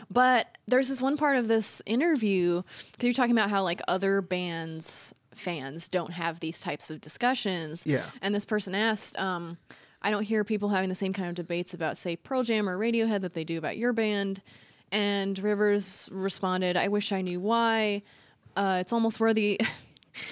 but 0.09 0.57
there's 0.67 0.89
this 0.89 0.99
one 1.01 1.15
part 1.17 1.37
of 1.37 1.47
this 1.47 1.79
interview 1.85 2.63
because 2.91 3.03
you're 3.05 3.13
talking 3.13 3.33
about 3.37 3.51
how 3.51 3.61
like 3.63 3.81
other 3.87 4.21
bands 4.21 5.13
fans 5.35 5.87
don't 5.89 6.11
have 6.13 6.39
these 6.39 6.59
types 6.59 6.89
of 6.89 7.01
discussions. 7.01 7.83
Yeah. 7.85 8.05
And 8.21 8.33
this 8.33 8.45
person 8.45 8.73
asked, 8.75 9.17
um, 9.19 9.57
I 10.03 10.11
don't 10.11 10.23
hear 10.23 10.43
people 10.43 10.69
having 10.69 10.89
the 10.89 10.95
same 10.95 11.13
kind 11.13 11.29
of 11.29 11.35
debates 11.35 11.73
about, 11.73 11.97
say, 11.97 12.15
Pearl 12.15 12.43
Jam 12.43 12.67
or 12.67 12.77
Radiohead 12.77 13.21
that 13.21 13.33
they 13.33 13.43
do 13.43 13.57
about 13.57 13.77
your 13.77 13.93
band. 13.93 14.41
And 14.91 15.39
Rivers 15.39 16.09
responded, 16.11 16.75
I 16.75 16.89
wish 16.89 17.11
I 17.11 17.21
knew 17.21 17.39
why. 17.39 18.03
Uh, 18.55 18.77
it's 18.81 18.93
almost 18.93 19.19
worthy. 19.19 19.59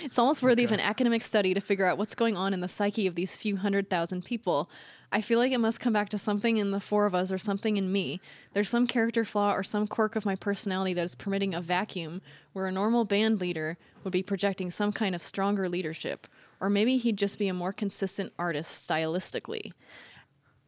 It's 0.04 0.20
almost 0.20 0.44
worthy 0.44 0.64
of 0.64 0.72
an 0.72 0.80
academic 0.80 1.24
study 1.24 1.56
to 1.56 1.60
figure 1.60 1.88
out 1.88 1.98
what's 1.98 2.14
going 2.14 2.38
on 2.38 2.54
in 2.54 2.60
the 2.62 2.68
psyche 2.68 3.08
of 3.08 3.16
these 3.16 3.36
few 3.36 3.58
hundred 3.58 3.90
thousand 3.90 4.24
people. 4.24 4.70
I 5.12 5.20
feel 5.22 5.40
like 5.40 5.52
it 5.52 5.58
must 5.58 5.80
come 5.80 5.92
back 5.92 6.08
to 6.10 6.18
something 6.18 6.58
in 6.58 6.70
the 6.70 6.80
four 6.80 7.06
of 7.08 7.14
us 7.14 7.32
or 7.32 7.38
something 7.38 7.78
in 7.78 7.92
me. 7.92 8.22
There's 8.54 8.70
some 8.70 8.86
character 8.86 9.26
flaw 9.26 9.54
or 9.54 9.64
some 9.64 9.88
quirk 9.88 10.16
of 10.16 10.26
my 10.26 10.36
personality 10.36 10.94
that 10.94 11.04
is 11.04 11.16
permitting 11.16 11.54
a 11.54 11.62
vacuum 11.62 12.22
where 12.54 12.68
a 12.68 12.72
normal 12.72 13.04
band 13.04 13.42
leader 13.42 13.78
would 14.04 14.14
be 14.14 14.24
projecting 14.24 14.72
some 14.72 14.94
kind 14.94 15.16
of 15.16 15.22
stronger 15.24 15.68
leadership. 15.68 16.28
Or 16.62 16.70
maybe 16.70 16.98
he'd 16.98 17.18
just 17.18 17.38
be 17.40 17.48
a 17.48 17.54
more 17.54 17.74
consistent 17.74 18.32
artist 18.40 18.88
stylistically. 18.88 19.72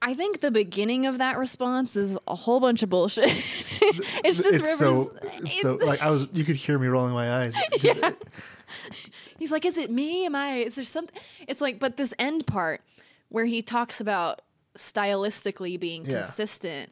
I 0.01 0.13
think 0.15 0.41
the 0.41 0.51
beginning 0.51 1.05
of 1.05 1.19
that 1.19 1.37
response 1.37 1.95
is 1.95 2.17
a 2.27 2.35
whole 2.35 2.59
bunch 2.59 2.83
of 2.83 2.89
bullshit. 2.89 3.25
it's 3.27 4.37
just 4.37 4.45
it's 4.45 4.57
Rivers. 4.57 4.77
so 4.79 5.13
it's 5.23 5.61
so 5.61 5.75
like 5.75 6.01
I 6.01 6.09
was. 6.09 6.27
You 6.33 6.43
could 6.43 6.57
hear 6.57 6.77
me 6.77 6.87
rolling 6.87 7.13
my 7.13 7.43
eyes. 7.43 7.55
'cause 7.71 7.97
it- 7.97 8.29
He's 9.39 9.51
like, 9.51 9.65
"Is 9.65 9.77
it 9.77 9.91
me? 9.91 10.25
Am 10.25 10.35
I? 10.35 10.55
Is 10.57 10.75
there 10.75 10.83
something?" 10.83 11.15
It's 11.47 11.61
like, 11.61 11.79
but 11.79 11.95
this 11.95 12.13
end 12.19 12.45
part 12.47 12.81
where 13.29 13.45
he 13.45 13.61
talks 13.61 14.01
about 14.01 14.41
stylistically 14.77 15.79
being 15.79 16.05
Yeah. 16.05 16.19
consistent, 16.23 16.91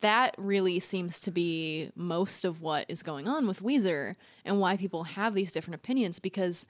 that 0.00 0.34
really 0.38 0.78
seems 0.80 1.18
to 1.20 1.30
be 1.30 1.90
most 1.96 2.44
of 2.44 2.60
what 2.62 2.86
is 2.88 3.02
going 3.02 3.26
on 3.28 3.46
with 3.48 3.62
Weezer 3.62 4.14
and 4.44 4.60
why 4.60 4.76
people 4.76 5.04
have 5.04 5.34
these 5.34 5.50
different 5.52 5.74
opinions. 5.74 6.18
Because 6.18 6.66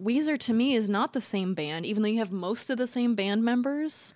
Weezer, 0.00 0.38
to 0.38 0.52
me, 0.52 0.74
is 0.74 0.88
not 0.88 1.12
the 1.12 1.20
same 1.20 1.54
band, 1.54 1.84
even 1.86 2.02
though 2.02 2.08
you 2.08 2.18
have 2.18 2.30
most 2.32 2.70
of 2.70 2.78
the 2.78 2.86
same 2.86 3.14
band 3.14 3.44
members 3.44 4.14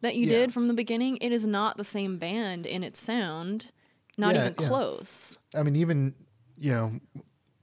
that 0.00 0.14
you 0.16 0.26
Yeah. 0.26 0.32
did 0.40 0.52
from 0.54 0.68
the 0.68 0.74
beginning. 0.74 1.16
It 1.20 1.32
is 1.32 1.44
not 1.46 1.76
the 1.76 1.84
same 1.84 2.18
band 2.18 2.66
in 2.66 2.82
its 2.84 3.00
sound, 3.00 3.70
not 4.16 4.34
Yeah, 4.34 4.42
even 4.48 4.54
yeah. 4.60 4.68
close. 4.68 5.38
I 5.54 5.62
mean, 5.62 5.76
even 5.76 6.14
you 6.56 6.72
know, 6.72 7.00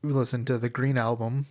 we 0.03 0.11
listen 0.11 0.43
to 0.45 0.57
the 0.57 0.67
Green 0.69 0.97
album 0.97 1.45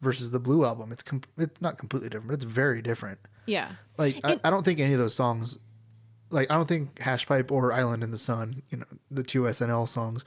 versus 0.00 0.30
the 0.30 0.40
Blue 0.40 0.64
album. 0.64 0.90
It's 0.90 1.02
com- 1.02 1.20
it's 1.36 1.60
not 1.60 1.76
completely 1.76 2.08
different, 2.08 2.28
but 2.28 2.34
it's 2.34 2.44
very 2.44 2.80
different. 2.80 3.18
Yeah. 3.44 3.72
Like 3.98 4.20
I, 4.24 4.40
I 4.42 4.48
don't 4.50 4.64
think 4.64 4.80
any 4.80 4.94
of 4.94 4.98
those 4.98 5.14
songs, 5.14 5.58
like 6.30 6.50
I 6.50 6.54
don't 6.54 6.66
think 6.66 6.98
Hash 6.98 7.26
Pipe 7.26 7.52
or 7.52 7.72
Island 7.74 8.02
in 8.02 8.10
the 8.10 8.16
Sun, 8.18 8.62
you 8.70 8.78
know, 8.78 8.86
the 9.10 9.22
two 9.22 9.42
SNL 9.42 9.86
songs, 9.86 10.24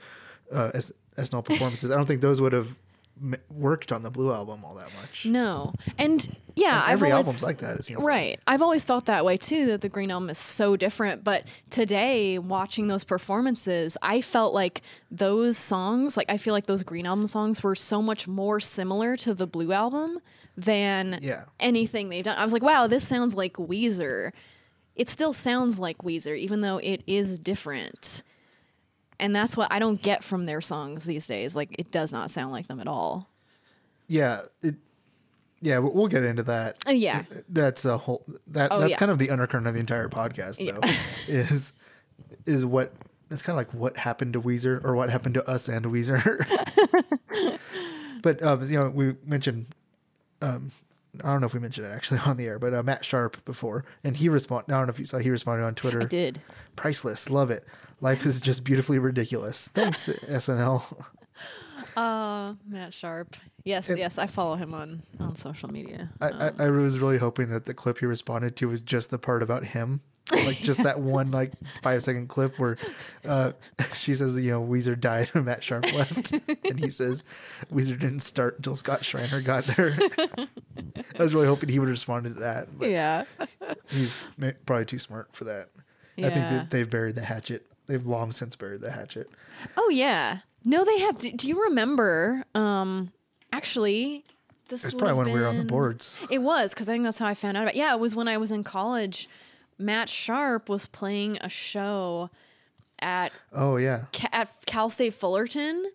uh, 0.52 0.70
S- 0.72 0.92
SNL 1.16 1.44
performances. 1.44 1.90
I 1.90 1.96
don't 1.96 2.06
think 2.06 2.20
those 2.20 2.40
would 2.40 2.52
have 2.52 2.76
worked 3.50 3.92
on 3.92 4.02
the 4.02 4.10
Blue 4.10 4.32
album 4.32 4.64
all 4.64 4.74
that 4.74 4.88
much. 5.00 5.26
No. 5.26 5.72
And 5.96 6.36
yeah, 6.54 6.82
I've 6.84 6.92
Every 6.94 7.12
always, 7.12 7.26
album's 7.26 7.42
like 7.42 7.58
that. 7.58 7.78
It 7.78 7.84
seems 7.84 7.98
like. 7.98 8.06
Right. 8.06 8.40
I've 8.46 8.62
always 8.62 8.84
felt 8.84 9.06
that 9.06 9.24
way 9.24 9.36
too, 9.36 9.66
that 9.66 9.80
the 9.80 9.88
Green 9.88 10.10
Album 10.10 10.30
is 10.30 10.38
so 10.38 10.76
different. 10.76 11.24
But 11.24 11.44
today, 11.70 12.38
watching 12.38 12.88
those 12.88 13.04
performances, 13.04 13.96
I 14.02 14.20
felt 14.20 14.52
like 14.54 14.82
those 15.10 15.56
songs, 15.56 16.16
like 16.16 16.28
I 16.30 16.36
feel 16.36 16.52
like 16.52 16.66
those 16.66 16.82
Green 16.82 17.06
Album 17.06 17.26
songs 17.26 17.62
were 17.62 17.74
so 17.74 18.00
much 18.02 18.26
more 18.28 18.60
similar 18.60 19.16
to 19.18 19.34
the 19.34 19.46
Blue 19.46 19.72
Album 19.72 20.18
than 20.56 21.18
Yeah. 21.20 21.44
anything 21.60 22.08
they've 22.08 22.24
done. 22.24 22.38
I 22.38 22.44
was 22.44 22.52
like, 22.52 22.62
wow, 22.62 22.86
this 22.86 23.06
sounds 23.06 23.34
like 23.34 23.54
Weezer. 23.54 24.32
It 24.94 25.10
still 25.10 25.34
sounds 25.34 25.78
like 25.78 25.98
Weezer, 25.98 26.36
even 26.38 26.62
though 26.62 26.78
it 26.78 27.02
is 27.06 27.38
different. 27.38 28.22
And 29.18 29.34
that's 29.34 29.56
what 29.56 29.72
I 29.72 29.78
don't 29.78 30.00
get 30.00 30.22
from 30.22 30.46
their 30.46 30.60
songs 30.60 31.04
these 31.04 31.26
days. 31.26 31.56
Like, 31.56 31.74
it 31.78 31.90
does 31.90 32.12
not 32.12 32.30
sound 32.30 32.52
like 32.52 32.66
them 32.68 32.80
at 32.80 32.86
all. 32.86 33.30
Yeah. 34.08 34.40
It. 34.62 34.76
Yeah, 35.60 35.78
we- 35.78 35.88
we'll 35.90 36.08
get 36.08 36.22
into 36.22 36.42
that. 36.44 36.84
Uh, 36.86 36.92
yeah. 36.92 37.22
That's 37.48 37.84
a 37.86 37.96
whole. 37.96 38.24
That 38.48 38.70
Oh, 38.70 38.80
that's 38.80 38.90
yeah. 38.90 38.96
kind 38.98 39.10
of 39.10 39.18
the 39.18 39.30
undercurrent 39.30 39.66
of 39.66 39.72
the 39.74 39.80
entire 39.80 40.08
podcast, 40.08 40.58
though. 40.64 40.86
is 41.32 41.72
is 42.44 42.64
what 42.64 42.92
it's 43.30 43.42
kind 43.42 43.58
of 43.58 43.66
like 43.66 43.72
what 43.74 43.96
happened 43.96 44.34
to 44.34 44.40
Weezer 44.40 44.84
or 44.84 44.94
what 44.94 45.08
happened 45.10 45.34
to 45.34 45.48
us 45.48 45.66
and 45.68 45.86
Weezer. 45.86 46.46
but 48.22 48.42
um, 48.42 48.62
you 48.64 48.78
know, 48.78 48.90
we 48.90 49.14
mentioned. 49.24 49.66
Um, 50.42 50.70
I 51.24 51.32
don't 51.32 51.40
know 51.40 51.46
if 51.46 51.54
we 51.54 51.60
mentioned 51.60 51.86
it 51.86 51.90
actually 51.94 52.20
on 52.26 52.36
the 52.36 52.46
air, 52.46 52.58
but 52.58 52.74
uh, 52.74 52.82
Matt 52.82 53.04
Sharp 53.04 53.44
before, 53.44 53.84
and 54.04 54.16
he 54.16 54.28
responded. 54.28 54.72
I 54.72 54.78
don't 54.78 54.86
know 54.86 54.92
if 54.92 54.98
you 54.98 55.06
saw. 55.06 55.18
He 55.18 55.30
responded 55.30 55.64
on 55.64 55.74
Twitter. 55.74 56.02
I 56.02 56.06
did. 56.06 56.40
Priceless, 56.76 57.30
love 57.30 57.50
it. 57.50 57.64
Life 58.00 58.26
is 58.26 58.40
just 58.40 58.64
beautifully 58.64 58.98
ridiculous. 58.98 59.68
Thanks, 59.68 60.08
SNL. 60.28 61.04
Matt 61.96 62.92
Sharp. 62.92 63.36
Yes, 63.64 63.90
yes, 63.96 64.18
I 64.18 64.26
follow 64.26 64.54
him 64.54 64.74
on 64.74 65.02
on 65.18 65.34
social 65.34 65.68
media. 65.68 66.10
I, 66.20 66.28
I, 66.28 66.50
I 66.66 66.70
was 66.70 67.00
really 67.00 67.18
hoping 67.18 67.48
that 67.48 67.64
the 67.64 67.74
clip 67.74 67.98
he 67.98 68.06
responded 68.06 68.54
to 68.56 68.68
was 68.68 68.80
just 68.80 69.10
the 69.10 69.18
part 69.18 69.42
about 69.42 69.66
him. 69.66 70.02
Like 70.32 70.56
just 70.58 70.82
that 70.82 70.98
one 71.00 71.30
like 71.30 71.52
five 71.82 72.02
second 72.02 72.28
clip 72.28 72.58
where 72.58 72.76
uh, 73.24 73.52
she 73.94 74.14
says, 74.14 74.38
you 74.40 74.50
know, 74.50 74.62
Weezer 74.62 74.98
died 74.98 75.28
when 75.28 75.44
Matt 75.44 75.62
Sharp 75.62 75.84
left. 75.92 76.32
and 76.64 76.80
he 76.80 76.90
says 76.90 77.22
Weezer 77.72 77.98
didn't 77.98 78.20
start 78.20 78.56
until 78.56 78.74
Scott 78.74 79.04
Shriner 79.04 79.40
got 79.40 79.64
there. 79.64 79.96
I 81.18 81.22
was 81.22 81.34
really 81.34 81.46
hoping 81.46 81.68
he 81.68 81.78
would 81.78 81.88
have 81.88 81.94
responded 81.94 82.34
to 82.34 82.40
that. 82.40 82.76
But 82.76 82.90
yeah. 82.90 83.24
he's 83.88 84.24
probably 84.64 84.84
too 84.84 84.98
smart 84.98 85.28
for 85.32 85.44
that. 85.44 85.68
I 86.18 86.30
think 86.30 86.48
that 86.48 86.70
they've 86.70 86.88
buried 86.88 87.14
the 87.14 87.24
hatchet. 87.24 87.66
They've 87.86 88.04
long 88.04 88.32
since 88.32 88.56
buried 88.56 88.80
the 88.80 88.90
hatchet. 88.90 89.28
Oh 89.76 89.90
yeah. 89.90 90.38
No, 90.64 90.84
they 90.84 90.98
have. 91.00 91.18
Do, 91.18 91.30
do 91.30 91.46
you 91.46 91.62
remember? 91.64 92.44
Um, 92.54 93.12
actually, 93.52 94.24
this 94.68 94.84
would 94.84 94.98
probably 94.98 95.16
when 95.16 95.32
we 95.32 95.40
were 95.40 95.46
on 95.46 95.56
the 95.56 95.64
boards. 95.64 96.18
It 96.30 96.38
was 96.38 96.74
because 96.74 96.88
I 96.88 96.92
think 96.92 97.04
that's 97.04 97.18
how 97.18 97.26
I 97.26 97.34
found 97.34 97.56
out 97.56 97.64
about. 97.64 97.76
Yeah, 97.76 97.94
it 97.94 98.00
was 98.00 98.16
when 98.16 98.26
I 98.26 98.38
was 98.38 98.50
in 98.50 98.64
college. 98.64 99.28
Matt 99.78 100.08
Sharp 100.08 100.68
was 100.68 100.86
playing 100.86 101.38
a 101.40 101.48
show 101.48 102.30
at 102.98 103.32
Oh 103.52 103.76
yeah. 103.76 104.04
Ca- 104.12 104.28
at 104.32 104.50
Cal 104.66 104.88
State 104.88 105.14
Fullerton. 105.14 105.90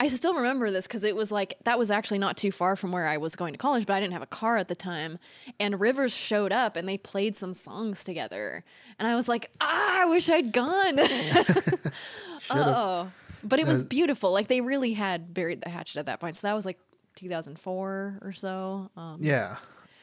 I 0.00 0.08
still 0.08 0.34
remember 0.34 0.70
this 0.70 0.86
because 0.86 1.04
it 1.04 1.14
was 1.14 1.30
like 1.30 1.54
that 1.64 1.78
was 1.78 1.90
actually 1.90 2.18
not 2.18 2.36
too 2.36 2.50
far 2.50 2.76
from 2.76 2.92
where 2.92 3.06
I 3.06 3.18
was 3.18 3.36
going 3.36 3.52
to 3.52 3.58
college, 3.58 3.86
but 3.86 3.92
I 3.94 4.00
didn't 4.00 4.14
have 4.14 4.22
a 4.22 4.26
car 4.26 4.56
at 4.56 4.68
the 4.68 4.74
time. 4.74 5.18
And 5.60 5.78
Rivers 5.78 6.12
showed 6.12 6.50
up 6.50 6.76
and 6.76 6.88
they 6.88 6.96
played 6.98 7.36
some 7.36 7.52
songs 7.52 8.02
together, 8.02 8.64
and 8.98 9.06
I 9.06 9.14
was 9.14 9.28
like, 9.28 9.50
ah, 9.60 10.02
I 10.02 10.04
wish 10.06 10.30
I'd 10.30 10.52
gone. 10.52 10.98
oh, 12.50 13.10
but 13.44 13.58
it 13.60 13.66
was 13.66 13.82
beautiful. 13.82 14.32
Like 14.32 14.48
they 14.48 14.60
really 14.60 14.94
had 14.94 15.34
buried 15.34 15.60
the 15.62 15.68
hatchet 15.68 15.98
at 15.98 16.06
that 16.06 16.20
point. 16.20 16.36
So 16.36 16.46
that 16.46 16.54
was 16.54 16.64
like 16.66 16.78
2004 17.16 18.18
or 18.22 18.32
so. 18.32 18.90
Um, 18.96 19.18
Yeah. 19.20 19.56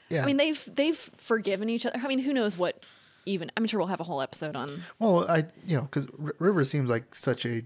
Yeah. 0.10 0.24
I 0.24 0.26
mean, 0.26 0.38
they've 0.38 0.70
they've 0.74 0.98
forgiven 0.98 1.70
each 1.70 1.86
other. 1.86 2.00
I 2.02 2.08
mean, 2.08 2.20
who 2.20 2.34
knows 2.34 2.58
what 2.58 2.84
even? 3.30 3.52
I'm 3.58 3.66
sure 3.68 3.80
we'll 3.80 3.88
have 3.88 4.00
a 4.00 4.04
whole 4.06 4.22
episode 4.22 4.56
on. 4.56 4.82
well, 5.00 5.30
I 5.30 5.46
you 5.66 5.78
know 5.78 5.84
because 5.84 6.08
River 6.40 6.64
seems 6.66 6.90
like 6.90 7.14
such 7.16 7.46
a 7.46 7.64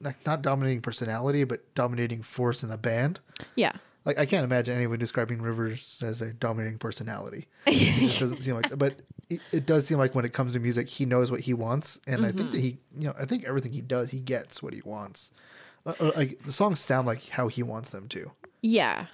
like 0.00 0.24
not 0.26 0.42
dominating 0.42 0.80
personality, 0.82 1.44
but 1.44 1.74
dominating 1.74 2.22
force 2.22 2.62
in 2.62 2.68
the 2.68 2.76
band. 2.78 3.20
Yeah, 3.56 3.72
Like 4.04 4.18
I 4.18 4.26
can't 4.26 4.44
imagine 4.44 4.74
anyone 4.76 4.98
describing 4.98 5.40
Rivers 5.40 6.02
as 6.04 6.20
a 6.20 6.32
dominating 6.32 6.78
personality. 6.78 7.46
It 7.66 8.00
just 8.00 8.18
doesn't 8.18 8.42
seem 8.42 8.54
like 8.54 8.68
that. 8.68 8.76
But 8.76 9.00
it, 9.30 9.40
it 9.50 9.66
does 9.66 9.86
seem 9.86 9.96
like 9.98 10.14
when 10.14 10.24
it 10.26 10.32
comes 10.34 10.52
to 10.52 10.60
music, 10.60 10.88
he 10.88 11.06
knows 11.06 11.30
what 11.30 11.40
he 11.40 11.54
wants, 11.54 12.00
and 12.06 12.26
I 12.26 12.32
think 12.32 12.50
that 12.50 12.60
he, 12.60 12.78
you 12.98 13.06
know, 13.08 13.14
I 13.18 13.24
think 13.24 13.44
everything 13.44 13.72
he 13.72 13.80
does, 13.80 14.10
he 14.10 14.20
gets 14.20 14.62
what 14.62 14.74
he 14.74 14.82
wants. 14.84 15.32
Uh, 15.86 15.94
uh, 16.00 16.12
like 16.16 16.42
the 16.42 16.52
songs 16.52 16.80
sound 16.80 17.06
like 17.06 17.28
how 17.28 17.48
he 17.48 17.62
wants 17.62 17.90
them 17.90 18.08
to. 18.08 18.30
yeah. 18.62 19.06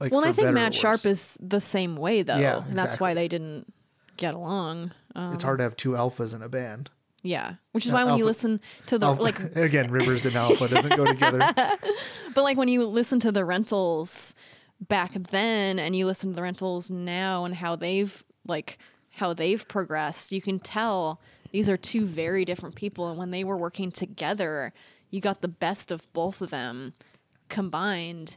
Like 0.00 0.10
Well, 0.10 0.22
and 0.22 0.28
I 0.28 0.32
think 0.32 0.52
Matt 0.52 0.74
Sharp 0.74 1.06
is 1.06 1.38
the 1.40 1.60
same 1.60 1.96
way 1.96 2.22
though. 2.22 2.36
Yeah, 2.36 2.64
and 2.66 2.76
that's 2.76 2.98
why 3.00 3.14
they 3.14 3.28
didn't 3.28 3.72
get 4.16 4.34
along. 4.34 4.92
Um, 5.14 5.32
It's 5.32 5.42
hard 5.42 5.58
to 5.58 5.64
have 5.64 5.76
two 5.76 5.90
alphas 5.92 6.34
in 6.34 6.42
a 6.42 6.48
band. 6.48 6.90
yeah, 7.22 7.54
which 7.72 7.86
is 7.86 7.92
why 7.92 8.04
when 8.04 8.18
you 8.18 8.24
listen 8.24 8.60
to 8.86 8.98
the 8.98 9.06
Alpha, 9.06 9.22
like, 9.22 9.38
again, 9.56 9.90
Rivers 9.90 10.26
and 10.26 10.36
Alpha 10.36 10.68
doesn't 10.68 10.96
go 10.96 11.04
together. 11.06 11.38
but 12.34 12.42
like 12.44 12.56
when 12.56 12.68
you 12.68 12.84
listen 12.86 13.18
to 13.20 13.32
the 13.32 13.44
rentals 13.44 14.34
back 14.80 15.12
then 15.30 15.78
and 15.78 15.96
you 15.96 16.04
listen 16.06 16.30
to 16.30 16.36
the 16.36 16.42
rentals 16.42 16.90
now 16.90 17.44
and 17.44 17.54
how 17.54 17.76
they've 17.76 18.22
like 18.46 18.78
how 19.12 19.32
they've 19.32 19.66
progressed, 19.68 20.32
you 20.32 20.42
can 20.42 20.58
tell 20.58 21.20
these 21.52 21.68
are 21.68 21.76
two 21.76 22.04
very 22.04 22.44
different 22.44 22.74
people. 22.74 23.08
And 23.08 23.16
when 23.16 23.30
they 23.30 23.44
were 23.44 23.56
working 23.56 23.90
together, 23.92 24.72
you 25.10 25.20
got 25.20 25.40
the 25.40 25.48
best 25.48 25.90
of 25.92 26.12
both 26.12 26.42
of 26.42 26.50
them 26.50 26.92
combined. 27.48 28.36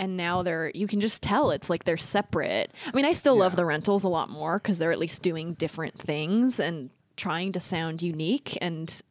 And 0.00 0.16
now 0.16 0.42
they're, 0.42 0.72
you 0.74 0.86
can 0.88 1.00
just 1.00 1.22
tell 1.22 1.50
it's 1.50 1.68
like 1.68 1.84
they're 1.84 1.98
separate. 1.98 2.72
I 2.86 2.96
mean, 2.96 3.04
I 3.04 3.12
still 3.12 3.36
love 3.36 3.54
the 3.54 3.66
rentals 3.66 4.02
a 4.02 4.08
lot 4.08 4.30
more 4.30 4.58
because 4.58 4.78
they're 4.78 4.92
at 4.92 4.98
least 4.98 5.20
doing 5.22 5.52
different 5.54 5.96
things 5.98 6.58
and 6.58 6.88
trying 7.16 7.52
to 7.52 7.60
sound 7.60 8.00
unique 8.00 8.56
and 8.62 9.02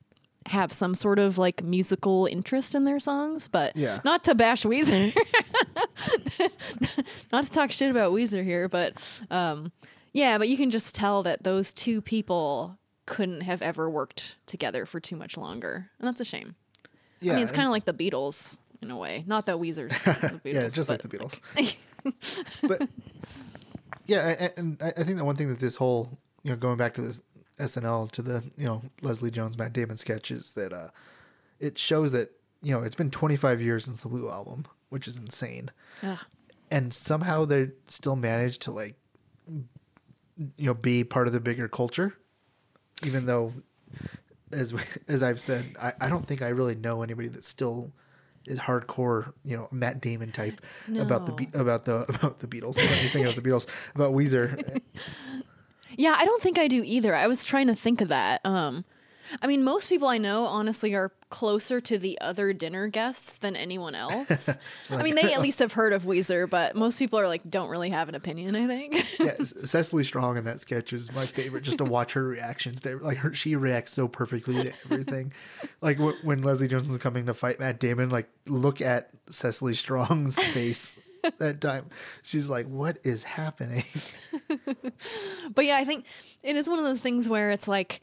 have 0.48 0.72
some 0.74 0.96
sort 0.96 1.20
of 1.20 1.38
like 1.38 1.64
musical 1.64 2.26
interest 2.26 2.74
in 2.74 2.86
their 2.86 3.00
songs, 3.00 3.48
but 3.48 3.78
Yeah. 3.78 4.02
not 4.04 4.24
to 4.24 4.34
bash 4.34 4.64
Weezer. 4.64 5.16
not 7.32 7.44
to 7.44 7.52
talk 7.52 7.72
shit 7.72 7.92
about 7.92 8.12
Weezer 8.12 8.44
here, 8.44 8.68
but 8.68 8.94
um, 9.30 9.72
yeah, 10.14 10.38
but 10.38 10.50
you 10.50 10.58
can 10.58 10.72
just 10.72 10.96
tell 10.96 11.24
that 11.24 11.44
those 11.44 11.74
two 11.74 12.02
people 12.02 12.78
couldn't 13.06 13.42
have 13.42 13.62
ever 13.62 13.90
worked 13.90 14.36
together 14.46 14.86
for 14.86 15.00
too 15.00 15.16
much 15.16 15.38
longer, 15.38 15.90
and 16.00 16.08
that's 16.08 16.22
a 16.22 16.26
shame. 16.26 16.56
Yeah, 17.20 17.34
I 17.34 17.36
mean, 17.36 17.44
it's 17.44 17.52
kind 17.52 17.66
of 17.68 17.72
like 17.72 17.86
the 17.86 17.94
Beatles 17.94 18.60
in 18.82 18.92
a 18.92 18.98
way. 18.98 19.24
Not 19.28 19.46
that 19.48 19.58
Weezer's 19.58 19.92
Beatles, 19.94 20.42
yeah, 20.44 20.70
just 20.70 20.90
like 20.90 21.02
the 21.02 21.08
Beatles. 21.08 21.40
but 22.68 22.88
yeah, 24.06 24.50
and, 24.58 24.82
I 24.82 24.88
I 24.88 25.04
think 25.04 25.18
the 25.18 25.26
one 25.26 25.36
thing 25.36 25.50
that 25.50 25.60
this 25.60 25.78
whole 25.78 26.18
you 26.44 26.52
know 26.52 26.58
going 26.58 26.78
back 26.78 26.94
to 26.96 27.02
this 27.02 27.22
SNL 27.60 28.12
to 28.12 28.22
the 28.22 28.50
you 28.58 28.66
know 28.66 28.82
Leslie 29.02 29.32
Jones 29.32 29.58
Matt 29.58 29.74
Damon 29.74 29.98
sketch 29.98 30.32
is 30.32 30.54
that 30.54 30.74
uh, 30.74 30.90
it 31.60 31.78
shows 31.78 32.12
that 32.12 32.32
you 32.62 32.74
know 32.74 32.82
it's 32.82 32.96
been 32.96 33.12
25 33.12 33.62
years 33.62 33.86
since 33.86 34.02
the 34.02 34.10
Blue 34.10 34.30
album, 34.30 34.66
which 34.90 35.08
is 35.08 35.18
insane, 35.18 35.72
Ugh. 36.04 36.20
and 36.72 36.94
somehow 36.94 37.46
they 37.46 37.70
still 37.86 38.16
managed 38.16 38.62
to 38.64 38.72
like 38.72 38.96
you 39.48 40.66
know 40.66 40.74
be 40.74 41.04
part 41.04 41.28
of 41.28 41.34
the 41.34 41.40
bigger 41.40 41.68
culture, 41.68 42.18
even 43.04 43.26
though 43.26 43.54
as 44.52 44.74
as 45.08 45.24
I've 45.24 45.40
said, 45.40 45.76
I, 45.82 45.94
I 46.02 46.10
don't 46.10 46.26
think 46.26 46.42
I 46.42 46.50
really 46.50 46.76
know 46.76 47.02
anybody 47.02 47.28
that 47.30 47.44
still 47.44 47.92
hardcore, 48.58 49.34
you 49.46 49.56
know, 49.56 49.68
Matt 49.72 50.02
Damon 50.02 50.32
type 50.32 50.62
about 50.98 51.26
the 51.26 51.34
Be- 51.34 51.50
about 51.54 51.84
the 51.84 52.06
about 52.22 52.40
the 52.40 52.48
Beatles. 52.48 52.80
Anything 52.80 53.24
about 53.24 53.36
the 53.36 53.42
Beatles 53.42 53.68
about 53.96 54.14
Weezer. 54.14 54.82
Yeah, 55.98 56.16
I 56.18 56.24
don't 56.24 56.42
think 56.42 56.58
I 56.58 56.70
do 56.70 56.82
either. 56.86 57.14
I 57.14 57.28
was 57.28 57.44
trying 57.44 57.68
to 57.68 57.76
think 57.76 58.00
of 58.00 58.08
that. 58.08 58.40
Um, 58.46 58.86
I 59.42 59.48
mean, 59.48 59.64
most 59.66 59.90
people 59.90 60.08
I 60.08 60.18
know 60.18 60.46
honestly 60.46 60.94
are 60.94 61.12
closer 61.30 61.80
to 61.80 62.00
the 62.00 62.20
other 62.22 62.54
dinner 62.54 62.88
guests 62.88 63.38
than 63.38 63.56
anyone 63.56 63.94
else. 63.96 64.50
I 64.90 65.04
mean, 65.04 65.16
they 65.16 65.34
at 65.34 65.42
least 65.42 65.60
have 65.60 65.74
heard 65.74 65.94
of 65.94 66.04
Weezer, 66.04 66.50
but 66.50 66.76
most 66.76 66.98
people 67.00 67.20
are 67.20 67.28
like 67.28 67.48
don't 67.50 67.70
really 67.70 67.90
have 67.92 68.10
an 68.10 68.16
opinion. 68.16 68.56
I 68.56 68.66
think. 68.68 69.20
yeah, 69.20 69.36
Cecily 69.44 70.04
Strong 70.04 70.38
in 70.38 70.44
that 70.46 70.62
sketch 70.62 70.92
is 70.94 71.14
my 71.14 71.26
favorite. 71.26 71.64
Just 71.64 71.78
to 71.78 71.86
watch 71.86 72.14
her 72.14 72.24
reactions 72.26 72.82
to 72.82 72.98
like 72.98 73.18
her, 73.18 73.34
she 73.34 73.56
reacts 73.56 73.94
so 73.94 74.08
perfectly 74.08 74.56
to 74.56 74.74
everything. 74.86 75.32
like 75.82 75.98
w- 75.98 76.18
when 76.24 76.42
Leslie 76.42 76.68
Jones 76.68 76.90
is 76.90 76.98
coming 76.98 77.28
to 77.28 77.34
fight 77.34 77.60
Matt 77.60 77.80
Damon, 77.80 78.10
like 78.10 78.28
look 78.48 78.82
at 78.82 79.10
Cecily 79.30 79.76
Strong's 79.76 80.40
face 80.54 81.00
that 81.38 81.62
time. 81.62 81.86
She's 82.24 82.50
like, 82.50 82.66
"What 82.68 82.98
is 83.04 83.24
happening?" 83.24 83.84
But 85.54 85.66
yeah, 85.66 85.78
I 85.78 85.86
think 85.86 86.06
it 86.44 86.56
is 86.56 86.68
one 86.70 86.80
of 86.80 86.86
those 86.86 87.02
things 87.02 87.28
where 87.30 87.52
it's 87.52 87.68
like 87.68 88.02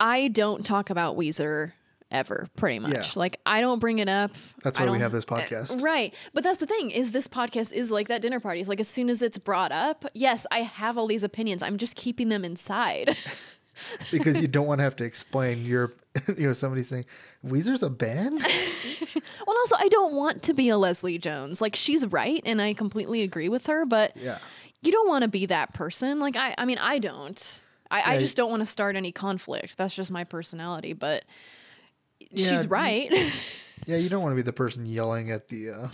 I 0.00 0.28
don't 0.28 0.64
talk 0.64 0.90
about 0.90 1.16
Weezer 1.16 1.72
ever, 2.10 2.48
pretty 2.56 2.78
much. 2.78 2.92
Yeah. 2.92 3.04
Like 3.16 3.40
I 3.46 3.60
don't 3.60 3.78
bring 3.78 3.98
it 3.98 4.08
up. 4.08 4.32
That's 4.62 4.78
why 4.78 4.88
we 4.90 4.98
have 4.98 5.12
this 5.12 5.24
podcast. 5.24 5.76
Eh, 5.78 5.84
right. 5.84 6.14
But 6.32 6.44
that's 6.44 6.58
the 6.58 6.66
thing 6.66 6.90
is 6.90 7.12
this 7.12 7.28
podcast 7.28 7.72
is 7.72 7.90
like 7.90 8.08
that 8.08 8.22
dinner 8.22 8.40
party. 8.40 8.60
It's 8.60 8.68
like 8.68 8.80
as 8.80 8.88
soon 8.88 9.08
as 9.10 9.22
it's 9.22 9.38
brought 9.38 9.72
up, 9.72 10.04
yes, 10.14 10.46
I 10.50 10.60
have 10.60 10.96
all 10.98 11.06
these 11.06 11.22
opinions. 11.22 11.62
I'm 11.62 11.78
just 11.78 11.96
keeping 11.96 12.28
them 12.28 12.44
inside. 12.44 13.16
because 14.10 14.40
you 14.40 14.48
don't 14.48 14.66
want 14.66 14.80
to 14.80 14.82
have 14.84 14.96
to 14.96 15.04
explain 15.04 15.64
your, 15.64 15.92
you 16.36 16.46
know, 16.48 16.52
somebody 16.52 16.82
saying 16.82 17.04
Weezer's 17.46 17.82
a 17.82 17.90
band. 17.90 18.44
Well, 19.46 19.54
and 19.56 19.60
also, 19.60 19.76
I 19.78 19.88
don't 19.88 20.14
want 20.14 20.42
to 20.44 20.52
be 20.52 20.68
a 20.68 20.76
Leslie 20.76 21.16
Jones. 21.16 21.60
Like, 21.60 21.74
she's 21.74 22.04
right, 22.06 22.42
and 22.44 22.60
I 22.60 22.74
completely 22.74 23.22
agree 23.22 23.48
with 23.48 23.66
her. 23.66 23.86
But 23.86 24.14
Yeah. 24.16 24.38
you 24.82 24.92
don't 24.92 25.08
want 25.08 25.22
to 25.22 25.28
be 25.28 25.46
that 25.46 25.72
person. 25.72 26.20
Like, 26.20 26.36
I, 26.36 26.54
I 26.58 26.64
mean, 26.66 26.76
I 26.78 26.98
don't. 26.98 27.62
I, 27.90 28.14
I 28.14 28.18
just 28.18 28.36
don't 28.36 28.50
want 28.50 28.60
to 28.60 28.66
start 28.66 28.94
any 28.96 29.10
conflict. 29.12 29.78
That's 29.78 29.94
just 29.94 30.10
my 30.10 30.24
personality. 30.24 30.92
But 30.92 31.24
Yeah, 32.30 32.50
she's 32.50 32.62
you- 32.64 32.68
right. 32.68 33.10
Yeah, 33.86 33.96
you 33.96 34.10
don't 34.10 34.20
want 34.22 34.32
to 34.32 34.36
be 34.36 34.42
the 34.42 34.52
person 34.52 34.84
yelling 34.84 35.30
at 35.30 35.48
the, 35.48 35.70
uh, 35.70 35.88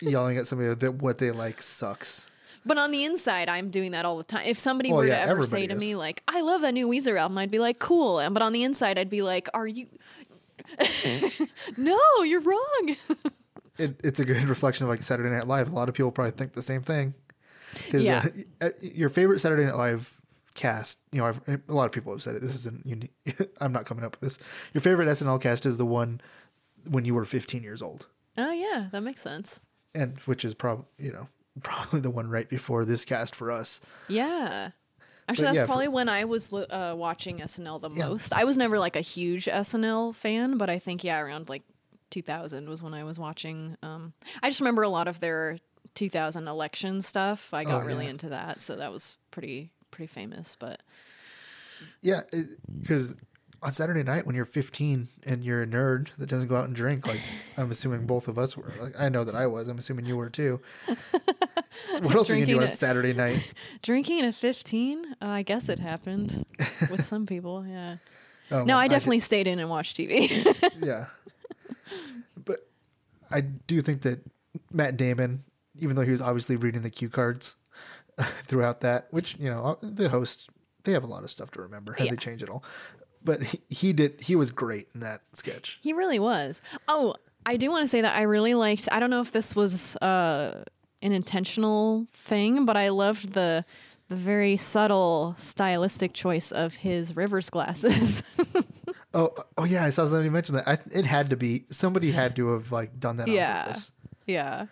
yelling 0.00 0.36
at 0.36 0.46
somebody 0.46 0.72
that 0.74 0.92
what 1.02 1.18
they 1.18 1.32
like 1.32 1.60
sucks. 1.60 2.30
but 2.64 2.78
on 2.78 2.92
the 2.92 3.02
inside, 3.02 3.48
I'm 3.48 3.68
doing 3.70 3.90
that 3.92 4.04
all 4.04 4.16
the 4.16 4.22
time. 4.22 4.44
If 4.46 4.60
somebody 4.60 4.90
Well, 4.90 4.98
were 4.98 5.06
yeah, 5.08 5.24
to 5.24 5.30
ever 5.32 5.44
say 5.44 5.66
to 5.66 5.72
is. 5.74 5.80
me, 5.80 5.96
like, 5.96 6.22
I 6.28 6.42
love 6.42 6.60
that 6.60 6.70
new 6.72 6.86
Weezer 6.86 7.18
album, 7.18 7.38
I'd 7.38 7.50
be 7.50 7.58
like, 7.58 7.80
cool. 7.80 8.20
And 8.20 8.32
But 8.32 8.44
on 8.44 8.52
the 8.52 8.62
inside, 8.62 8.96
I'd 8.96 9.08
be 9.10 9.22
like, 9.22 9.48
are 9.54 9.66
you. 9.66 9.88
no, 11.76 11.98
you're 12.24 12.40
wrong. 12.42 12.96
It, 13.78 13.98
it's 14.04 14.20
a 14.20 14.24
good 14.26 14.44
reflection 14.44 14.84
of 14.84 14.90
like 14.90 15.02
Saturday 15.02 15.30
Night 15.30 15.48
Live. 15.48 15.70
A 15.72 15.74
lot 15.74 15.88
of 15.88 15.94
people 15.94 16.12
probably 16.12 16.32
think 16.32 16.52
the 16.52 16.60
same 16.62 16.82
thing. 16.82 17.14
Yeah. 17.90 18.24
uh, 18.60 18.68
your 18.82 19.08
favorite 19.08 19.40
Saturday 19.40 19.64
Night 19.64 19.76
Live 19.76 20.14
cast, 20.54 20.98
you 21.12 21.20
know, 21.20 21.26
I've, 21.28 21.40
a 21.68 21.72
lot 21.72 21.86
of 21.86 21.92
people 21.92 22.12
have 22.12 22.22
said 22.22 22.34
it. 22.34 22.40
This 22.42 22.54
isn't 22.54 22.84
unique. 22.86 23.12
I'm 23.60 23.72
not 23.72 23.86
coming 23.86 24.04
up 24.04 24.12
with 24.12 24.20
this. 24.20 24.38
Your 24.74 24.80
favorite 24.82 25.08
SNL 25.08 25.40
cast 25.40 25.64
is 25.66 25.76
the 25.76 25.86
one 25.86 26.20
when 26.90 27.04
you 27.04 27.14
were 27.14 27.24
15 27.24 27.62
years 27.62 27.80
old, 27.82 28.06
oh, 28.36 28.50
yeah, 28.52 28.88
that 28.92 29.02
makes 29.02 29.20
sense. 29.22 29.60
and 29.94 30.18
which 30.20 30.44
is 30.44 30.54
probably 30.54 30.84
you 30.98 31.12
know 31.12 31.28
probably 31.62 32.00
the 32.00 32.10
one 32.10 32.28
right 32.28 32.48
before 32.48 32.84
this 32.84 33.04
cast 33.04 33.34
for 33.34 33.50
us. 33.52 33.80
Yeah. 34.08 34.70
Actually, 35.28 35.42
But 35.44 35.46
that's 35.48 35.56
yeah, 35.56 35.62
for- 35.62 35.66
probably 35.66 35.88
when 35.88 36.08
I 36.08 36.24
was 36.24 36.52
uh, 36.52 36.94
watching 36.96 37.38
SNL 37.38 37.80
the 37.80 37.90
Yeah. 37.90 38.08
most. 38.08 38.32
I 38.32 38.42
was 38.44 38.56
never 38.56 38.78
like 38.78 38.96
a 38.96 39.00
huge 39.00 39.44
SNL 39.46 40.14
fan, 40.14 40.58
but 40.58 40.68
I 40.68 40.78
think 40.80 41.04
yeah, 41.04 41.20
around 41.20 41.48
like 41.48 41.62
2000 42.10 42.68
was 42.68 42.82
when 42.82 42.92
I 42.92 43.04
was 43.04 43.18
watching. 43.18 43.76
Um, 43.82 44.12
I 44.42 44.48
just 44.50 44.60
remember 44.60 44.82
a 44.82 44.88
lot 44.88 45.06
of 45.08 45.20
their 45.20 45.58
2000 45.94 46.48
election 46.48 47.02
stuff. 47.02 47.54
I 47.54 47.62
got 47.64 47.84
Oh, 47.84 47.86
really 47.86 48.04
yeah. 48.06 48.10
into 48.10 48.28
that, 48.30 48.60
so 48.60 48.74
that 48.76 48.90
was 48.92 49.16
pretty 49.30 49.70
pretty 49.92 50.08
famous. 50.08 50.56
But 50.58 50.80
Yeah, 52.00 52.22
because 52.80 53.14
on 53.62 53.72
Saturday 53.72 54.02
night 54.02 54.26
when 54.26 54.34
you're 54.34 54.44
15 54.44 55.06
and 55.24 55.44
you're 55.44 55.62
a 55.62 55.66
nerd 55.66 56.08
that 56.16 56.28
doesn't 56.28 56.48
go 56.48 56.56
out 56.56 56.66
and 56.66 56.74
drink, 56.74 57.06
like 57.06 57.20
I'm 57.56 57.70
assuming 57.70 58.06
both 58.06 58.26
of 58.26 58.36
us 58.38 58.56
were. 58.56 58.72
Like 58.80 58.94
I 58.98 59.08
know 59.08 59.22
that 59.22 59.36
I 59.36 59.46
was. 59.46 59.68
I'm 59.68 59.78
assuming 59.78 60.06
you 60.06 60.16
were 60.16 60.30
too. 60.30 60.60
What 62.02 62.14
else 62.14 62.28
are 62.28 62.34
you 62.36 62.44
gonna 62.44 62.46
do 62.46 62.52
Drinking 62.52 62.56
on 62.58 62.62
it. 62.64 62.66
Saturday 62.66 63.12
night? 63.14 63.52
drinking 63.82 64.20
at 64.24 64.34
15, 64.34 65.04
uh, 65.22 65.26
I 65.26 65.42
guess 65.42 65.68
it 65.70 65.78
happened 65.78 66.44
with 66.90 67.02
some 67.04 67.24
people. 67.24 67.64
Yeah. 67.66 67.96
Oh, 68.50 68.64
No, 68.64 68.76
I 68.76 68.88
definitely 68.88 69.20
stayed 69.20 69.46
in 69.46 69.58
and 69.58 69.70
watched 69.70 69.96
TV. 69.96 70.28
yeah. 70.84 71.06
But 72.44 72.68
I 73.30 73.40
do 73.40 73.80
think 73.80 74.02
that 74.02 74.20
Matt 74.70 74.96
Damon, 74.98 75.44
even 75.78 75.96
though 75.96 76.02
he 76.02 76.10
was 76.10 76.20
obviously 76.20 76.56
reading 76.56 76.82
the 76.82 76.90
cue 76.90 77.08
cards 77.08 77.54
throughout 78.20 78.80
that, 78.80 79.08
which 79.10 79.36
you 79.38 79.48
know 79.50 79.62
uh, 79.64 79.74
the 79.82 80.08
host 80.08 80.50
they 80.84 80.92
have 80.92 81.04
a 81.04 81.06
lot 81.06 81.22
of 81.24 81.30
stuff 81.30 81.50
to 81.52 81.62
remember. 81.62 81.92
Had 81.94 82.06
Yeah. 82.06 82.10
they 82.12 82.16
change 82.16 82.42
it 82.42 82.48
all, 82.50 82.64
but 83.24 83.42
he, 83.42 83.60
he 83.68 83.92
did. 83.92 84.20
He 84.20 84.36
was 84.36 84.50
great 84.50 84.88
in 84.94 85.00
that 85.00 85.22
sketch. 85.32 85.78
He 85.82 85.92
really 85.92 86.18
was. 86.18 86.60
Oh, 86.88 87.14
I 87.46 87.56
do 87.56 87.70
want 87.70 87.82
to 87.84 87.88
say 87.88 88.00
that 88.00 88.16
I 88.16 88.22
really 88.22 88.54
liked. 88.54 88.88
I 88.92 89.00
don't 89.00 89.10
know 89.10 89.20
if 89.20 89.32
this 89.32 89.54
was 89.56 89.96
uh, 89.96 90.64
an 91.02 91.12
intentional 91.12 92.06
thing, 92.14 92.64
but 92.64 92.76
I 92.76 92.88
loved 92.90 93.32
the 93.34 93.64
the 94.08 94.16
very 94.16 94.56
subtle 94.58 95.34
stylistic 95.38 96.12
choice 96.12 96.52
of 96.52 96.74
his 96.76 97.16
Rivers 97.16 97.48
glasses. 97.50 98.22
Oh, 99.14 99.30
oh 99.58 99.64
yeah, 99.64 99.84
I 99.84 99.90
saw 99.90 100.06
somebody 100.06 100.30
mention 100.30 100.54
that. 100.54 100.66
I, 100.66 100.78
it 100.98 101.04
had 101.04 101.28
to 101.30 101.36
be 101.36 101.66
somebody 101.68 102.12
had 102.12 102.34
to 102.36 102.48
have 102.54 102.72
like 102.72 102.98
done 102.98 103.16
that. 103.18 103.28
On 103.28 103.34
Yeah. 103.34 103.64
purpose. 103.64 103.92
yeah. 104.26 104.66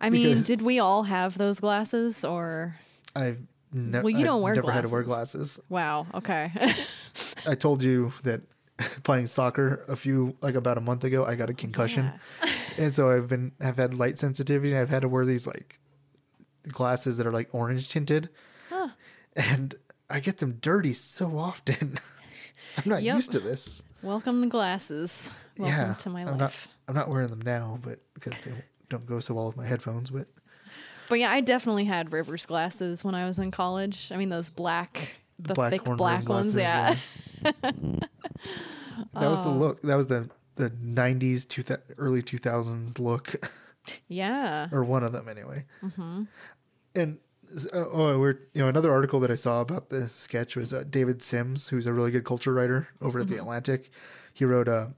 I 0.00 0.10
mean, 0.10 0.28
Because- 0.28 0.46
did 0.46 0.62
we 0.62 0.78
all 0.78 1.02
have 1.04 1.36
those 1.38 1.60
glasses 1.60 2.24
or? 2.24 2.76
I've 3.14 3.40
ne- 3.72 4.00
Well, 4.00 4.10
you 4.10 4.18
I've 4.20 4.24
don't 4.24 4.42
wear 4.42 4.54
never 4.54 4.70
had 4.72 4.84
to 4.86 4.90
wear 4.90 5.02
glasses. 5.02 5.60
Wow. 5.68 6.06
Okay. 6.14 6.52
I 7.46 7.54
told 7.54 7.82
you 7.82 8.12
that 8.22 8.40
playing 9.02 9.26
soccer 9.26 9.84
a 9.88 9.96
few 9.96 10.36
like 10.40 10.54
about 10.54 10.78
a 10.78 10.80
month 10.80 11.04
ago, 11.04 11.24
I 11.26 11.34
got 11.34 11.50
a 11.50 11.54
concussion, 11.54 12.12
and 12.78 12.94
so 12.94 13.10
I've 13.10 13.28
been 13.28 13.52
have 13.60 13.76
had 13.76 13.92
light 13.94 14.16
sensitivity. 14.18 14.72
and 14.72 14.80
I've 14.80 14.88
had 14.88 15.02
to 15.02 15.08
wear 15.08 15.26
these 15.26 15.46
like 15.46 15.78
glasses 16.68 17.16
that 17.18 17.26
are 17.26 17.32
like 17.32 17.54
orange 17.54 17.88
tinted, 17.90 18.30
and 19.36 19.74
I 20.08 20.20
get 20.20 20.38
them 20.38 20.58
dirty 20.60 20.92
so 20.92 21.36
often. 21.38 21.96
I'm 22.78 22.88
not 22.88 23.02
Yep. 23.02 23.16
used 23.16 23.32
to 23.32 23.40
this. 23.40 23.82
Welcome 24.02 24.42
to 24.42 24.48
glasses. 24.48 25.30
Welcome 25.58 25.76
yeah, 25.88 25.94
to 25.94 26.10
my 26.10 26.20
I'm 26.22 26.26
life. 26.28 26.38
not. 26.38 26.54
I'm 26.88 26.94
not 26.94 27.08
wearing 27.10 27.28
them 27.28 27.42
now, 27.44 27.78
but 27.82 27.98
because 28.14 28.32
they 28.44 28.52
don't 28.90 29.06
go 29.06 29.18
so 29.20 29.32
well 29.34 29.46
with 29.46 29.56
my 29.56 29.64
headphones. 29.66 30.10
But 30.10 30.26
But 31.08 31.18
yeah, 31.20 31.30
I 31.32 31.40
definitely 31.40 31.86
had 31.86 32.12
Rivers 32.12 32.44
glasses 32.44 33.02
when 33.02 33.14
I 33.14 33.26
was 33.26 33.38
in 33.38 33.50
college. 33.50 34.12
I 34.12 34.16
mean, 34.16 34.28
those 34.28 34.50
black, 34.50 35.20
the 35.38 35.54
black 35.54 35.70
thick 35.70 35.84
black 35.84 36.28
ones. 36.28 36.52
glasses, 36.52 36.56
Yeah. 36.56 36.96
that 37.42 38.08
was 39.14 39.38
Oh. 39.40 39.44
the 39.44 39.50
look. 39.50 39.80
That 39.82 39.96
was 39.96 40.06
the 40.08 40.28
the 40.56 40.70
'90s, 40.70 41.48
two 41.48 41.62
thou- 41.62 41.78
early 41.96 42.22
2000s 42.22 42.98
look. 42.98 43.34
Yeah. 44.08 44.68
or 44.70 44.84
one 44.84 45.02
of 45.02 45.10
them 45.12 45.26
anyway. 45.28 45.64
And 46.94 47.18
uh, 47.72 47.84
oh, 47.90 48.18
we're 48.20 48.38
you 48.52 48.62
know 48.62 48.68
another 48.68 48.92
article 48.92 49.18
that 49.20 49.30
I 49.30 49.34
saw 49.34 49.62
about 49.62 49.88
this 49.88 50.12
sketch 50.12 50.54
was 50.54 50.72
uh, 50.72 50.84
David 50.88 51.22
Sims, 51.22 51.68
who's 51.68 51.86
a 51.86 51.92
really 51.92 52.10
good 52.12 52.24
culture 52.24 52.52
writer 52.52 52.88
over 53.00 53.18
at 53.20 53.26
the 53.28 53.36
Atlantic. 53.36 53.90
He 54.32 54.44
wrote, 54.44 54.68
uh, 54.68 54.88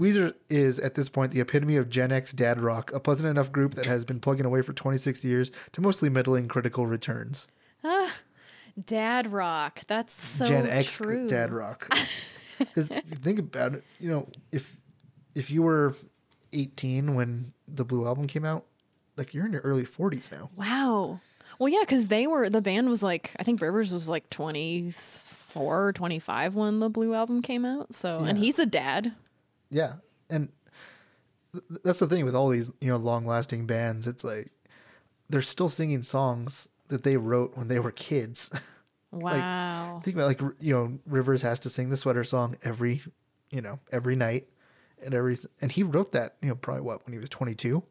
"Weezer 0.00 0.34
is 0.48 0.78
at 0.78 0.94
this 0.94 1.08
point 1.08 1.32
the 1.32 1.40
epitome 1.40 1.76
of 1.76 1.90
Gen 1.90 2.10
X 2.10 2.32
dad 2.32 2.58
rock, 2.58 2.90
a 2.92 3.00
pleasant 3.00 3.28
enough 3.28 3.52
group 3.52 3.74
that 3.74 3.86
has 3.86 4.04
been 4.04 4.18
plugging 4.18 4.46
away 4.46 4.62
for 4.62 4.72
26 4.72 5.24
years 5.24 5.52
to 5.72 5.80
mostly 5.80 6.08
middling 6.08 6.48
critical 6.48 6.86
returns. 6.86 7.48
Ah, 7.84 8.14
dad 8.82 9.30
rock. 9.30 9.82
That's 9.86 10.14
so 10.14 10.46
good. 10.46 10.50
Gen 10.50 10.66
X 10.66 10.96
true. 10.96 11.28
dad 11.28 11.52
rock. 11.52 11.88
Because 12.58 12.90
you 12.90 13.00
think 13.00 13.38
about 13.38 13.72
it, 13.72 13.84
you 13.98 14.10
know, 14.10 14.28
if 14.52 14.76
if 15.34 15.50
you 15.50 15.62
were 15.62 15.96
18 16.52 17.14
when 17.14 17.54
the 17.66 17.86
Blue 17.86 18.06
album 18.06 18.26
came 18.26 18.44
out, 18.44 18.66
like 19.16 19.32
you're 19.32 19.46
in 19.46 19.52
your 19.52 19.62
early 19.62 19.84
40s 19.84 20.30
now. 20.30 20.50
Wow. 20.56 21.20
Well, 21.58 21.68
yeah, 21.68 21.80
because 21.80 22.08
they 22.08 22.26
were, 22.26 22.50
the 22.50 22.60
band 22.60 22.88
was 22.88 23.02
like, 23.02 23.32
I 23.38 23.44
think 23.44 23.60
Rivers 23.60 23.92
was 23.92 24.08
like 24.08 24.28
24 24.30 25.86
or 25.86 25.92
25 25.92 26.54
when 26.54 26.80
the 26.80 26.88
Blue 26.88 27.14
album 27.14 27.42
came 27.42 27.64
out. 27.64 27.94
So, 27.94 28.18
and 28.18 28.38
he's 28.38 28.58
a 28.58 28.66
dad. 28.66 29.12
Yeah, 29.70 29.94
and 30.28 30.48
th- 31.52 31.80
that's 31.84 32.00
the 32.00 32.06
thing 32.06 32.24
with 32.24 32.34
all 32.34 32.48
these 32.48 32.70
you 32.80 32.88
know 32.88 32.96
long 32.96 33.26
lasting 33.26 33.66
bands. 33.66 34.06
It's 34.06 34.24
like 34.24 34.50
they're 35.28 35.42
still 35.42 35.68
singing 35.68 36.02
songs 36.02 36.68
that 36.88 37.02
they 37.04 37.16
wrote 37.16 37.56
when 37.56 37.68
they 37.68 37.78
were 37.78 37.92
kids. 37.92 38.50
Wow. 39.12 40.00
Think 40.04 40.16
about 40.16 40.28
like 40.28 40.40
you 40.60 40.72
know 40.72 41.00
Rivers 41.04 41.42
has 41.42 41.58
to 41.58 41.68
sing 41.68 41.90
the 41.90 41.96
sweater 41.96 42.22
song 42.22 42.54
every 42.62 43.02
you 43.50 43.60
know 43.60 43.80
every 43.90 44.14
night 44.14 44.46
and 45.04 45.12
every 45.12 45.36
and 45.60 45.72
he 45.72 45.82
wrote 45.82 46.12
that 46.12 46.36
you 46.40 46.48
know 46.48 46.54
probably 46.54 46.82
what 46.82 47.04
when 47.04 47.12
he 47.12 47.18
was 47.18 47.28
twenty 47.28 47.56
two. 47.56 47.82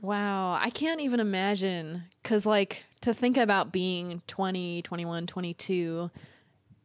Wow. 0.00 0.52
I 0.60 0.70
can't 0.70 1.00
even 1.00 1.20
imagine. 1.20 2.04
Because, 2.22 2.46
like, 2.46 2.84
to 3.00 3.12
think 3.12 3.36
about 3.36 3.72
being 3.72 4.22
20, 4.26 4.82
21, 4.82 5.26
22, 5.26 6.10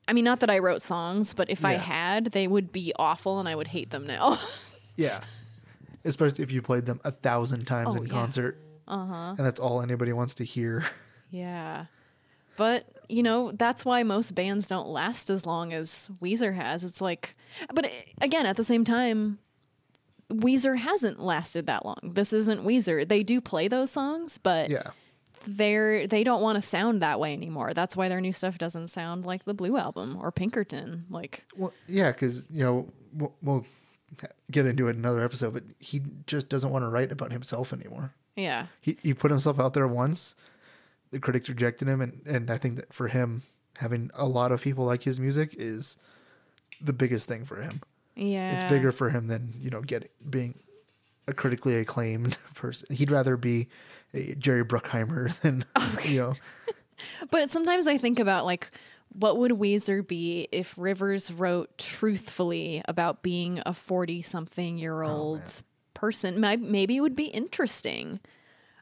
I 0.08 0.14
mean, 0.14 0.26
not 0.26 0.42
that 0.42 0.50
I 0.50 0.60
wrote 0.60 0.82
songs, 0.82 1.34
but 1.34 1.50
if 1.50 1.64
I 1.64 1.74
had, 1.74 2.26
they 2.26 2.48
would 2.48 2.72
be 2.72 2.94
awful 2.98 3.40
and 3.40 3.48
I 3.48 3.56
would 3.56 3.68
hate 3.68 3.90
them 3.92 4.06
now. 4.08 4.40
Yeah, 4.96 5.22
especially 6.06 6.44
if 6.44 6.52
you 6.52 6.62
played 6.62 6.86
them 6.86 7.02
a 7.04 7.10
thousand 7.10 7.66
times 7.66 7.96
Oh, 7.96 8.02
in 8.02 8.06
yeah. 8.06 8.14
concert. 8.14 8.60
Uh 8.88 9.06
huh. 9.08 9.36
And 9.38 9.40
that's 9.40 9.60
all 9.60 9.82
anybody 9.82 10.14
wants 10.14 10.36
to 10.36 10.44
hear. 10.44 10.84
yeah. 11.32 11.86
But, 12.58 12.86
you 13.10 13.24
know, 13.24 13.52
that's 13.54 13.84
why 13.84 14.04
most 14.04 14.36
bands 14.36 14.68
don't 14.68 14.88
last 14.88 15.32
as 15.32 15.48
long 15.48 15.74
as 15.74 16.12
Weezer 16.22 16.54
has. 16.54 16.84
It's 16.84 17.02
like, 17.02 17.34
but 17.74 17.86
eh, 17.86 17.90
again, 18.22 18.46
at 18.46 18.56
the 18.56 18.64
same 18.64 18.84
time, 18.84 19.40
Weezer 20.32 20.78
hasn't 20.78 21.20
lasted 21.20 21.66
that 21.66 21.84
long. 21.86 21.98
This 22.04 22.34
isn't 22.34 22.64
Weezer. 22.64 23.08
They 23.08 23.24
do 23.24 23.42
play 23.42 23.68
those 23.68 23.90
songs, 23.90 24.38
but 24.38 24.70
Yeah. 24.70 24.92
They're 25.46 26.08
they 26.08 26.24
don't 26.24 26.42
want 26.42 26.56
to 26.56 26.62
sound 26.62 27.02
that 27.02 27.20
way 27.20 27.34
anymore. 27.34 27.74
That's 27.74 27.96
why 27.96 28.10
their 28.10 28.22
new 28.22 28.34
stuff 28.34 28.58
doesn't 28.58 28.88
sound 28.88 29.26
like 29.26 29.46
the 29.46 29.54
Blue 29.54 29.78
album 29.78 30.18
or 30.22 30.32
Pinkerton. 30.32 31.06
Like, 31.10 31.46
Well, 31.56 31.74
yeah, 31.88 32.12
because 32.12 32.46
you 32.50 32.64
know 32.64 32.90
we'll, 33.14 33.34
we'll 33.42 33.66
get 34.52 34.66
into 34.66 34.88
it 34.88 34.92
in 34.92 34.98
another 34.98 35.24
episode, 35.24 35.54
but 35.54 35.64
he 35.80 36.02
just 36.28 36.50
doesn't 36.50 36.70
want 36.70 36.84
to 36.84 36.90
write 36.90 37.12
about 37.12 37.32
himself 37.32 37.74
anymore. 37.74 38.14
yeah, 38.36 38.68
he, 38.82 38.98
he 39.04 39.14
put 39.14 39.32
himself 39.32 39.60
out 39.60 39.74
there 39.74 39.88
once. 39.88 40.36
The 41.12 41.20
critics 41.20 41.48
rejected 41.48 41.88
him, 41.88 42.02
and, 42.02 42.22
and 42.26 42.50
I 42.50 42.58
think 42.58 42.76
that 42.78 42.92
for 42.92 43.08
him, 43.08 43.44
having 43.78 44.10
a 44.16 44.26
lot 44.28 44.52
of 44.52 44.62
people 44.62 44.86
like 44.86 45.04
his 45.04 45.20
music 45.20 45.54
is 45.58 45.98
the 46.82 46.94
biggest 46.94 47.28
thing 47.28 47.46
for 47.46 47.62
him. 47.62 47.82
yeah, 48.16 48.54
It's 48.54 48.64
bigger 48.64 48.92
for 48.92 49.10
him 49.10 49.28
than 49.28 49.54
you 49.60 49.70
know 49.70 49.82
getting 49.82 50.10
being 50.30 50.56
a 51.28 51.34
critically 51.34 51.76
acclaimed 51.76 52.38
person. 52.56 52.96
He'd 52.96 53.12
rather 53.12 53.38
be 53.38 53.68
Jerry 54.38 54.64
Bruckheimer 54.64 55.40
than 55.42 55.66
you 56.06 56.20
know. 56.20 56.34
But 57.32 57.50
sometimes 57.50 57.86
I 57.88 57.98
think 57.98 58.20
about 58.20 58.46
like, 58.46 58.72
what 59.12 59.38
would 59.38 59.52
Weezer 59.52 60.08
be 60.08 60.48
if 60.52 60.74
Rivers 60.78 61.32
wrote 61.32 61.78
truthfully 61.78 62.82
about 62.88 63.24
being 63.24 63.62
a 63.66 63.74
forty-something-year-old 63.74 65.42
oh, 65.46 65.62
person? 65.94 66.40
Maybe 66.40 66.96
it 66.96 67.02
would 67.02 67.16
be 67.16 67.26
interesting. 67.26 68.20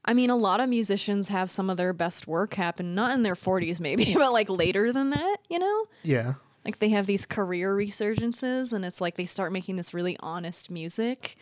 I 0.03 0.13
mean, 0.13 0.29
a 0.29 0.35
lot 0.35 0.59
of 0.59 0.69
musicians 0.69 1.29
have 1.29 1.49
some 1.49 1.69
of 1.69 1.77
their 1.77 1.93
best 1.93 2.27
work 2.27 2.55
happen 2.55 2.93
not 2.93 3.13
in 3.13 3.23
their 3.23 3.35
forties, 3.35 3.79
maybe, 3.79 4.13
but 4.17 4.33
like 4.33 4.49
later 4.49 4.91
than 4.91 5.09
that. 5.11 5.37
You 5.49 5.59
know. 5.59 5.85
Yeah, 6.03 6.33
Like 6.65 6.79
they 6.79 6.89
have 6.89 7.07
these 7.07 7.25
career 7.25 7.75
resurgences 7.75 8.71
and 8.73 8.85
it's 8.85 9.01
like 9.01 9.15
they 9.15 9.25
start 9.25 9.51
making 9.51 9.77
this 9.77 9.93
really 9.93 10.17
honest 10.19 10.69
music. 10.69 11.37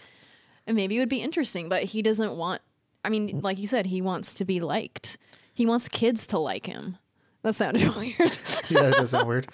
And 0.66 0.76
maybe 0.76 0.98
it 0.98 1.00
would 1.00 1.10
be 1.10 1.22
interesting, 1.22 1.68
but 1.68 1.84
he 1.84 2.02
doesn't 2.02 2.36
want 2.36 2.62
I 3.10 3.12
mean, 3.12 3.40
like 3.42 3.58
you 3.58 3.66
said, 3.66 3.88
he 3.88 4.04
wants 4.04 4.36
to 4.36 4.46
be 4.46 4.60
liked. 4.60 5.18
He 5.56 5.66
wants 5.66 5.88
kids 5.88 6.28
to 6.28 6.38
like 6.38 6.68
him. 6.68 6.96
That 7.42 7.56
sounded 7.56 7.82
weird. 7.96 8.20
yeah, 8.70 8.82
that 8.82 8.94
does 8.98 9.10
sound 9.10 9.28
weird. 9.28 9.48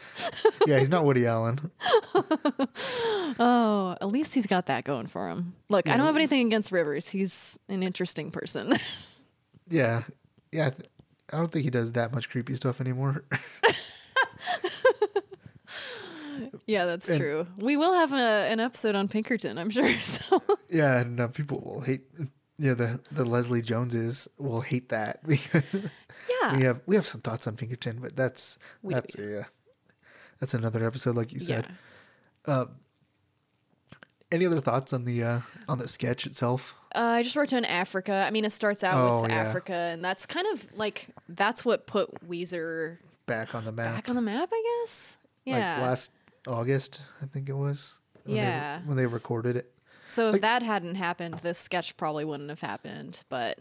Yeah, 0.67 0.77
he's 0.79 0.89
not 0.89 1.05
Woody 1.05 1.25
Allen. 1.25 1.59
oh, 3.39 3.95
at 4.01 4.09
least 4.09 4.33
he's 4.33 4.45
got 4.45 4.65
that 4.65 4.83
going 4.83 5.07
for 5.07 5.29
him. 5.29 5.53
Look, 5.69 5.87
I 5.87 5.95
don't 5.95 6.05
have 6.05 6.17
anything 6.17 6.45
against 6.47 6.69
Rivers. 6.73 7.07
He's 7.07 7.57
an 7.69 7.81
interesting 7.81 8.29
person. 8.31 8.73
Yeah, 9.67 10.03
yeah. 10.51 10.67
I, 10.67 10.69
th- 10.69 10.87
I 11.33 11.37
don't 11.37 11.51
think 11.51 11.63
he 11.63 11.71
does 11.71 11.93
that 11.93 12.13
much 12.13 12.29
creepy 12.29 12.53
stuff 12.53 12.79
anymore. 12.79 13.23
yeah, 16.67 16.85
that's 16.85 17.09
And- 17.09 17.19
true. 17.19 17.47
We 17.57 17.75
will 17.77 17.93
have 17.93 18.13
a, 18.13 18.47
an 18.51 18.59
episode 18.59 18.93
on 18.93 19.07
Pinkerton, 19.07 19.57
I'm 19.57 19.69
sure. 19.71 19.91
So 20.01 20.41
Yeah, 20.69 20.99
and 21.01 21.19
uh, 21.19 21.27
people 21.29 21.61
will 21.65 21.81
hate. 21.81 22.01
Yeah, 22.57 22.73
the 22.73 22.99
the 23.11 23.25
Leslie 23.25 23.61
Joneses 23.61 24.27
will 24.37 24.61
hate 24.61 24.89
that 24.89 25.23
because 25.27 25.63
yeah. 26.41 26.55
we 26.55 26.63
have 26.63 26.81
we 26.85 26.95
have 26.95 27.05
some 27.05 27.21
thoughts 27.21 27.47
on 27.47 27.55
Pinkerton, 27.57 27.99
but 28.01 28.15
that's 28.15 28.57
We 28.81 28.93
that's 28.93 29.15
yeah, 29.19 29.43
that's 30.39 30.53
another 30.53 30.85
episode, 30.85 31.15
like 31.15 31.33
you 31.33 31.39
said. 31.39 31.67
yeah. 32.47 32.65
Any 34.31 34.45
other 34.47 34.59
thoughts 34.59 34.91
on 34.91 35.05
the 35.05 35.23
uh, 35.23 35.39
on 35.69 35.77
the 35.77 35.87
sketch 35.87 36.25
itself? 36.25 36.75
Uh, 36.95 36.99
I 36.99 37.23
just 37.23 37.35
wrote 37.35 37.49
down 37.49 37.63
Africa. 37.63 38.23
I 38.27 38.31
mean, 38.31 38.43
it 38.43 38.49
starts 38.51 38.83
out 38.83 38.95
Oh, 38.95 39.21
with 39.21 39.31
yeah. 39.31 39.37
Africa, 39.37 39.73
and 39.73 40.03
that's 40.03 40.25
kind 40.25 40.47
of 40.51 40.65
like 40.75 41.07
that's 41.29 41.63
what 41.63 41.85
put 41.85 42.27
Weezer 42.27 42.97
Back 43.27 43.53
on 43.55 43.65
the 43.65 43.71
map, 43.71 43.95
back 43.95 44.09
on 44.09 44.15
the 44.15 44.21
map, 44.21 44.49
I 44.51 44.81
guess. 44.83 45.17
like 45.45 45.55
Yeah. 45.57 45.81
last 45.81 46.11
August, 46.47 47.01
I 47.21 47.25
think 47.27 47.49
it 47.49 47.53
was. 47.55 47.99
when 48.23 48.35
they- 48.35 48.41
Yeah. 48.41 48.81
when 48.85 48.97
they 48.97 49.05
recorded 49.05 49.55
it. 49.57 49.71
So 50.05 50.27
if 50.27 50.33
like- 50.33 50.41
that 50.41 50.61
hadn't 50.63 50.95
happened, 50.95 51.35
this 51.43 51.57
sketch 51.59 51.97
probably 51.97 52.23
wouldn't 52.25 52.49
have 52.49 52.61
happened. 52.61 53.21
But 53.29 53.59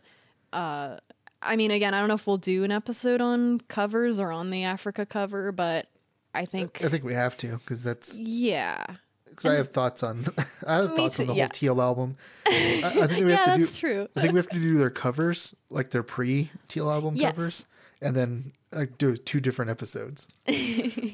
uh, 0.53 0.99
I 1.42 1.57
mean, 1.57 1.70
again, 1.70 1.95
I 1.95 1.99
don't 2.01 2.09
know 2.09 2.14
if 2.14 2.26
we'll 2.26 2.36
do 2.38 2.64
an 2.64 2.70
episode 2.70 3.20
on 3.20 3.61
covers 3.68 4.20
or 4.20 4.30
on 4.30 4.51
the 4.51 4.64
Africa 4.64 5.05
cover, 5.05 5.51
but 5.53 5.86
I 6.34 6.45
think, 6.45 6.84
I 6.84 6.88
think 6.88 7.05
we 7.05 7.14
have 7.14 7.36
to 7.38 7.59
because 7.59 7.82
that's 7.84 8.20
yeah, 8.20 8.84
because 9.28 9.47
I 9.47 9.55
have 9.55 9.70
thoughts 9.70 10.03
on 10.03 10.24
I 10.66 10.74
have 10.76 10.95
thoughts 10.97 11.18
on 11.20 11.26
the 11.28 11.34
yeah. 11.34 11.45
whole 11.45 11.49
Teal 11.51 11.80
album. 11.82 12.16
I, 12.47 12.82
I 13.03 13.07
think 13.07 13.24
we 13.24 13.30
Yeah, 13.32 13.45
have 13.45 13.55
to 13.55 13.61
that's 13.61 13.74
do. 13.74 13.80
true. 13.95 14.09
I 14.16 14.20
think 14.20 14.32
we 14.32 14.38
have 14.38 14.49
to 14.51 14.59
do 14.61 14.76
their 14.78 14.90
covers, 14.90 15.55
like 15.70 15.90
their 15.90 16.03
pre 16.03 16.51
Teal 16.68 16.90
album 16.90 17.14
Yes. 17.16 17.32
covers, 17.32 17.66
and 18.03 18.14
then 18.16 18.53
like 18.72 18.99
do 18.99 19.16
two 19.16 19.40
different 19.40 19.70
episodes. 19.70 20.26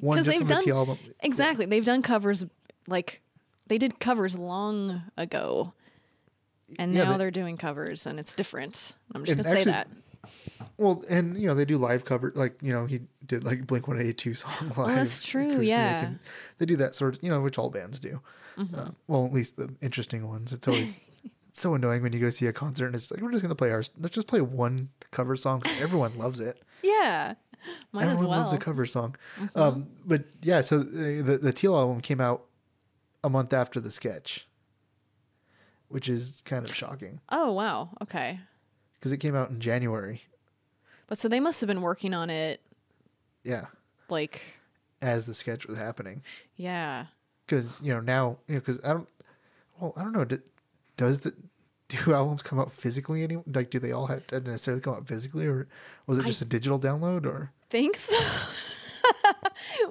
One 0.01 0.19
just 0.19 0.31
they've 0.31 0.39
from 0.39 0.47
done 0.47 0.59
the 0.61 0.65
Teal 0.65 0.79
album. 0.79 0.99
exactly. 1.21 1.67
They've 1.67 1.85
done 1.85 2.03
covers 2.03 2.47
like 2.87 3.21
they 3.71 3.79
did 3.79 3.99
covers 4.01 4.37
long 4.37 5.03
ago. 5.17 5.73
And 6.79 6.93
Yeah, 6.93 7.05
now 7.05 7.17
they- 7.17 7.25
are 7.25 7.31
doing 7.31 7.57
covers, 7.57 8.07
and 8.07 8.19
it's 8.21 8.35
different. 8.35 8.93
I'm 9.15 9.25
just 9.25 9.39
gonna 9.39 9.49
say 9.49 9.65
that. 9.65 9.89
Well, 10.77 11.03
and 11.09 11.37
you 11.39 11.47
know 11.47 11.55
they 11.55 11.65
do 11.65 11.79
live 11.79 12.05
cover 12.05 12.33
like 12.37 12.55
you 12.63 12.73
know 12.73 12.85
he 12.87 13.01
did 13.27 13.43
like 13.45 13.67
Blink 13.67 13.89
One 13.89 13.99
Eighty 13.99 14.13
Two 14.13 14.35
song 14.35 14.73
live. 14.77 14.95
that's 14.97 15.25
true, 15.25 15.47
acoustic, 15.47 15.69
yeah. 15.69 16.05
Mm-hmm. 16.05 16.15
they 16.59 16.67
do 16.67 16.77
that 16.77 16.95
sort 16.95 17.17
of 17.17 17.23
you 17.23 17.31
know 17.31 17.41
which 17.41 17.59
all 17.59 17.71
bands 17.71 17.99
do. 17.99 18.21
Uh, 18.59 18.91
well, 19.09 19.25
at 19.25 19.33
least 19.33 19.57
the 19.57 19.73
interesting 19.81 20.29
ones. 20.29 20.53
It's 20.53 20.69
always 20.69 21.01
it's 21.49 21.59
so 21.61 21.75
annoying 21.75 22.03
when 22.03 22.13
you 22.13 22.19
go 22.21 22.29
see 22.29 22.47
a 22.47 22.53
concert 22.53 22.87
and 22.87 22.95
it's 22.95 23.11
like 23.11 23.21
we're 23.23 23.31
just 23.33 23.43
gonna 23.43 23.55
play 23.55 23.71
ours. 23.73 23.91
Let's 23.99 24.15
just 24.15 24.27
play 24.29 24.41
one 24.43 24.91
cover 25.11 25.35
song. 25.37 25.63
Everyone 25.81 26.17
loves 26.19 26.39
it. 26.41 26.63
Yeah, 26.83 27.35
might 27.93 28.03
Everyone 28.05 28.13
as 28.13 28.21
well. 28.21 28.29
Mm-hmm. 28.31 28.41
loves 28.43 28.53
a 28.53 28.59
cover 28.59 28.87
song. 28.87 29.17
Um, 29.55 29.87
but 30.05 30.25
yeah, 30.43 30.61
so 30.61 30.79
the, 30.81 31.23
the 31.23 31.39
the 31.39 31.53
Teal 31.53 31.75
album 31.77 32.01
came 32.03 32.21
out 32.21 32.45
a 33.23 33.31
month 33.31 33.53
after 33.53 33.81
the 33.81 33.91
sketch, 33.91 34.47
which 35.89 36.09
is 36.09 36.43
kind 36.45 36.65
of 36.65 36.75
shocking 36.75 37.21
Oh 37.29 37.53
wow, 37.53 37.91
okay. 38.03 38.41
because 38.99 39.13
it 39.13 39.19
came 39.19 39.35
out 39.35 39.51
in 39.51 39.61
January. 39.61 40.23
But 41.07 41.19
so 41.19 41.29
they 41.29 41.41
must 41.41 41.61
have 41.61 41.69
been 41.69 41.83
working 41.83 42.15
on 42.15 42.31
it, 42.31 42.61
Yeah, 43.45 43.67
like, 44.09 44.41
as 45.03 45.27
the 45.27 45.35
sketch 45.35 45.67
was 45.67 45.77
happening. 45.77 46.23
yeah. 46.57 47.07
because 47.47 47.75
you 47.83 47.93
know 47.93 48.01
now 48.01 48.39
you 48.47 48.55
know 48.55 48.61
because 48.61 48.81
I 48.85 48.91
don't 48.93 49.09
well 49.81 49.93
I 49.97 50.03
don't 50.05 50.13
know 50.13 50.25
d- 50.25 50.37
does 50.97 51.21
the 51.21 51.35
do 51.89 52.13
albums 52.15 52.43
come 52.43 52.61
out 52.61 52.71
physically 52.71 53.25
any 53.25 53.39
like 53.53 53.71
do 53.71 53.79
they 53.81 53.91
all 53.93 54.07
have 54.07 54.25
to 54.29 54.39
necessarily 54.41 54.81
come 54.81 54.95
out 54.95 55.09
physically 55.09 55.47
or 55.47 55.67
was 56.07 56.19
it 56.19 56.27
just 56.27 56.41
a 56.41 56.45
digital 56.45 56.79
download 56.79 57.27
or 57.27 57.51
Think 57.69 57.97
so. 57.97 58.17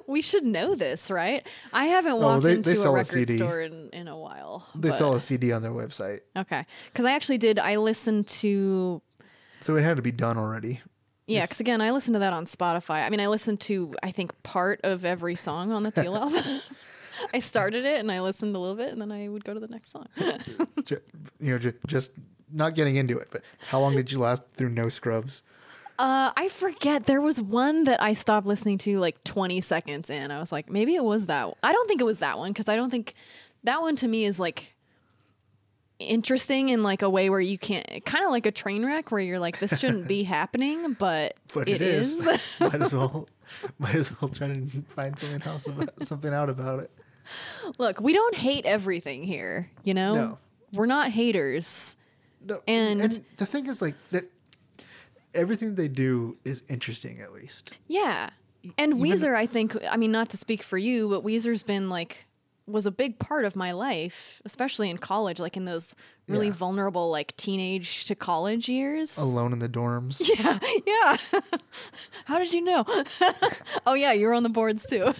we 0.06 0.22
should 0.22 0.44
know 0.44 0.74
this, 0.74 1.10
right? 1.10 1.46
I 1.72 1.86
haven't 1.86 2.12
oh, 2.12 2.16
well, 2.18 2.28
walked 2.30 2.44
they- 2.44 2.54
into 2.54 2.70
they 2.70 2.76
a 2.76 2.88
a 2.88 2.92
record 2.92 3.06
CD. 3.06 3.36
store 3.36 3.60
in, 3.60 3.90
in 3.90 4.08
a 4.08 4.16
while. 4.18 4.66
they 4.74 4.88
but- 4.90 4.98
sell 4.98 5.14
a 5.14 5.20
CD 5.20 5.52
on 5.52 5.62
their 5.62 5.72
website 5.72 6.20
Okay, 6.36 6.64
because 6.92 7.04
I 7.04 7.12
actually 7.12 7.38
did. 7.38 7.58
I 7.58 7.76
listened 7.76 8.26
to 8.28 9.02
so 9.60 9.76
it 9.76 9.82
had 9.82 9.96
to 9.96 10.02
be 10.02 10.12
done 10.12 10.36
already 10.38 10.80
yeah. 11.26 11.42
Because 11.42 11.60
again, 11.60 11.80
I 11.80 11.92
listened 11.92 12.14
to 12.16 12.18
that 12.18 12.32
on 12.32 12.44
Spotify. 12.44 13.06
I 13.06 13.08
mean, 13.10 13.20
I 13.20 13.28
listened 13.28 13.60
to 13.60 13.94
I 14.02 14.10
think 14.10 14.42
part 14.42 14.80
of 14.82 15.04
every 15.04 15.36
song 15.36 15.70
on 15.70 15.84
the 15.84 15.92
Teal 15.92 16.16
album. 16.16 16.42
I 17.34 17.38
started 17.38 17.84
it 17.84 18.00
and 18.00 18.10
I 18.10 18.20
listened 18.20 18.56
a 18.56 18.58
little 18.58 18.74
bit, 18.74 18.88
and 18.90 19.00
then 19.00 19.12
I 19.12 19.28
would 19.28 19.44
go 19.44 19.54
to 19.54 19.60
the 19.60 19.68
next 19.68 19.90
song. 19.92 20.06
You 21.40 21.52
know 21.52 21.58
just, 21.58 21.76
just 21.86 22.12
not 22.52 22.74
getting 22.74 22.96
into 22.96 23.16
it 23.18 23.28
but 23.30 23.42
how 23.68 23.78
long 23.80 23.94
did 23.94 24.10
you 24.10 24.18
last 24.18 24.50
through 24.50 24.70
no 24.70 24.88
scrubs 24.88 25.42
Uh, 26.00 26.32
I 26.34 26.48
forget. 26.48 27.04
There 27.04 27.20
was 27.20 27.40
one 27.40 27.84
that 27.84 28.02
I 28.02 28.14
stopped 28.14 28.46
listening 28.46 28.78
to 28.78 28.98
like 28.98 29.22
20 29.24 29.60
seconds 29.60 30.08
in. 30.08 30.30
I 30.30 30.38
was 30.40 30.50
like, 30.50 30.70
maybe 30.70 30.94
it 30.94 31.04
was 31.04 31.26
that. 31.26 31.48
One. 31.48 31.56
I 31.62 31.72
don't 31.72 31.86
think 31.86 32.00
it 32.00 32.04
was 32.04 32.20
that 32.20 32.38
one 32.38 32.52
because 32.52 32.68
I 32.70 32.76
don't 32.76 32.88
think 32.90 33.12
that 33.64 33.82
one 33.82 33.96
to 33.96 34.08
me 34.08 34.24
is 34.24 34.40
like 34.40 34.74
interesting 35.98 36.70
in 36.70 36.82
like 36.82 37.02
a 37.02 37.10
way 37.10 37.28
where 37.28 37.40
you 37.40 37.58
can't, 37.58 37.86
kind 38.06 38.24
of 38.24 38.30
like 38.30 38.46
a 38.46 38.50
train 38.50 38.86
wreck 38.86 39.12
where 39.12 39.20
you're 39.20 39.38
like, 39.38 39.58
this 39.58 39.78
shouldn't 39.78 40.08
be 40.08 40.22
happening, 40.38 40.94
but, 40.94 41.36
but 41.52 41.68
it 41.68 41.82
is. 41.82 42.24
might 42.60 42.74
as 42.80 42.94
well 42.94 43.28
might 43.78 43.94
as 43.94 44.18
well 44.20 44.30
try 44.30 44.46
to 44.48 44.66
find 44.88 45.18
something 45.18 45.42
else 45.46 45.66
about 45.66 46.02
something 46.02 46.32
out 46.32 46.48
about 46.48 46.80
it 46.80 46.90
Look, 47.78 48.00
we 48.00 48.14
don't 48.14 48.34
hate 48.34 48.64
everything 48.64 49.22
here, 49.22 49.70
you 49.84 49.92
know? 49.92 50.14
No. 50.14 50.38
We're 50.72 50.86
not 50.86 51.10
haters. 51.10 51.96
no, 52.42 52.62
And- 52.66 53.22
the 53.36 53.44
thing 53.46 53.66
is 53.66 53.82
like 53.82 53.96
that 54.12 54.24
everything 55.34 55.74
they 55.74 55.88
do 55.88 56.36
is 56.44 56.62
interesting 56.68 57.20
at 57.20 57.32
least 57.32 57.72
Yeah. 57.88 58.30
And 58.76 58.92
even- 58.94 59.02
Weezer, 59.02 59.34
I 59.34 59.46
think, 59.46 59.76
I 59.90 59.96
mean, 59.96 60.12
not 60.12 60.28
to 60.30 60.36
speak 60.36 60.62
for 60.62 60.76
you, 60.78 61.08
but 61.08 61.24
Weezer's 61.24 61.62
been 61.62 61.88
like, 61.88 62.26
was 62.66 62.86
a 62.86 62.90
big 62.90 63.18
part 63.18 63.44
of 63.44 63.56
my 63.56 63.72
life, 63.72 64.40
especially 64.44 64.90
in 64.90 64.98
college, 64.98 65.40
like 65.40 65.56
in 65.56 65.64
those 65.64 65.94
really 66.28 66.46
Yeah. 66.48 66.52
vulnerable, 66.52 67.10
like 67.10 67.36
teenage 67.36 68.04
to 68.04 68.14
college 68.14 68.68
years. 68.68 69.18
alone 69.18 69.52
in 69.52 69.58
the 69.58 69.68
dorms 69.68 70.20
Yeah. 70.38 70.58
Yeah. 70.86 71.16
How 72.26 72.38
did 72.38 72.52
you 72.52 72.60
know? 72.62 72.84
oh, 73.86 73.94
yeah. 73.94 74.12
You 74.12 74.26
were 74.26 74.34
on 74.34 74.42
the 74.44 74.48
boards 74.50 74.86
too. 74.86 75.12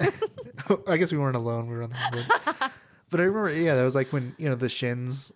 I 0.86 0.96
guess 0.96 1.10
we 1.10 1.18
weren't 1.18 1.36
alone. 1.36 1.66
We 1.68 1.74
were 1.76 1.82
on 1.82 1.90
the 1.90 1.96
boards. 2.12 2.28
but 3.10 3.20
I 3.20 3.24
remember, 3.24 3.52
yeah, 3.52 3.74
that 3.74 3.84
was 3.84 3.94
like 3.94 4.12
when 4.12 4.34
you 4.38 4.48
know 4.48 4.54
the 4.54 4.68
Shins 4.68 5.32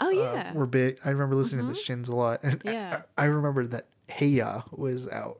oh, 0.00 0.06
uh, 0.06 0.10
yeah. 0.10 0.44
Mm-hmm. 0.44 0.58
were 0.58 0.66
big. 0.66 0.98
I 1.04 1.10
remember 1.10 1.34
listening 1.34 1.66
to 1.66 1.72
the 1.72 1.78
Shins 1.78 2.08
a 2.08 2.16
lot, 2.16 2.40
and 2.42 2.62
Yeah. 2.64 3.02
I, 3.18 3.24
I 3.24 3.26
remember 3.26 3.66
that 3.66 3.84
Hey 4.14 4.26
Ya 4.26 4.62
was 4.70 5.08
out. 5.10 5.38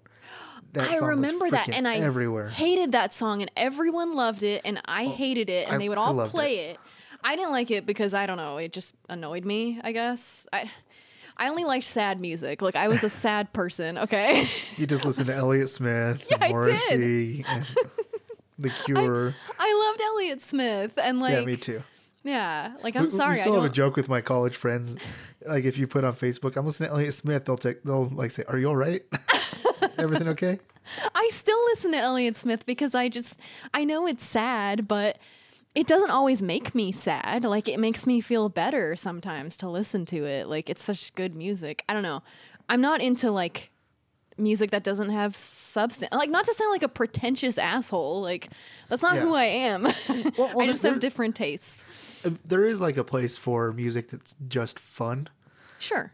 That 0.73 0.85
I 0.89 0.95
song 0.95 1.09
was 1.09 1.17
remember 1.17 1.51
that, 1.51 1.69
and 1.69 1.87
I 1.87 1.97
everywhere. 1.97 2.49
hated 2.49 2.93
that 2.93 3.13
song, 3.13 3.43
and 3.43 3.51
everyone 3.57 4.15
loved 4.15 4.43
it, 4.43 4.63
and 4.65 4.81
I 4.87 5.05
oh, 5.05 5.11
hated 5.11 5.51
it, 5.51 5.67
and 5.67 5.77
I- 5.77 5.79
they 5.79 5.89
would 5.89 5.99
all 5.99 6.27
play 6.29 6.71
it. 6.71 6.79
I 7.23 7.37
didn't 7.37 7.53
like 7.53 7.71
it 7.71 7.87
because 7.87 8.15
I 8.15 8.27
don't 8.27 8.39
know, 8.39 8.57
it 8.57 8.73
just 8.73 8.97
annoyed 9.09 9.45
me. 9.45 9.81
I 9.85 9.93
guess 9.93 10.47
I, 10.53 10.71
I 11.37 11.49
only 11.51 11.65
liked 11.65 11.85
sad 11.85 12.21
music. 12.21 12.63
Like 12.63 12.75
I 12.75 12.89
was 12.89 13.05
a 13.05 13.11
sad 13.11 13.53
person. 13.53 13.99
Okay, 13.99 14.49
you 14.77 14.87
just 14.87 15.05
listened 15.05 15.27
to 15.27 15.35
Elliott 15.35 15.69
Smith, 15.69 16.27
I 16.33 16.39
did. 16.39 16.51
Morrissey, 16.51 17.45
The 18.59 18.71
Cure. 18.85 19.35
I 19.59 19.85
loved 19.89 20.01
Elliott 20.01 20.41
Smith, 20.41 20.95
and 20.97 21.21
like 21.21 21.35
yeah, 21.35 21.45
me 21.45 21.57
too. 21.57 21.83
Yeah, 22.25 22.75
like 22.83 22.97
I'm 22.97 23.05
We- 23.05 23.11
sorry, 23.11 23.35
We 23.35 23.39
I 23.39 23.43
still 23.43 23.55
have 23.55 23.65
a 23.65 23.67
don't. 23.67 23.75
joke 23.75 23.97
with 23.97 24.09
my 24.09 24.21
college 24.21 24.57
friends. 24.57 24.97
Like 25.47 25.65
if 25.65 25.77
you 25.79 25.87
put 25.87 26.05
on 26.05 26.13
Facebook, 26.15 26.57
I'm 26.57 26.65
listening 26.67 26.89
to 26.91 26.95
Elliott 26.95 27.15
Smith, 27.15 27.45
they'll 27.45 27.57
take, 27.57 27.83
they'll 27.83 28.07
like 28.09 28.31
say, 28.31 28.45
"Are 28.49 28.59
you 28.59 28.69
all 28.69 28.77
right? 28.77 29.03
Everything 29.99 30.29
okay?" 30.29 30.59
I 31.15 31.29
still 31.33 31.59
listen 31.67 31.93
to 31.93 31.99
Elliott 31.99 32.37
Smith 32.37 32.67
because 32.67 32.95
I 32.95 33.09
just 33.09 33.39
I 33.73 33.85
know 33.85 34.07
it's 34.07 34.25
sad, 34.25 34.87
but 34.89 35.19
it 35.75 35.87
doesn't 35.87 36.11
always 36.11 36.43
make 36.43 36.75
me 36.75 36.93
sad. 36.93 37.45
Like 37.45 37.69
it 37.69 37.79
makes 37.81 38.07
me 38.07 38.21
feel 38.21 38.49
better 38.49 38.95
sometimes 38.97 39.57
to 39.59 39.69
listen 39.69 40.05
to 40.07 40.25
it. 40.25 40.49
Like 40.49 40.69
it's 40.69 40.83
such 40.83 41.15
good 41.15 41.35
music. 41.35 41.85
I 41.89 41.93
don't 41.95 42.03
know. 42.03 42.23
I'm 42.69 42.81
not 42.81 43.01
into 43.01 43.31
like 43.31 43.71
music 44.39 44.71
that 44.71 44.83
doesn't 44.83 45.11
have 45.11 45.37
substance. 45.37 46.11
Like 46.13 46.31
not 46.31 46.45
to 46.45 46.55
sound 46.55 46.71
like 46.73 46.83
a 46.83 46.89
pretentious 46.89 47.59
asshole. 47.59 48.21
Like 48.23 48.49
that's 48.89 49.03
not 49.03 49.17
who 49.17 49.35
I 49.35 49.45
am. 49.45 49.83
well, 50.39 50.61
I 50.61 50.67
just 50.67 50.83
have 50.83 51.01
different 51.01 51.37
tastes. 51.37 51.85
There 52.45 52.65
is 52.65 52.81
like 52.81 52.97
a 52.97 53.05
place 53.05 53.37
for 53.37 53.73
music 53.73 54.11
that's 54.11 54.35
just 54.49 54.79
fun. 54.79 55.29
Sure. 55.79 56.13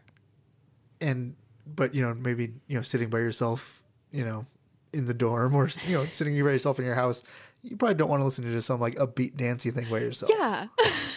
and 1.01 1.35
but 1.65 1.93
you 1.93 2.01
know 2.01 2.13
maybe 2.15 2.53
you 2.67 2.75
know 2.75 2.81
sitting 2.81 3.09
by 3.09 3.19
yourself 3.19 3.83
you 4.11 4.25
know 4.25 4.45
in 4.91 5.05
the 5.05 5.13
dorm 5.13 5.53
or 5.55 5.69
you 5.87 5.95
know 5.95 6.05
sitting 6.11 6.33
by 6.43 6.49
yourself 6.51 6.79
in 6.79 6.85
your 6.85 6.95
house 6.95 7.23
you 7.61 7.77
probably 7.77 7.93
don't 7.93 8.09
want 8.09 8.19
to 8.21 8.25
listen 8.25 8.43
to 8.43 8.61
some 8.61 8.79
like 8.79 8.95
upbeat 8.95 9.37
dancey 9.37 9.69
thing 9.69 9.85
by 9.89 9.99
yourself 9.99 10.31
Yeah. 10.33 10.67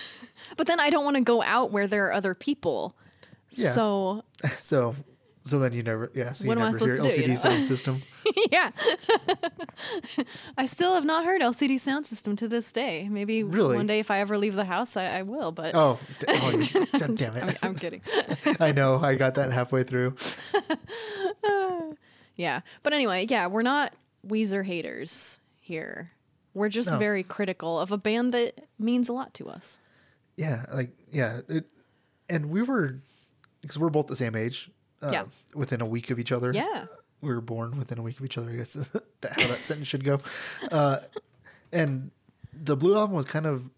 but 0.58 0.66
then 0.66 0.78
I 0.80 0.90
don't 0.90 1.04
want 1.04 1.16
to 1.16 1.22
go 1.22 1.42
out 1.42 1.70
where 1.72 1.86
there 1.86 2.06
are 2.08 2.12
other 2.12 2.34
people. 2.34 2.94
Yeah. 3.52 3.72
So 3.72 4.24
so 4.58 4.94
so 5.42 5.58
then 5.58 5.72
you 5.72 5.82
never 5.82 6.10
yeah 6.14 6.32
so 6.32 6.44
you 6.44 6.48
What 6.48 6.58
I 6.58 6.70
never 6.70 6.84
hear 6.86 6.96
do, 6.98 7.02
lcd 7.02 7.22
you 7.22 7.28
know? 7.28 7.34
sound 7.34 7.66
system 7.66 8.02
yeah. 8.52 8.70
I 10.56 10.66
still 10.66 10.94
have 10.94 11.04
not 11.04 11.24
heard 11.24 11.42
LCD 11.42 11.78
sound 11.80 12.06
system 12.06 12.36
to 12.36 12.46
this 12.48 12.70
day. 12.72 13.08
Maybe 13.10 13.42
Really? 13.42 13.76
one 13.76 13.86
day 13.86 13.98
if 13.98 14.10
I 14.10 14.20
ever 14.20 14.38
leave 14.38 14.54
the 14.54 14.64
house, 14.64 14.96
I, 14.96 15.18
I 15.18 15.22
will. 15.22 15.50
But 15.52 15.74
oh, 15.74 15.98
d- 16.20 16.26
oh 16.28 16.52
d- 16.56 17.14
damn 17.16 17.34
I'm, 17.36 17.48
it 17.48 17.58
I'm 17.64 17.74
kidding. 17.74 18.00
i 18.60 18.70
know 18.72 19.00
i 19.02 19.14
got 19.14 19.34
that 19.34 19.50
halfway 19.52 19.82
through 19.82 20.14
Yeah. 22.36 22.60
But 22.82 22.92
anyway, 22.92 23.26
yeah, 23.28 23.46
we're 23.46 23.62
not 23.62 23.92
Weezer 24.26 24.64
haters 24.64 25.38
here. 25.60 26.08
We're 26.54 26.68
just 26.70 26.90
No. 26.90 26.98
very 26.98 27.22
critical 27.22 27.78
of 27.78 27.92
a 27.92 27.98
band 27.98 28.32
that 28.32 28.66
means 28.78 29.08
a 29.08 29.12
lot 29.12 29.34
to 29.34 29.48
us. 29.48 29.78
yeah 30.36 30.64
like 30.74 30.90
yeah 31.10 31.40
it 31.48 31.66
and 32.28 32.46
we 32.50 32.62
were 32.62 33.00
because 33.60 33.78
we're 33.78 33.90
both 33.90 34.06
the 34.06 34.16
same 34.16 34.34
age 34.34 34.70
uh, 35.02 35.10
Yeah. 35.12 35.24
within 35.54 35.80
a 35.80 35.86
week 35.86 36.10
of 36.10 36.18
each 36.18 36.32
other 36.32 36.52
Yeah. 36.52 36.86
we 37.20 37.30
were 37.30 37.40
born 37.40 37.76
within 37.78 37.98
a 37.98 38.02
week 38.02 38.18
of 38.18 38.24
each 38.24 38.38
other. 38.38 38.50
I 38.50 38.56
guess 38.56 38.76
is 38.76 38.88
that 39.20 39.32
how 39.40 39.46
that 39.48 39.64
sentence 39.64 39.88
should 39.88 40.04
go. 40.04 40.20
Uh, 40.70 40.98
and 41.72 42.10
the 42.52 42.76
Blue 42.76 42.96
album 42.96 43.16
was 43.16 43.26
kind 43.26 43.46
of, 43.46 43.70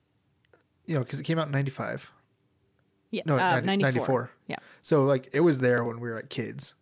you 0.86 0.94
know, 0.94 1.00
because 1.04 1.20
it 1.20 1.24
came 1.24 1.38
out 1.38 1.46
in 1.46 1.52
'95. 1.52 2.10
Yeah. 3.10 3.22
No, 3.26 3.34
uh, 3.36 3.60
90 3.60 3.66
94. 3.66 3.82
94. 3.82 4.30
Yeah. 4.48 4.56
So 4.82 5.04
like 5.04 5.28
it 5.32 5.40
was 5.40 5.58
there 5.60 5.84
when 5.84 6.00
we 6.00 6.08
were 6.08 6.16
like 6.16 6.28
kids. 6.30 6.74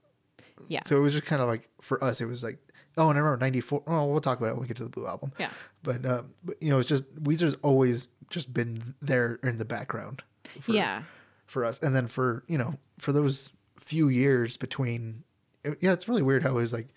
Yeah. 0.68 0.80
So 0.86 0.96
it 0.96 1.00
was 1.00 1.12
just 1.12 1.26
kind 1.26 1.42
of 1.42 1.48
like 1.48 1.68
for 1.80 2.02
us, 2.02 2.20
it 2.20 2.26
was 2.26 2.42
like, 2.42 2.58
oh, 2.96 3.08
and 3.10 3.18
I 3.18 3.20
remember 3.20 3.44
'94. 3.44 3.82
Oh, 3.86 4.06
we'll 4.06 4.20
talk 4.20 4.38
about 4.38 4.48
it 4.50 4.52
when 4.54 4.62
we 4.62 4.68
get 4.68 4.76
to 4.78 4.84
the 4.84 4.90
Blue 4.90 5.06
album. 5.06 5.32
Yeah. 5.38 5.50
But, 5.82 6.06
uh, 6.06 6.22
but 6.44 6.62
you 6.62 6.70
know, 6.70 6.78
it's 6.78 6.88
just 6.88 7.04
Weezer's 7.22 7.56
always 7.62 8.08
just 8.30 8.54
been 8.54 8.94
there 9.02 9.38
in 9.42 9.58
the 9.58 9.64
background. 9.64 10.22
For, 10.60 10.72
yeah. 10.72 11.02
For 11.46 11.64
us, 11.64 11.78
and 11.82 11.94
then 11.94 12.06
for 12.06 12.44
you 12.48 12.56
know, 12.56 12.78
for 12.98 13.12
those 13.12 13.52
few 13.82 14.08
years 14.08 14.56
between, 14.56 15.24
yeah, 15.64 15.92
it's 15.92 16.08
really 16.08 16.22
weird 16.22 16.42
how 16.42 16.50
it 16.50 16.54
was 16.54 16.72
like 16.72 16.88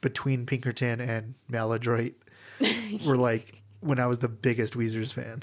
between 0.00 0.46
Pinkerton 0.46 1.00
and 1.00 1.34
Maladroit 1.48 2.14
were 3.06 3.16
like 3.16 3.62
when 3.80 3.98
I 4.00 4.06
was 4.06 4.20
the 4.20 4.28
biggest 4.28 4.74
Weezer's 4.74 5.12
fan. 5.12 5.42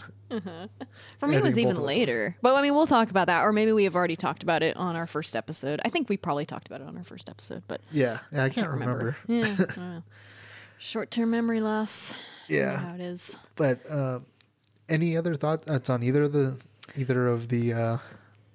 For 1.19 1.27
me, 1.27 1.35
it 1.35 1.43
was 1.43 1.59
even 1.59 1.77
later. 1.79 2.35
But 2.41 2.55
I 2.55 2.61
mean, 2.61 2.73
we'll 2.73 2.87
talk 2.87 3.09
about 3.11 3.27
that, 3.27 3.43
or 3.43 3.53
maybe 3.53 3.71
we 3.71 3.83
have 3.83 3.95
already 3.95 4.15
talked 4.15 4.41
about 4.43 4.63
it 4.63 4.75
on 4.77 4.95
our 4.95 5.05
first 5.05 5.35
episode. 5.35 5.79
I 5.85 5.89
think 5.89 6.09
we 6.09 6.17
probably 6.17 6.45
talked 6.45 6.67
about 6.67 6.81
it 6.81 6.87
on 6.87 6.97
our 6.97 7.03
first 7.03 7.29
episode, 7.29 7.63
but 7.67 7.81
Yeah, 7.91 8.19
yeah 8.31 8.45
I 8.45 8.49
can't, 8.49 8.69
remember. 8.69 9.15
Yeah. 9.27 9.43
I 9.43 9.55
don't 9.57 9.77
know. 9.77 10.03
Short-term 10.79 11.29
memory 11.29 11.61
loss. 11.61 12.15
Yeah. 12.49 12.77
how 12.77 12.95
it 12.95 13.01
is. 13.01 13.37
But 13.55 13.79
uh, 13.89 14.19
any 14.89 15.15
other 15.15 15.35
thoughts 15.35 15.89
on 15.89 16.01
either 16.01 16.23
of 16.23 16.33
the 16.33 16.59
either 16.95 17.27
of 17.27 17.47
the 17.49 17.73
uh, 17.73 17.97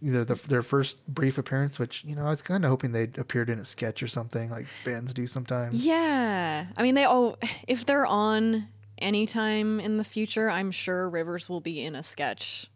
either 0.02 0.24
the, 0.24 0.34
their 0.48 0.62
first 0.62 1.06
brief 1.06 1.38
appearance, 1.38 1.78
which 1.78 2.04
you 2.04 2.14
know 2.14 2.22
I 2.26 2.28
was 2.28 2.42
kind 2.42 2.64
of 2.64 2.70
hoping 2.70 2.92
they'd 2.92 3.16
appeared 3.18 3.50
in 3.50 3.58
a 3.58 3.64
sketch 3.64 4.02
or 4.02 4.08
something 4.08 4.50
like 4.50 4.66
bands 4.84 5.14
do 5.14 5.26
sometimes. 5.26 5.86
Yeah. 5.86 6.66
I 6.76 6.82
mean, 6.82 6.94
they 6.94 7.04
all, 7.04 7.38
if 7.66 7.86
they're 7.86 8.06
on 8.06 8.68
anytime 8.98 9.80
in 9.80 9.96
the 9.96 10.04
future, 10.04 10.50
I'm 10.50 10.70
sure 10.70 11.08
Rivers 11.08 11.48
will 11.48 11.60
be 11.60 11.82
in 11.82 11.94
a 11.94 12.02
sketch. 12.02 12.70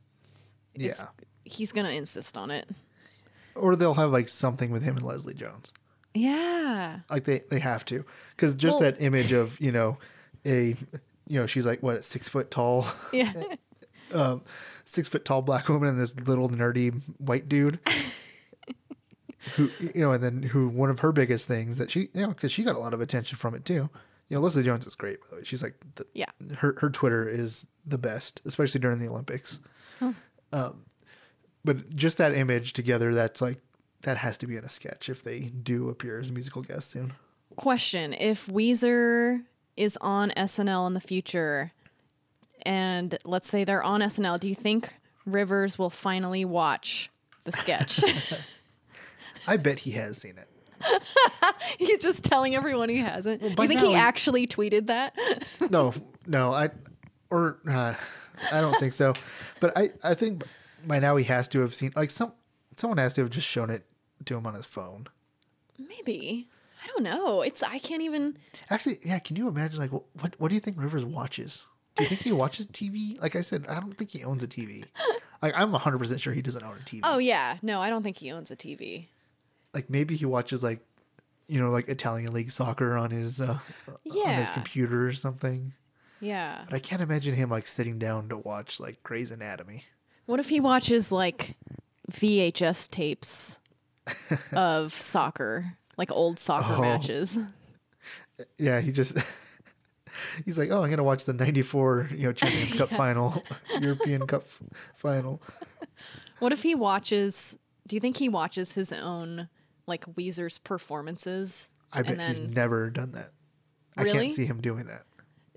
Yeah. 0.75 0.93
He's 1.45 1.73
to 1.73 1.93
insist 1.93 2.37
on 2.37 2.51
it. 2.51 2.69
Or 3.57 3.77
they'll 3.77 3.95
have 3.95 4.13
like 4.13 4.29
something 4.29 4.71
with 4.71 4.83
him 4.83 4.97
and 4.97 5.05
Leslie 5.05 5.35
Jones. 5.35 5.73
Yeah. 6.15 7.01
Like 7.11 7.25
they 7.25 7.43
they 7.51 7.59
have 7.61 7.85
to 7.87 8.05
because 8.31 8.55
just 8.55 8.81
Well- 8.81 8.91
that 8.93 9.01
image 9.01 9.33
of 9.33 9.61
you 9.61 9.73
know 9.73 9.99
a 10.47 10.77
you 11.27 11.41
know 11.41 11.47
she's 11.47 11.67
like 11.67 11.83
what 11.83 12.05
six 12.05 12.29
foot 12.29 12.51
tall 12.51 12.87
Yeah. 13.13 13.33
Um, 14.13 14.43
six 14.91 15.07
foot 15.07 15.25
tall 15.25 15.41
black 15.41 15.69
woman 15.69 15.89
and 15.91 15.99
this 15.99 16.19
little 16.21 16.49
nerdy 16.49 17.01
white 17.19 17.49
dude. 17.49 17.79
who 19.57 19.71
you 19.81 20.03
know, 20.03 20.13
and 20.13 20.23
then 20.23 20.43
who 20.43 20.69
one 20.69 20.91
of 20.91 21.01
her 21.01 21.13
biggest 21.13 21.47
things 21.47 21.79
that 21.79 21.91
she 21.91 22.01
you 22.13 22.23
know 22.23 22.29
because 22.29 22.51
she 22.53 22.63
got 22.65 22.75
a 22.77 22.79
lot 22.79 22.93
of 22.93 23.01
attention 23.01 23.37
from 23.39 23.55
it 23.55 23.65
too. 23.65 23.89
You 24.29 24.37
know, 24.37 24.41
Leslie 24.41 24.63
Jones 24.63 24.87
is 24.87 24.95
great 24.95 25.21
by 25.21 25.27
the 25.31 25.37
way. 25.37 25.43
She's 25.45 25.63
like 25.63 25.75
the, 25.95 26.07
Yeah. 26.15 26.27
her 26.59 26.75
her 26.81 26.91
Twitter 26.91 27.29
is 27.29 27.69
the 27.87 27.99
best, 27.99 28.43
especially 28.45 28.81
during 28.81 28.99
the 28.99 29.09
Olympics. 29.09 29.61
Um, 30.53 30.85
but 31.65 31.95
just 31.95 32.19
that 32.19 32.35
image 32.35 32.73
together, 32.73 33.15
that's 33.15 33.41
like 33.41 33.59
that 34.03 34.17
has 34.19 34.37
to 34.39 34.47
be 34.47 34.57
in 34.57 34.65
a 34.65 34.69
sketch 34.69 35.09
if 35.09 35.23
they 35.23 35.41
do 35.41 35.89
appear 35.89 36.19
as 36.19 36.33
musical 36.33 36.63
guests 36.63 36.91
soon. 36.91 37.13
Question 37.57 38.13
If 38.15 38.47
Weezer 38.47 39.43
is 39.77 39.97
on 40.01 40.33
SNL 40.37 40.87
in 40.89 40.95
the 40.95 41.01
future, 41.01 41.73
and 42.63 43.19
let's 43.25 43.49
say 43.49 43.65
they're 43.65 43.83
on 43.83 44.01
SNL, 44.01 44.39
do 44.41 44.49
you 44.49 44.55
think 44.55 44.93
Rivers 45.27 45.79
will 45.79 45.91
finally 45.91 46.45
watch 46.45 47.11
the 47.45 47.53
sketch? 47.53 48.03
I 49.47 49.57
bet 49.57 49.81
he 49.81 49.93
has 49.93 50.19
seen 50.19 50.37
it. 50.39 50.49
He's 51.79 51.99
just 51.99 52.25
telling 52.25 52.55
everyone 52.55 52.89
he 52.89 52.99
hasn't. 52.99 53.55
by 53.57 53.65
you 53.65 53.69
think 53.69 53.81
he 53.81 53.89
he- 53.89 53.95
actually 53.95 54.47
tweeted 54.47 54.87
that? 54.87 55.17
No, 55.71 55.93
no, 56.27 56.53
I 56.53 56.71
or 57.31 57.59
uh, 57.69 57.95
I 58.53 58.61
don't 58.61 58.79
think 58.81 58.93
so. 58.93 59.15
But 59.61 59.77
I 59.77 59.91
I 60.03 60.15
think 60.15 60.43
by 60.87 60.99
now 60.99 61.17
he 61.17 61.25
has 61.25 61.47
to 61.49 61.61
have 61.61 61.75
seen 61.75 61.93
like 61.95 62.11
some 62.11 62.33
someone 62.77 62.99
has 62.99 63.13
to 63.15 63.21
have 63.21 63.31
just 63.31 63.47
shown 63.47 63.71
it 63.71 63.85
to 64.25 64.37
him 64.37 64.47
on 64.47 64.55
his 64.55 64.65
phone. 64.65 65.07
Maybe. 65.79 66.49
I 66.83 66.87
don't 66.89 67.03
know. 67.03 67.43
It's 67.43 67.63
I 67.63 67.79
can't 67.79 68.03
even. 68.03 68.39
Actually, 68.71 68.99
yeah. 69.05 69.19
Can 69.19 69.37
you 69.37 69.49
imagine 69.49 69.79
like 69.79 69.93
what 69.93 70.05
what, 70.21 70.35
what 70.39 70.49
do 70.49 70.55
you 70.55 70.61
think 70.61 70.81
Rivers 70.81 71.05
watches? 71.05 71.67
Do 72.01 72.05
you 72.05 72.09
think 72.09 72.23
he 72.23 72.33
watches 72.33 72.67
TV? 72.67 73.21
Like 73.21 73.37
I 73.37 73.41
said, 73.43 73.67
I 73.69 73.81
don't 73.81 73.95
think 73.95 74.11
he 74.11 74.25
owns 74.25 74.43
a 74.43 74.49
TV. 74.49 74.87
Like 75.43 75.55
I'm 75.57 75.73
100 75.73 75.99
percent 75.99 76.21
sure 76.21 76.33
he 76.33 76.43
doesn't 76.43 76.63
own 76.65 76.77
a 76.77 76.81
TV. 76.85 77.01
Oh 77.05 77.19
yeah, 77.19 77.57
no, 77.63 77.81
I 77.81 77.89
don't 77.91 78.03
think 78.03 78.19
he 78.19 78.31
owns 78.31 78.51
a 78.51 78.57
TV. 78.57 79.07
Like 79.75 79.89
maybe 79.91 80.17
he 80.17 80.25
watches 80.27 80.63
like 80.63 80.81
you 81.49 81.61
know 81.61 81.71
like 81.71 81.89
Italian 81.89 82.33
league 82.33 82.51
soccer 82.51 82.97
on 82.97 83.11
his 83.11 83.41
uh, 83.41 83.59
on 83.89 83.99
his 84.05 84.15
Yeah. 84.17 84.51
computer 84.53 85.07
or 85.09 85.13
something. 85.13 85.73
Yeah. 86.21 86.63
But 86.67 86.75
I 86.75 86.79
can't 86.81 87.01
imagine 87.01 87.35
him 87.35 87.49
like 87.51 87.67
sitting 87.67 87.99
down 87.99 88.29
to 88.29 88.37
watch 88.37 88.79
like 88.81 89.03
Grey's 89.03 89.31
Anatomy. 89.31 89.85
What 90.27 90.39
if 90.41 90.51
he 90.51 90.61
watches 90.61 91.11
like 91.11 91.57
VHS 92.13 92.91
tapes 92.91 93.59
of 94.53 94.93
soccer, 94.93 95.77
like 95.97 96.13
old 96.13 96.39
soccer 96.39 96.75
Oh. 96.77 96.81
matches? 96.83 97.39
Yeah, 98.59 98.81
he 98.81 98.93
just 98.93 99.17
he's 100.45 100.59
like, 100.59 100.71
oh, 100.71 100.83
I'm 100.83 100.91
gonna 100.91 101.05
watch 101.05 101.25
the 101.25 101.33
'94 101.33 102.09
you 102.13 102.25
know 102.25 102.33
Champions 102.33 102.75
Cup 102.75 102.91
final, 103.03 103.43
European 103.81 104.27
Cup 104.27 104.45
final. 104.95 105.43
What 106.39 106.53
if 106.53 106.63
he 106.63 106.75
watches? 106.75 107.57
Do 107.87 107.97
you 107.97 108.01
think 108.01 108.17
he 108.17 108.29
watches 108.29 108.73
his 108.73 108.93
own 108.93 109.49
like 109.87 110.05
Weezer's 110.07 110.59
performances? 110.59 111.71
I 111.93 112.03
bet 112.03 112.19
and 112.19 112.23
he's 112.23 112.41
never 112.41 112.91
done 112.91 113.13
that. 113.13 113.31
I 113.97 114.05
can't 114.05 114.31
see 114.31 114.45
him 114.47 114.61
doing 114.61 114.85
that. 114.87 115.03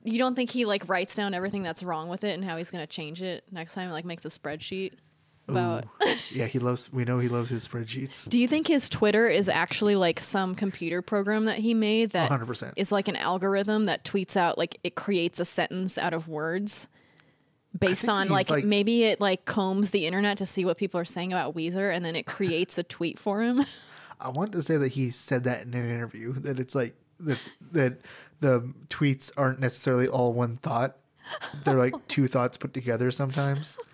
you 0.04 0.18
don't 0.18 0.36
think 0.36 0.50
he 0.50 0.66
like 0.66 0.90
writes 0.90 1.16
down 1.16 1.34
everything 1.34 1.64
that's 1.64 1.84
wrong 1.84 2.10
with 2.10 2.24
it 2.24 2.34
and 2.34 2.44
how 2.44 2.58
he's 2.58 2.72
gonna 2.72 2.88
change 2.88 3.22
it 3.22 3.44
next 3.52 3.74
time? 3.76 3.92
Like 3.92 4.06
makes 4.06 4.26
a 4.26 4.30
spreadsheet 4.30 4.94
about. 5.48 5.86
Yeah, 6.32 6.46
he 6.46 6.60
loves. 6.60 6.92
We 6.92 7.06
know 7.06 7.20
he 7.20 7.28
loves 7.28 7.50
his 7.50 7.68
spreadsheets. 7.68 8.28
Do 8.30 8.40
you 8.40 8.48
think 8.48 8.68
his 8.68 8.90
Twitter 8.90 9.28
is 9.28 9.50
actually 9.50 9.96
like 9.96 10.20
some 10.20 10.56
computer 10.56 11.02
program 11.02 11.46
that 11.46 11.58
he 11.58 11.74
made 11.74 12.12
that 12.12 12.30
100%. 12.32 12.74
is 12.78 12.92
like 12.92 13.08
an 13.08 13.16
algorithm 13.16 13.86
that 13.86 14.04
tweets 14.04 14.36
out 14.36 14.58
like 14.58 14.80
it 14.84 14.96
creates 14.96 15.40
a 15.40 15.46
sentence 15.46 15.98
out 15.98 16.14
of 16.14 16.28
words 16.28 16.88
based 17.78 18.08
on 18.08 18.30
like, 18.30 18.50
like- 18.50 18.64
maybe 18.64 19.04
it 19.04 19.20
like 19.20 19.46
combs 19.46 19.92
the 19.92 20.06
internet 20.06 20.38
to 20.38 20.46
see 20.46 20.64
what 20.64 20.78
people 20.78 21.00
are 21.00 21.06
saying 21.06 21.34
about 21.34 21.56
Weezer 21.56 21.94
and 21.94 22.06
then 22.06 22.16
it 22.16 22.26
creates 22.26 22.78
a 22.78 22.84
tweet 22.84 23.20
for 23.20 23.42
him. 23.42 23.66
I 24.20 24.30
want 24.30 24.54
to 24.54 24.62
say 24.62 24.78
that 24.78 24.90
he 24.90 25.10
said 25.10 25.44
that 25.44 25.64
in 25.64 25.74
an 25.74 25.90
interview 25.90 26.34
that 26.34 26.60
it's 26.60 26.76
like 26.76 26.96
that 27.20 27.40
that 27.72 27.98
the 28.40 28.74
tweets 28.90 29.32
aren't 29.36 29.60
necessarily 29.60 30.08
all 30.08 30.34
one 30.34 30.58
thought. 30.58 30.98
They're 31.64 31.78
like 31.78 32.08
two 32.08 32.28
thoughts 32.28 32.58
put 32.58 32.74
together 32.74 33.12
sometimes. 33.12 33.78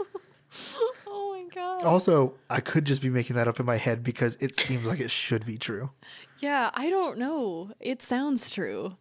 god. 1.54 1.84
Also, 1.84 2.36
I 2.50 2.60
could 2.60 2.86
just 2.86 3.02
be 3.02 3.10
making 3.10 3.36
that 3.36 3.48
up 3.48 3.60
in 3.60 3.66
my 3.66 3.78
head 3.78 4.04
because 4.04 4.36
it 4.36 4.56
seems 4.56 4.86
like 4.88 5.00
it 5.00 5.12
should 5.12 5.46
be 5.46 5.58
true. 5.58 5.92
Yeah, 6.40 6.70
I 6.74 6.90
don't 6.90 7.18
know. 7.18 7.72
It 7.80 8.02
sounds 8.02 8.50
true. 8.52 8.96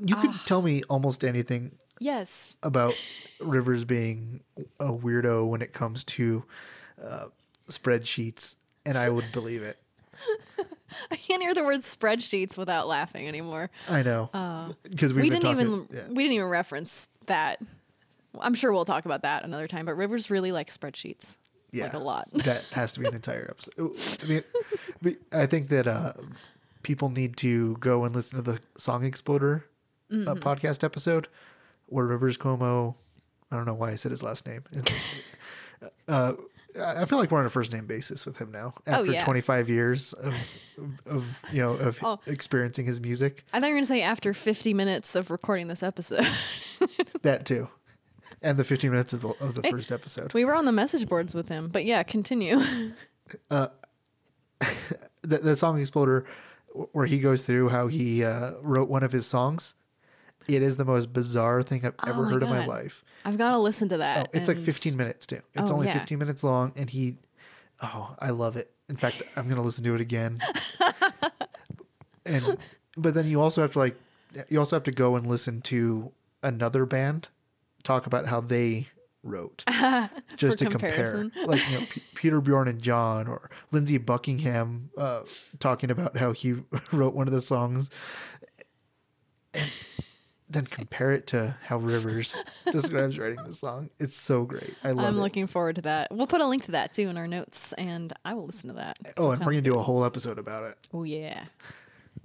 You 0.00 0.14
could 0.16 0.30
Ah. 0.30 0.42
tell 0.46 0.62
me 0.62 0.82
almost 0.84 1.24
anything 1.24 1.76
Yes. 1.98 2.56
about 2.62 2.94
Rivers 3.40 3.84
being 3.84 4.44
a 4.78 4.92
weirdo 4.92 5.48
when 5.48 5.60
it 5.62 5.72
comes 5.72 6.04
to 6.04 6.44
uh, 7.02 7.26
spreadsheets, 7.68 8.56
and 8.86 8.96
I 8.96 9.08
would 9.08 9.30
believe 9.32 9.62
it. 9.62 9.78
I 11.10 11.16
can't 11.16 11.42
hear 11.42 11.54
the 11.54 11.62
word 11.64 11.80
spreadsheets 11.80 12.56
without 12.56 12.88
laughing 12.88 13.28
anymore. 13.28 13.70
I 13.88 14.02
know 14.02 14.74
because 14.84 15.12
we've 15.14 15.24
we 15.24 15.30
didn't 15.30 15.50
even 15.50 15.88
yeah. 15.92 16.08
we 16.08 16.22
didn't 16.24 16.32
even 16.34 16.48
reference 16.48 17.06
that. 17.26 17.60
I'm 18.40 18.54
sure 18.54 18.72
we'll 18.72 18.84
talk 18.84 19.04
about 19.04 19.22
that 19.22 19.44
another 19.44 19.68
time, 19.68 19.86
but 19.86 19.94
Rivers 19.96 20.30
really 20.30 20.52
likes 20.52 20.76
spreadsheets. 20.76 21.36
yeah, 21.72 21.84
Like 21.84 21.92
a 21.94 21.98
lot. 21.98 22.28
that 22.32 22.64
has 22.72 22.92
to 22.92 23.00
be 23.00 23.06
an 23.06 23.14
entire 23.14 23.46
episode. 23.50 23.96
I 24.22 24.26
mean, 25.04 25.16
I 25.32 25.46
think 25.46 25.68
that 25.68 25.86
uh, 25.86 26.12
people 26.82 27.10
need 27.10 27.36
to 27.38 27.76
go 27.78 28.04
and 28.04 28.14
listen 28.14 28.36
to 28.36 28.42
the 28.52 28.60
Song 28.76 29.04
Exploder 29.04 29.64
uh, 30.10 30.14
Mm-hmm. 30.14 30.32
podcast 30.48 30.82
episode 30.84 31.28
where 31.86 32.06
Rivers 32.06 32.38
Cuomo. 32.38 32.94
I 33.50 33.56
don't 33.56 33.64
know 33.66 33.74
why 33.74 33.90
I 33.90 33.94
said 33.94 34.10
his 34.10 34.22
last 34.22 34.46
name. 34.46 34.62
uh, 36.08 36.32
I 36.80 37.04
feel 37.06 37.18
like 37.18 37.30
we're 37.30 37.40
on 37.40 37.46
a 37.46 37.50
first 37.50 37.72
name 37.72 37.86
basis 37.86 38.24
with 38.26 38.38
him 38.38 38.52
now 38.52 38.74
after 38.86 39.10
Oh, 39.10 39.14
yeah. 39.14 39.24
25 39.24 39.68
years 39.68 40.12
of, 40.12 40.34
of 41.06 41.42
you 41.52 41.60
know 41.60 41.72
of 41.74 41.98
Oh. 42.02 42.20
experiencing 42.26 42.84
his 42.86 43.00
music. 43.00 43.42
I 43.52 43.58
thought 43.60 43.68
you 43.68 43.72
were 43.74 43.78
gonna 43.78 43.86
say 43.86 44.02
after 44.02 44.32
50 44.34 44.74
minutes 44.74 45.14
of 45.14 45.30
recording 45.30 45.68
this 45.68 45.82
episode. 45.82 46.26
That 47.22 47.44
too, 47.44 47.68
and 48.42 48.56
the 48.58 48.64
15 48.64 48.90
minutes 48.90 49.12
of 49.12 49.20
the, 49.20 49.28
of 49.40 49.54
the 49.54 49.62
first 49.64 49.90
episode. 49.92 50.32
we 50.34 50.44
were 50.44 50.54
on 50.54 50.64
the 50.64 50.72
message 50.72 51.08
boards 51.08 51.34
with 51.34 51.48
him, 51.48 51.68
but 51.68 51.84
yeah, 51.84 52.02
continue. 52.02 52.60
the, 53.50 53.70
the 55.22 55.56
song 55.56 55.78
exploder 55.80 56.24
where 56.92 57.06
he 57.06 57.18
goes 57.18 57.44
through 57.44 57.68
how 57.68 57.86
he 57.88 58.24
uh, 58.24 58.52
wrote 58.62 58.88
one 58.88 59.02
of 59.02 59.12
his 59.12 59.26
songs 59.26 59.74
it 60.48 60.62
is 60.62 60.76
the 60.78 60.84
most 60.84 61.12
bizarre 61.12 61.60
thing 61.62 61.84
i've 61.84 61.94
ever 62.06 62.22
Oh 62.22 62.24
my 62.24 62.30
heard 62.30 62.42
in 62.42 62.48
my 62.48 62.64
life 62.66 63.04
I've 63.24 63.36
got 63.36 63.52
to 63.52 63.58
listen 63.58 63.88
to 63.90 63.98
that. 63.98 64.26
oh, 64.28 64.30
it's 64.32 64.48
like 64.48 64.56
15 64.58 64.96
minutes 64.96 65.26
too 65.26 65.40
it's 65.54 65.70
Oh, 65.70 65.74
only 65.74 65.86
yeah. 65.88 65.98
15 65.98 66.18
minutes 66.18 66.42
long 66.42 66.72
and 66.76 66.88
he 66.90 67.16
oh 67.82 68.14
i 68.18 68.30
love 68.30 68.56
it 68.56 68.70
in 68.88 68.96
fact 68.96 69.22
i'm 69.36 69.48
gonna 69.48 69.60
listen 69.62 69.84
to 69.84 69.94
it 69.94 70.00
again 70.00 70.40
and 72.26 72.56
but 72.96 73.14
then 73.14 73.26
you 73.26 73.40
also 73.40 73.60
have 73.62 73.72
to 73.72 73.78
like 73.78 73.96
you 74.48 74.58
also 74.58 74.76
have 74.76 74.82
to 74.84 74.92
go 74.92 75.16
and 75.16 75.26
listen 75.26 75.60
to 75.62 76.12
another 76.42 76.86
band 76.86 77.28
talk 77.88 78.06
about 78.06 78.26
how 78.26 78.40
they 78.40 78.86
wrote 79.22 79.64
just 80.36 80.58
to 80.58 80.66
compare. 80.66 81.30
like 81.46 81.70
you 81.70 81.78
know 81.80 81.86
P- 81.90 82.02
peter 82.14 82.40
bjorn 82.40 82.68
and 82.68 82.80
john 82.80 83.26
or 83.26 83.50
lindsey 83.72 83.98
buckingham 83.98 84.90
uh, 84.96 85.22
talking 85.58 85.90
about 85.90 86.16
how 86.18 86.32
he 86.32 86.56
wrote 86.92 87.14
one 87.14 87.26
of 87.26 87.32
the 87.32 87.40
songs. 87.40 87.90
And 89.54 89.70
then 90.50 90.66
compare 90.66 91.12
it 91.12 91.26
to 91.28 91.56
how 91.64 91.78
rivers 91.78 92.36
describes 92.70 93.18
writing 93.18 93.42
the 93.44 93.52
song. 93.52 93.90
It's 93.98 94.16
so 94.16 94.44
great. 94.44 94.74
I 94.84 94.92
love 94.92 95.06
I'm 95.06 95.16
it. 95.18 95.20
looking 95.20 95.46
forward 95.46 95.76
to 95.76 95.82
that. 95.82 96.08
We'll 96.10 96.26
put 96.26 96.40
a 96.40 96.46
link 96.46 96.62
to 96.64 96.72
that 96.72 96.94
too 96.94 97.08
in 97.08 97.16
our 97.18 97.26
notes, 97.26 97.72
and 97.74 98.12
I 98.24 98.34
will 98.34 98.46
listen 98.46 98.68
to 98.68 98.74
that. 98.76 98.98
oh 99.16 99.30
and 99.32 99.40
we're 99.40 99.52
gonna 99.52 99.62
do 99.62 99.76
a 99.76 99.82
whole 99.82 100.04
episode 100.04 100.38
about 100.38 100.64
it. 100.64 100.76
Oh 100.92 101.04
yeah, 101.04 101.44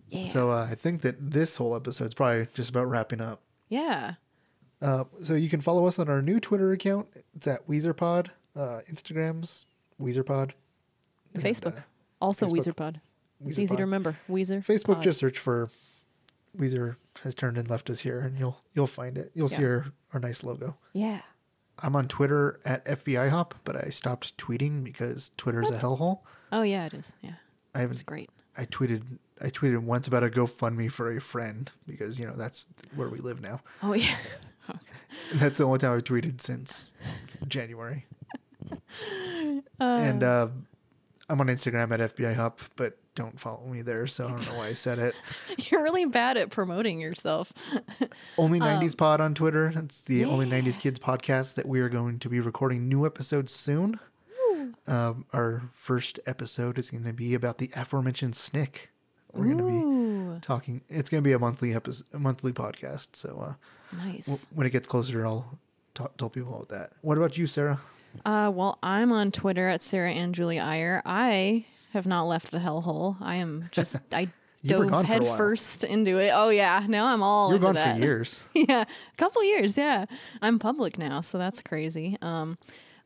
yeah, 0.09 0.25
so 0.25 0.51
uh, 0.51 0.67
i 0.69 0.75
think 0.75 1.01
that 1.01 1.31
this 1.31 1.57
whole 1.57 1.75
episode 1.75 2.05
is 2.05 2.13
probably 2.13 2.47
just 2.53 2.69
about 2.69 2.87
wrapping 2.87 3.19
up. 3.21 3.41
Yeah. 3.69 4.15
Uh, 4.83 5.05
so 5.21 5.33
you 5.33 5.49
can 5.49 5.61
follow 5.61 5.87
us 5.87 5.97
on 5.97 6.09
our 6.09 6.21
new 6.21 6.39
Twitter 6.39 6.71
account. 6.73 7.07
It's 7.35 7.47
at 7.47 7.65
WeezerPod. 7.67 8.27
Uh, 8.55 8.81
Instagram's 8.91 9.65
WeezerPod. 9.99 10.51
And, 11.33 11.41
Facebook, 11.43 11.77
uh, 11.77 11.81
also 12.21 12.45
Facebook- 12.47 12.75
Weezer 12.75 12.95
It's 13.47 13.57
easy 13.59 13.67
Pod. 13.69 13.77
to 13.77 13.83
remember. 13.83 14.17
Weezer. 14.29 14.63
Facebook, 14.65 14.95
Pod. 14.95 15.03
just 15.03 15.19
search 15.19 15.39
for 15.39 15.69
Weezer 16.57 16.97
has 17.23 17.33
turned 17.33 17.57
and 17.57 17.69
left 17.69 17.89
us 17.89 18.01
here, 18.01 18.19
and 18.19 18.37
you'll 18.37 18.61
you'll 18.73 18.85
find 18.87 19.17
it. 19.17 19.31
You'll 19.33 19.47
see 19.49 19.65
our, 19.65 19.85
our 20.13 20.19
nice 20.19 20.43
logo. 20.43 20.75
yeah. 20.93 21.21
I'm 21.79 21.95
on 21.95 22.07
Twitter 22.07 22.59
at 22.63 22.85
FBI 22.85 23.29
Hop, 23.29 23.55
but 23.63 23.75
I 23.75 23.89
stopped 23.89 24.37
tweeting 24.37 24.83
because 24.83 25.31
Twitter's 25.37 25.71
a 25.71 25.79
hellhole. 25.79 26.19
Oh 26.51 26.61
yeah, 26.61 26.85
it 26.85 26.93
is. 26.93 27.11
Yeah, 27.23 27.33
I 27.73 27.79
haven't. 27.79 27.95
it's 27.95 28.03
great. 28.03 28.29
I 28.55 28.65
tweeted. 28.65 29.17
I 29.41 29.47
tweeted 29.47 29.79
once 29.79 30.07
about 30.07 30.23
a 30.23 30.27
GoFundMe 30.29 30.91
for 30.91 31.11
a 31.11 31.19
friend 31.19 31.71
because 31.87 32.19
you 32.19 32.27
know 32.27 32.33
that's 32.35 32.67
where 32.95 33.09
we 33.09 33.17
live 33.17 33.41
now. 33.41 33.61
Oh 33.81 33.93
yeah. 33.93 34.15
That's 35.33 35.57
the 35.57 35.65
only 35.65 35.79
time 35.79 35.93
I've 35.93 36.03
tweeted 36.03 36.41
since 36.41 36.95
January. 37.47 38.05
and 39.79 40.23
uh, 40.23 40.47
I'm 41.29 41.41
on 41.41 41.47
Instagram 41.47 41.91
at 41.91 42.15
FBI 42.15 42.35
Hop, 42.35 42.61
but 42.75 42.97
don't 43.15 43.39
follow 43.39 43.65
me 43.67 43.81
there. 43.81 44.07
So 44.07 44.25
I 44.27 44.29
don't 44.29 44.47
know 44.47 44.57
why 44.57 44.67
I 44.67 44.73
said 44.73 44.99
it. 44.99 45.15
You're 45.69 45.83
really 45.83 46.05
bad 46.05 46.37
at 46.37 46.49
promoting 46.49 46.99
yourself. 46.99 47.53
Only 48.37 48.59
90s 48.59 48.97
Pod 48.97 49.21
on 49.21 49.33
Twitter. 49.33 49.71
It's 49.75 50.01
the 50.01 50.25
Only 50.25 50.45
90s 50.45 50.79
Kids 50.79 50.99
podcast 50.99 51.55
that 51.55 51.67
we 51.67 51.79
are 51.81 51.89
going 51.89 52.19
to 52.19 52.29
be 52.29 52.39
recording 52.39 52.87
new 52.89 53.05
episodes 53.05 53.51
soon. 53.51 53.99
Um, 54.87 55.25
our 55.31 55.69
first 55.73 56.19
episode 56.25 56.77
is 56.77 56.89
going 56.89 57.03
to 57.05 57.13
be 57.13 57.33
about 57.33 57.57
the 57.57 57.69
aforementioned 57.75 58.35
Snick. 58.35 58.91
We're 59.33 59.45
going 59.45 59.57
to 59.57 60.35
be 60.35 60.39
talking. 60.41 60.81
It's 60.89 61.09
going 61.09 61.23
to 61.23 61.27
be 61.27 61.33
a 61.33 61.39
monthly 61.39 61.73
episode, 61.73 62.07
a 62.13 62.19
monthly 62.19 62.51
podcast. 62.51 63.15
So 63.15 63.39
uh, 63.45 63.53
Nice. 63.97 64.25
w- 64.25 64.45
when 64.53 64.67
it 64.67 64.71
gets 64.71 64.87
closer, 64.87 65.25
I'll 65.25 65.59
ta 65.93 66.07
tell 66.17 66.29
people 66.29 66.55
about 66.55 66.69
that. 66.69 66.91
What 67.01 67.17
about 67.17 67.37
you, 67.37 67.47
Sarah? 67.47 67.79
Uh, 68.25 68.51
well, 68.53 68.77
I'm 68.83 69.11
on 69.11 69.31
Twitter 69.31 69.67
at 69.67 69.81
Sarah 69.81 70.11
and 70.11 70.35
Julie 70.35 70.59
Iyer. 70.59 71.01
I 71.05 71.65
have 71.93 72.05
not 72.05 72.23
left 72.23 72.51
the 72.51 72.59
hellhole. 72.59 73.17
I 73.21 73.35
am 73.37 73.65
just 73.71 73.99
I 74.11 74.27
dove 74.65 74.87
gone 74.89 75.05
for 75.05 75.11
a 75.11 75.15
head 75.25 75.27
first 75.37 75.83
into 75.83 76.19
it. 76.19 76.31
Oh 76.33 76.49
yeah, 76.49 76.85
now 76.87 77.07
I'm 77.07 77.23
all 77.23 77.49
You're 77.49 77.59
gone 77.59 77.75
that. 77.75 77.95
for 77.97 78.01
years. 78.03 78.45
yeah, 78.53 78.81
a 78.83 79.17
couple 79.17 79.43
years. 79.43 79.77
Yeah, 79.77 80.05
I'm 80.41 80.59
public 80.59 80.97
now, 80.97 81.21
so 81.21 81.37
that's 81.37 81.61
crazy. 81.61 82.17
Um, 82.21 82.57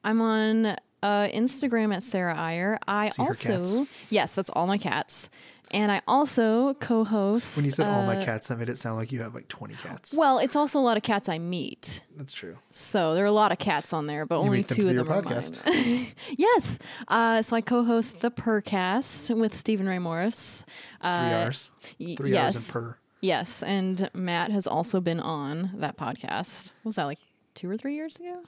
I'm 0.03 0.21
on 0.21 0.65
uh, 0.65 1.27
Instagram 1.27 1.93
at 1.95 2.03
Sarah 2.03 2.37
Iyer. 2.37 2.79
I 2.87 3.09
See 3.09 3.21
also 3.21 3.87
yes, 4.09 4.35
that's 4.35 4.49
all 4.49 4.67
my 4.67 4.77
cats, 4.77 5.29
and 5.71 5.91
I 5.91 6.01
also 6.07 6.73
co-host. 6.75 7.55
When 7.57 7.65
you 7.65 7.71
said 7.71 7.87
all 7.87 8.05
my 8.05 8.15
uh, 8.17 8.23
cats, 8.25 8.47
that 8.47 8.57
made 8.57 8.69
it 8.69 8.77
sound 8.77 8.97
like 8.97 9.11
you 9.11 9.21
have 9.21 9.33
like 9.35 9.47
20 9.47 9.73
cats. 9.75 10.13
Well, 10.15 10.39
it's 10.39 10.55
also 10.55 10.79
a 10.79 10.81
lot 10.81 10.97
of 10.97 11.03
cats 11.03 11.27
I 11.29 11.37
meet. 11.39 12.03
That's 12.15 12.33
true. 12.33 12.57
So 12.69 13.13
there 13.15 13.23
are 13.23 13.27
a 13.27 13.31
lot 13.31 13.51
of 13.51 13.57
cats 13.59 13.93
on 13.93 14.07
there, 14.07 14.25
but 14.25 14.37
only 14.37 14.57
meet 14.59 14.67
them 14.67 14.77
two 14.77 14.89
of 14.89 14.95
them 14.95 15.11
are 15.11 15.21
podcast. 15.21 15.65
mine. 15.65 16.07
yes. 16.37 16.79
Uh, 17.07 17.41
so 17.41 17.55
I 17.55 17.61
co-host 17.61 18.19
the 18.21 18.31
Purrcast 18.31 19.35
with 19.37 19.55
Stephen 19.55 19.87
Ray 19.87 19.99
Morris. 19.99 20.65
It's 20.99 21.07
three 21.07 21.17
hours. 21.17 21.71
y- 21.99 22.15
Three 22.17 22.37
hours 22.37 22.55
yes. 22.55 22.65
in 22.67 22.71
per. 22.71 22.97
Yes, 23.19 23.63
and 23.63 24.09
Matt 24.13 24.51
has 24.51 24.67
also 24.67 25.01
been 25.01 25.19
on 25.19 25.71
that 25.77 25.97
podcast. 25.97 26.73
What 26.83 26.89
was 26.89 26.95
that 26.97 27.05
like 27.05 27.19
two 27.55 27.69
or 27.69 27.75
three 27.75 27.95
years 27.95 28.15
ago? 28.17 28.41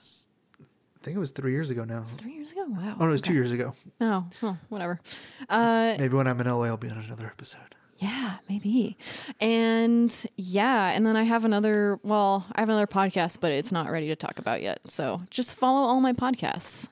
I 1.00 1.04
think 1.04 1.16
it 1.16 1.20
was 1.20 1.30
three 1.30 1.52
years 1.52 1.70
ago 1.70 1.84
now. 1.84 2.04
Three 2.18 2.32
years 2.34 2.52
ago? 2.52 2.66
Wow. 2.68 2.96
Oh, 2.98 3.04
no, 3.04 3.06
it 3.06 3.12
was 3.12 3.22
two 3.22 3.32
years 3.32 3.52
ago. 3.52 3.74
Oh, 4.02 4.26
well, 4.42 4.58
whatever. 4.68 5.00
Uh, 5.48 5.94
Maybe 5.98 6.14
when 6.14 6.26
I'm 6.26 6.38
in 6.40 6.46
LA, 6.46 6.64
I'll 6.64 6.76
be 6.76 6.90
on 6.90 6.98
another 6.98 7.26
episode. 7.26 7.74
Yeah, 7.98 8.36
maybe. 8.48 8.98
And 9.40 10.14
yeah, 10.36 10.90
and 10.90 11.06
then 11.06 11.16
I 11.16 11.22
have 11.22 11.44
another, 11.46 11.98
well, 12.02 12.46
I 12.52 12.60
have 12.60 12.68
another 12.68 12.86
podcast, 12.86 13.40
but 13.40 13.50
it's 13.52 13.72
not 13.72 13.90
ready 13.90 14.08
to 14.08 14.16
talk 14.16 14.38
about 14.38 14.60
yet. 14.62 14.80
So 14.90 15.22
just 15.30 15.54
follow 15.54 15.86
all 15.86 16.00
my 16.00 16.12
podcasts. 16.12 16.88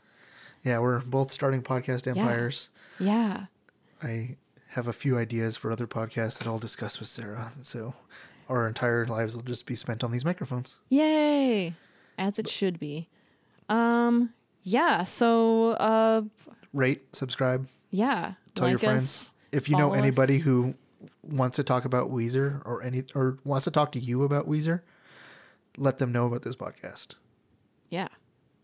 Yeah, 0.64 0.80
we're 0.80 1.00
both 1.00 1.30
starting 1.30 1.62
podcast 1.62 2.06
empires. 2.06 2.70
Yeah. 2.98 3.46
I 4.02 4.36
have 4.70 4.86
a 4.86 4.92
few 4.92 5.18
ideas 5.18 5.56
for 5.56 5.70
other 5.70 5.86
podcasts 5.86 6.38
that 6.38 6.46
I'll 6.46 6.58
discuss 6.58 6.98
with 6.98 7.08
Sarah. 7.08 7.52
So 7.62 7.94
our 8.48 8.66
entire 8.68 9.06
lives 9.06 9.34
will 9.34 9.42
just 9.42 9.66
be 9.66 9.74
spent 9.74 10.02
on 10.02 10.12
these 10.12 10.24
microphones. 10.24 10.78
Yay. 10.88 11.74
As 12.18 12.38
it 12.38 12.48
should 12.48 12.78
be. 12.78 13.08
Um, 13.68 14.32
yeah, 14.62 15.04
so 15.04 15.70
uh 15.72 16.22
Rate, 16.72 17.14
subscribe, 17.16 17.66
yeah. 17.90 18.34
tell 18.54 18.68
your 18.68 18.78
friends. 18.78 19.04
us, 19.04 19.30
If 19.52 19.68
you 19.68 19.76
know 19.76 19.88
follow 19.88 19.94
us. 19.94 19.98
anybody 20.02 20.38
who 20.38 20.74
wants 21.22 21.56
to 21.56 21.62
talk 21.64 21.84
about 21.84 22.10
Weezer 22.10 22.60
or 22.66 22.82
any 22.82 23.02
or 23.14 23.38
wants 23.44 23.64
to 23.64 23.70
talk 23.70 23.92
to 23.92 23.98
you 23.98 24.22
about 24.24 24.48
Weezer, 24.48 24.80
let 25.76 25.98
them 25.98 26.12
know 26.12 26.26
about 26.26 26.42
this 26.42 26.56
podcast 26.56 27.14
Yeah. 27.90 28.08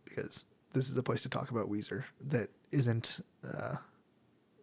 because 0.04 0.44
this 0.72 0.90
is 0.90 0.96
a 0.96 1.02
place 1.02 1.22
to 1.22 1.28
talk 1.28 1.50
about 1.50 1.70
Weezer 1.70 2.04
that 2.20 2.48
isn't 2.72 3.20
uh, 3.46 3.76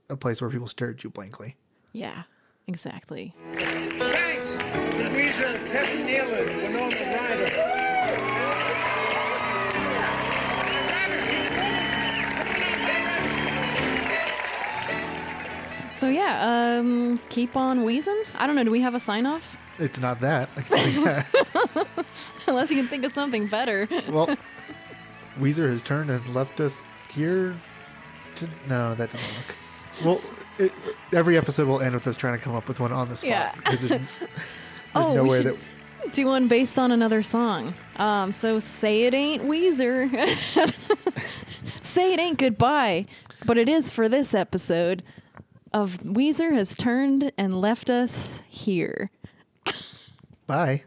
a 0.09 0.17
place 0.17 0.41
where 0.41 0.49
people 0.51 0.67
stare 0.67 0.89
at 0.91 1.03
you 1.03 1.09
blankly. 1.09 1.55
Yeah. 1.93 2.23
Exactly. 2.67 3.33
Thanks 3.55 4.45
Weezer, 4.47 5.57
Ted 5.71 6.05
Nealon, 6.05 6.57
Winona 6.57 6.95
So 16.01 16.09
yeah, 16.09 16.79
um 16.79 17.19
keep 17.29 17.55
on 17.55 17.83
wheezing. 17.83 18.23
I 18.35 18.47
don't 18.47 18.55
know, 18.55 18.63
do 18.63 18.71
we 18.71 18.81
have 18.81 18.95
a 18.95 18.99
sign 18.99 19.27
off? 19.27 19.55
It's 19.77 19.99
not 19.99 20.19
that. 20.21 20.49
I 20.57 20.61
can 20.61 20.77
tell 20.77 20.87
you 20.89 21.05
that. 21.05 22.05
Unless 22.47 22.71
you 22.71 22.77
can 22.77 22.87
think 22.87 23.05
of 23.05 23.11
something 23.11 23.45
better. 23.45 23.87
well, 24.09 24.35
Weezer 25.39 25.69
has 25.69 25.83
turned 25.83 26.09
and 26.09 26.27
left 26.33 26.59
us 26.59 26.83
here. 27.11 27.55
To, 28.37 28.49
no, 28.67 28.95
that 28.95 29.11
doesn't 29.11 29.29
work. 29.37 29.55
Well, 30.03 30.21
it, 30.57 30.71
every 31.13 31.37
episode 31.37 31.67
will 31.67 31.81
end 31.81 31.93
with 31.93 32.07
us 32.07 32.15
trying 32.17 32.35
to 32.35 32.43
come 32.43 32.55
up 32.55 32.67
with 32.67 32.79
one 32.79 32.91
on 32.91 33.07
the 33.07 33.15
spot 33.15 33.29
Yeah. 33.29 33.53
there's, 33.65 33.81
there's 33.81 34.01
Oh, 34.95 35.13
no 35.13 35.21
we 35.23 35.29
way 35.29 35.43
that 35.43 35.55
do 36.13 36.25
one 36.25 36.47
based 36.47 36.79
on 36.79 36.91
another 36.91 37.21
song. 37.21 37.75
Um, 37.97 38.31
so 38.31 38.57
say 38.57 39.03
it 39.03 39.13
ain't 39.13 39.43
Weezer. 39.43 40.09
say 41.83 42.11
it 42.13 42.19
ain't 42.19 42.39
goodbye, 42.39 43.05
but 43.45 43.59
it 43.59 43.69
is 43.69 43.91
for 43.91 44.09
this 44.09 44.33
episode 44.33 45.03
of 45.74 45.99
Weezer 46.03 46.53
has 46.53 46.76
turned 46.76 47.32
and 47.38 47.59
left 47.59 47.89
us 47.89 48.41
here. 48.49 49.09
bye. 50.47 50.84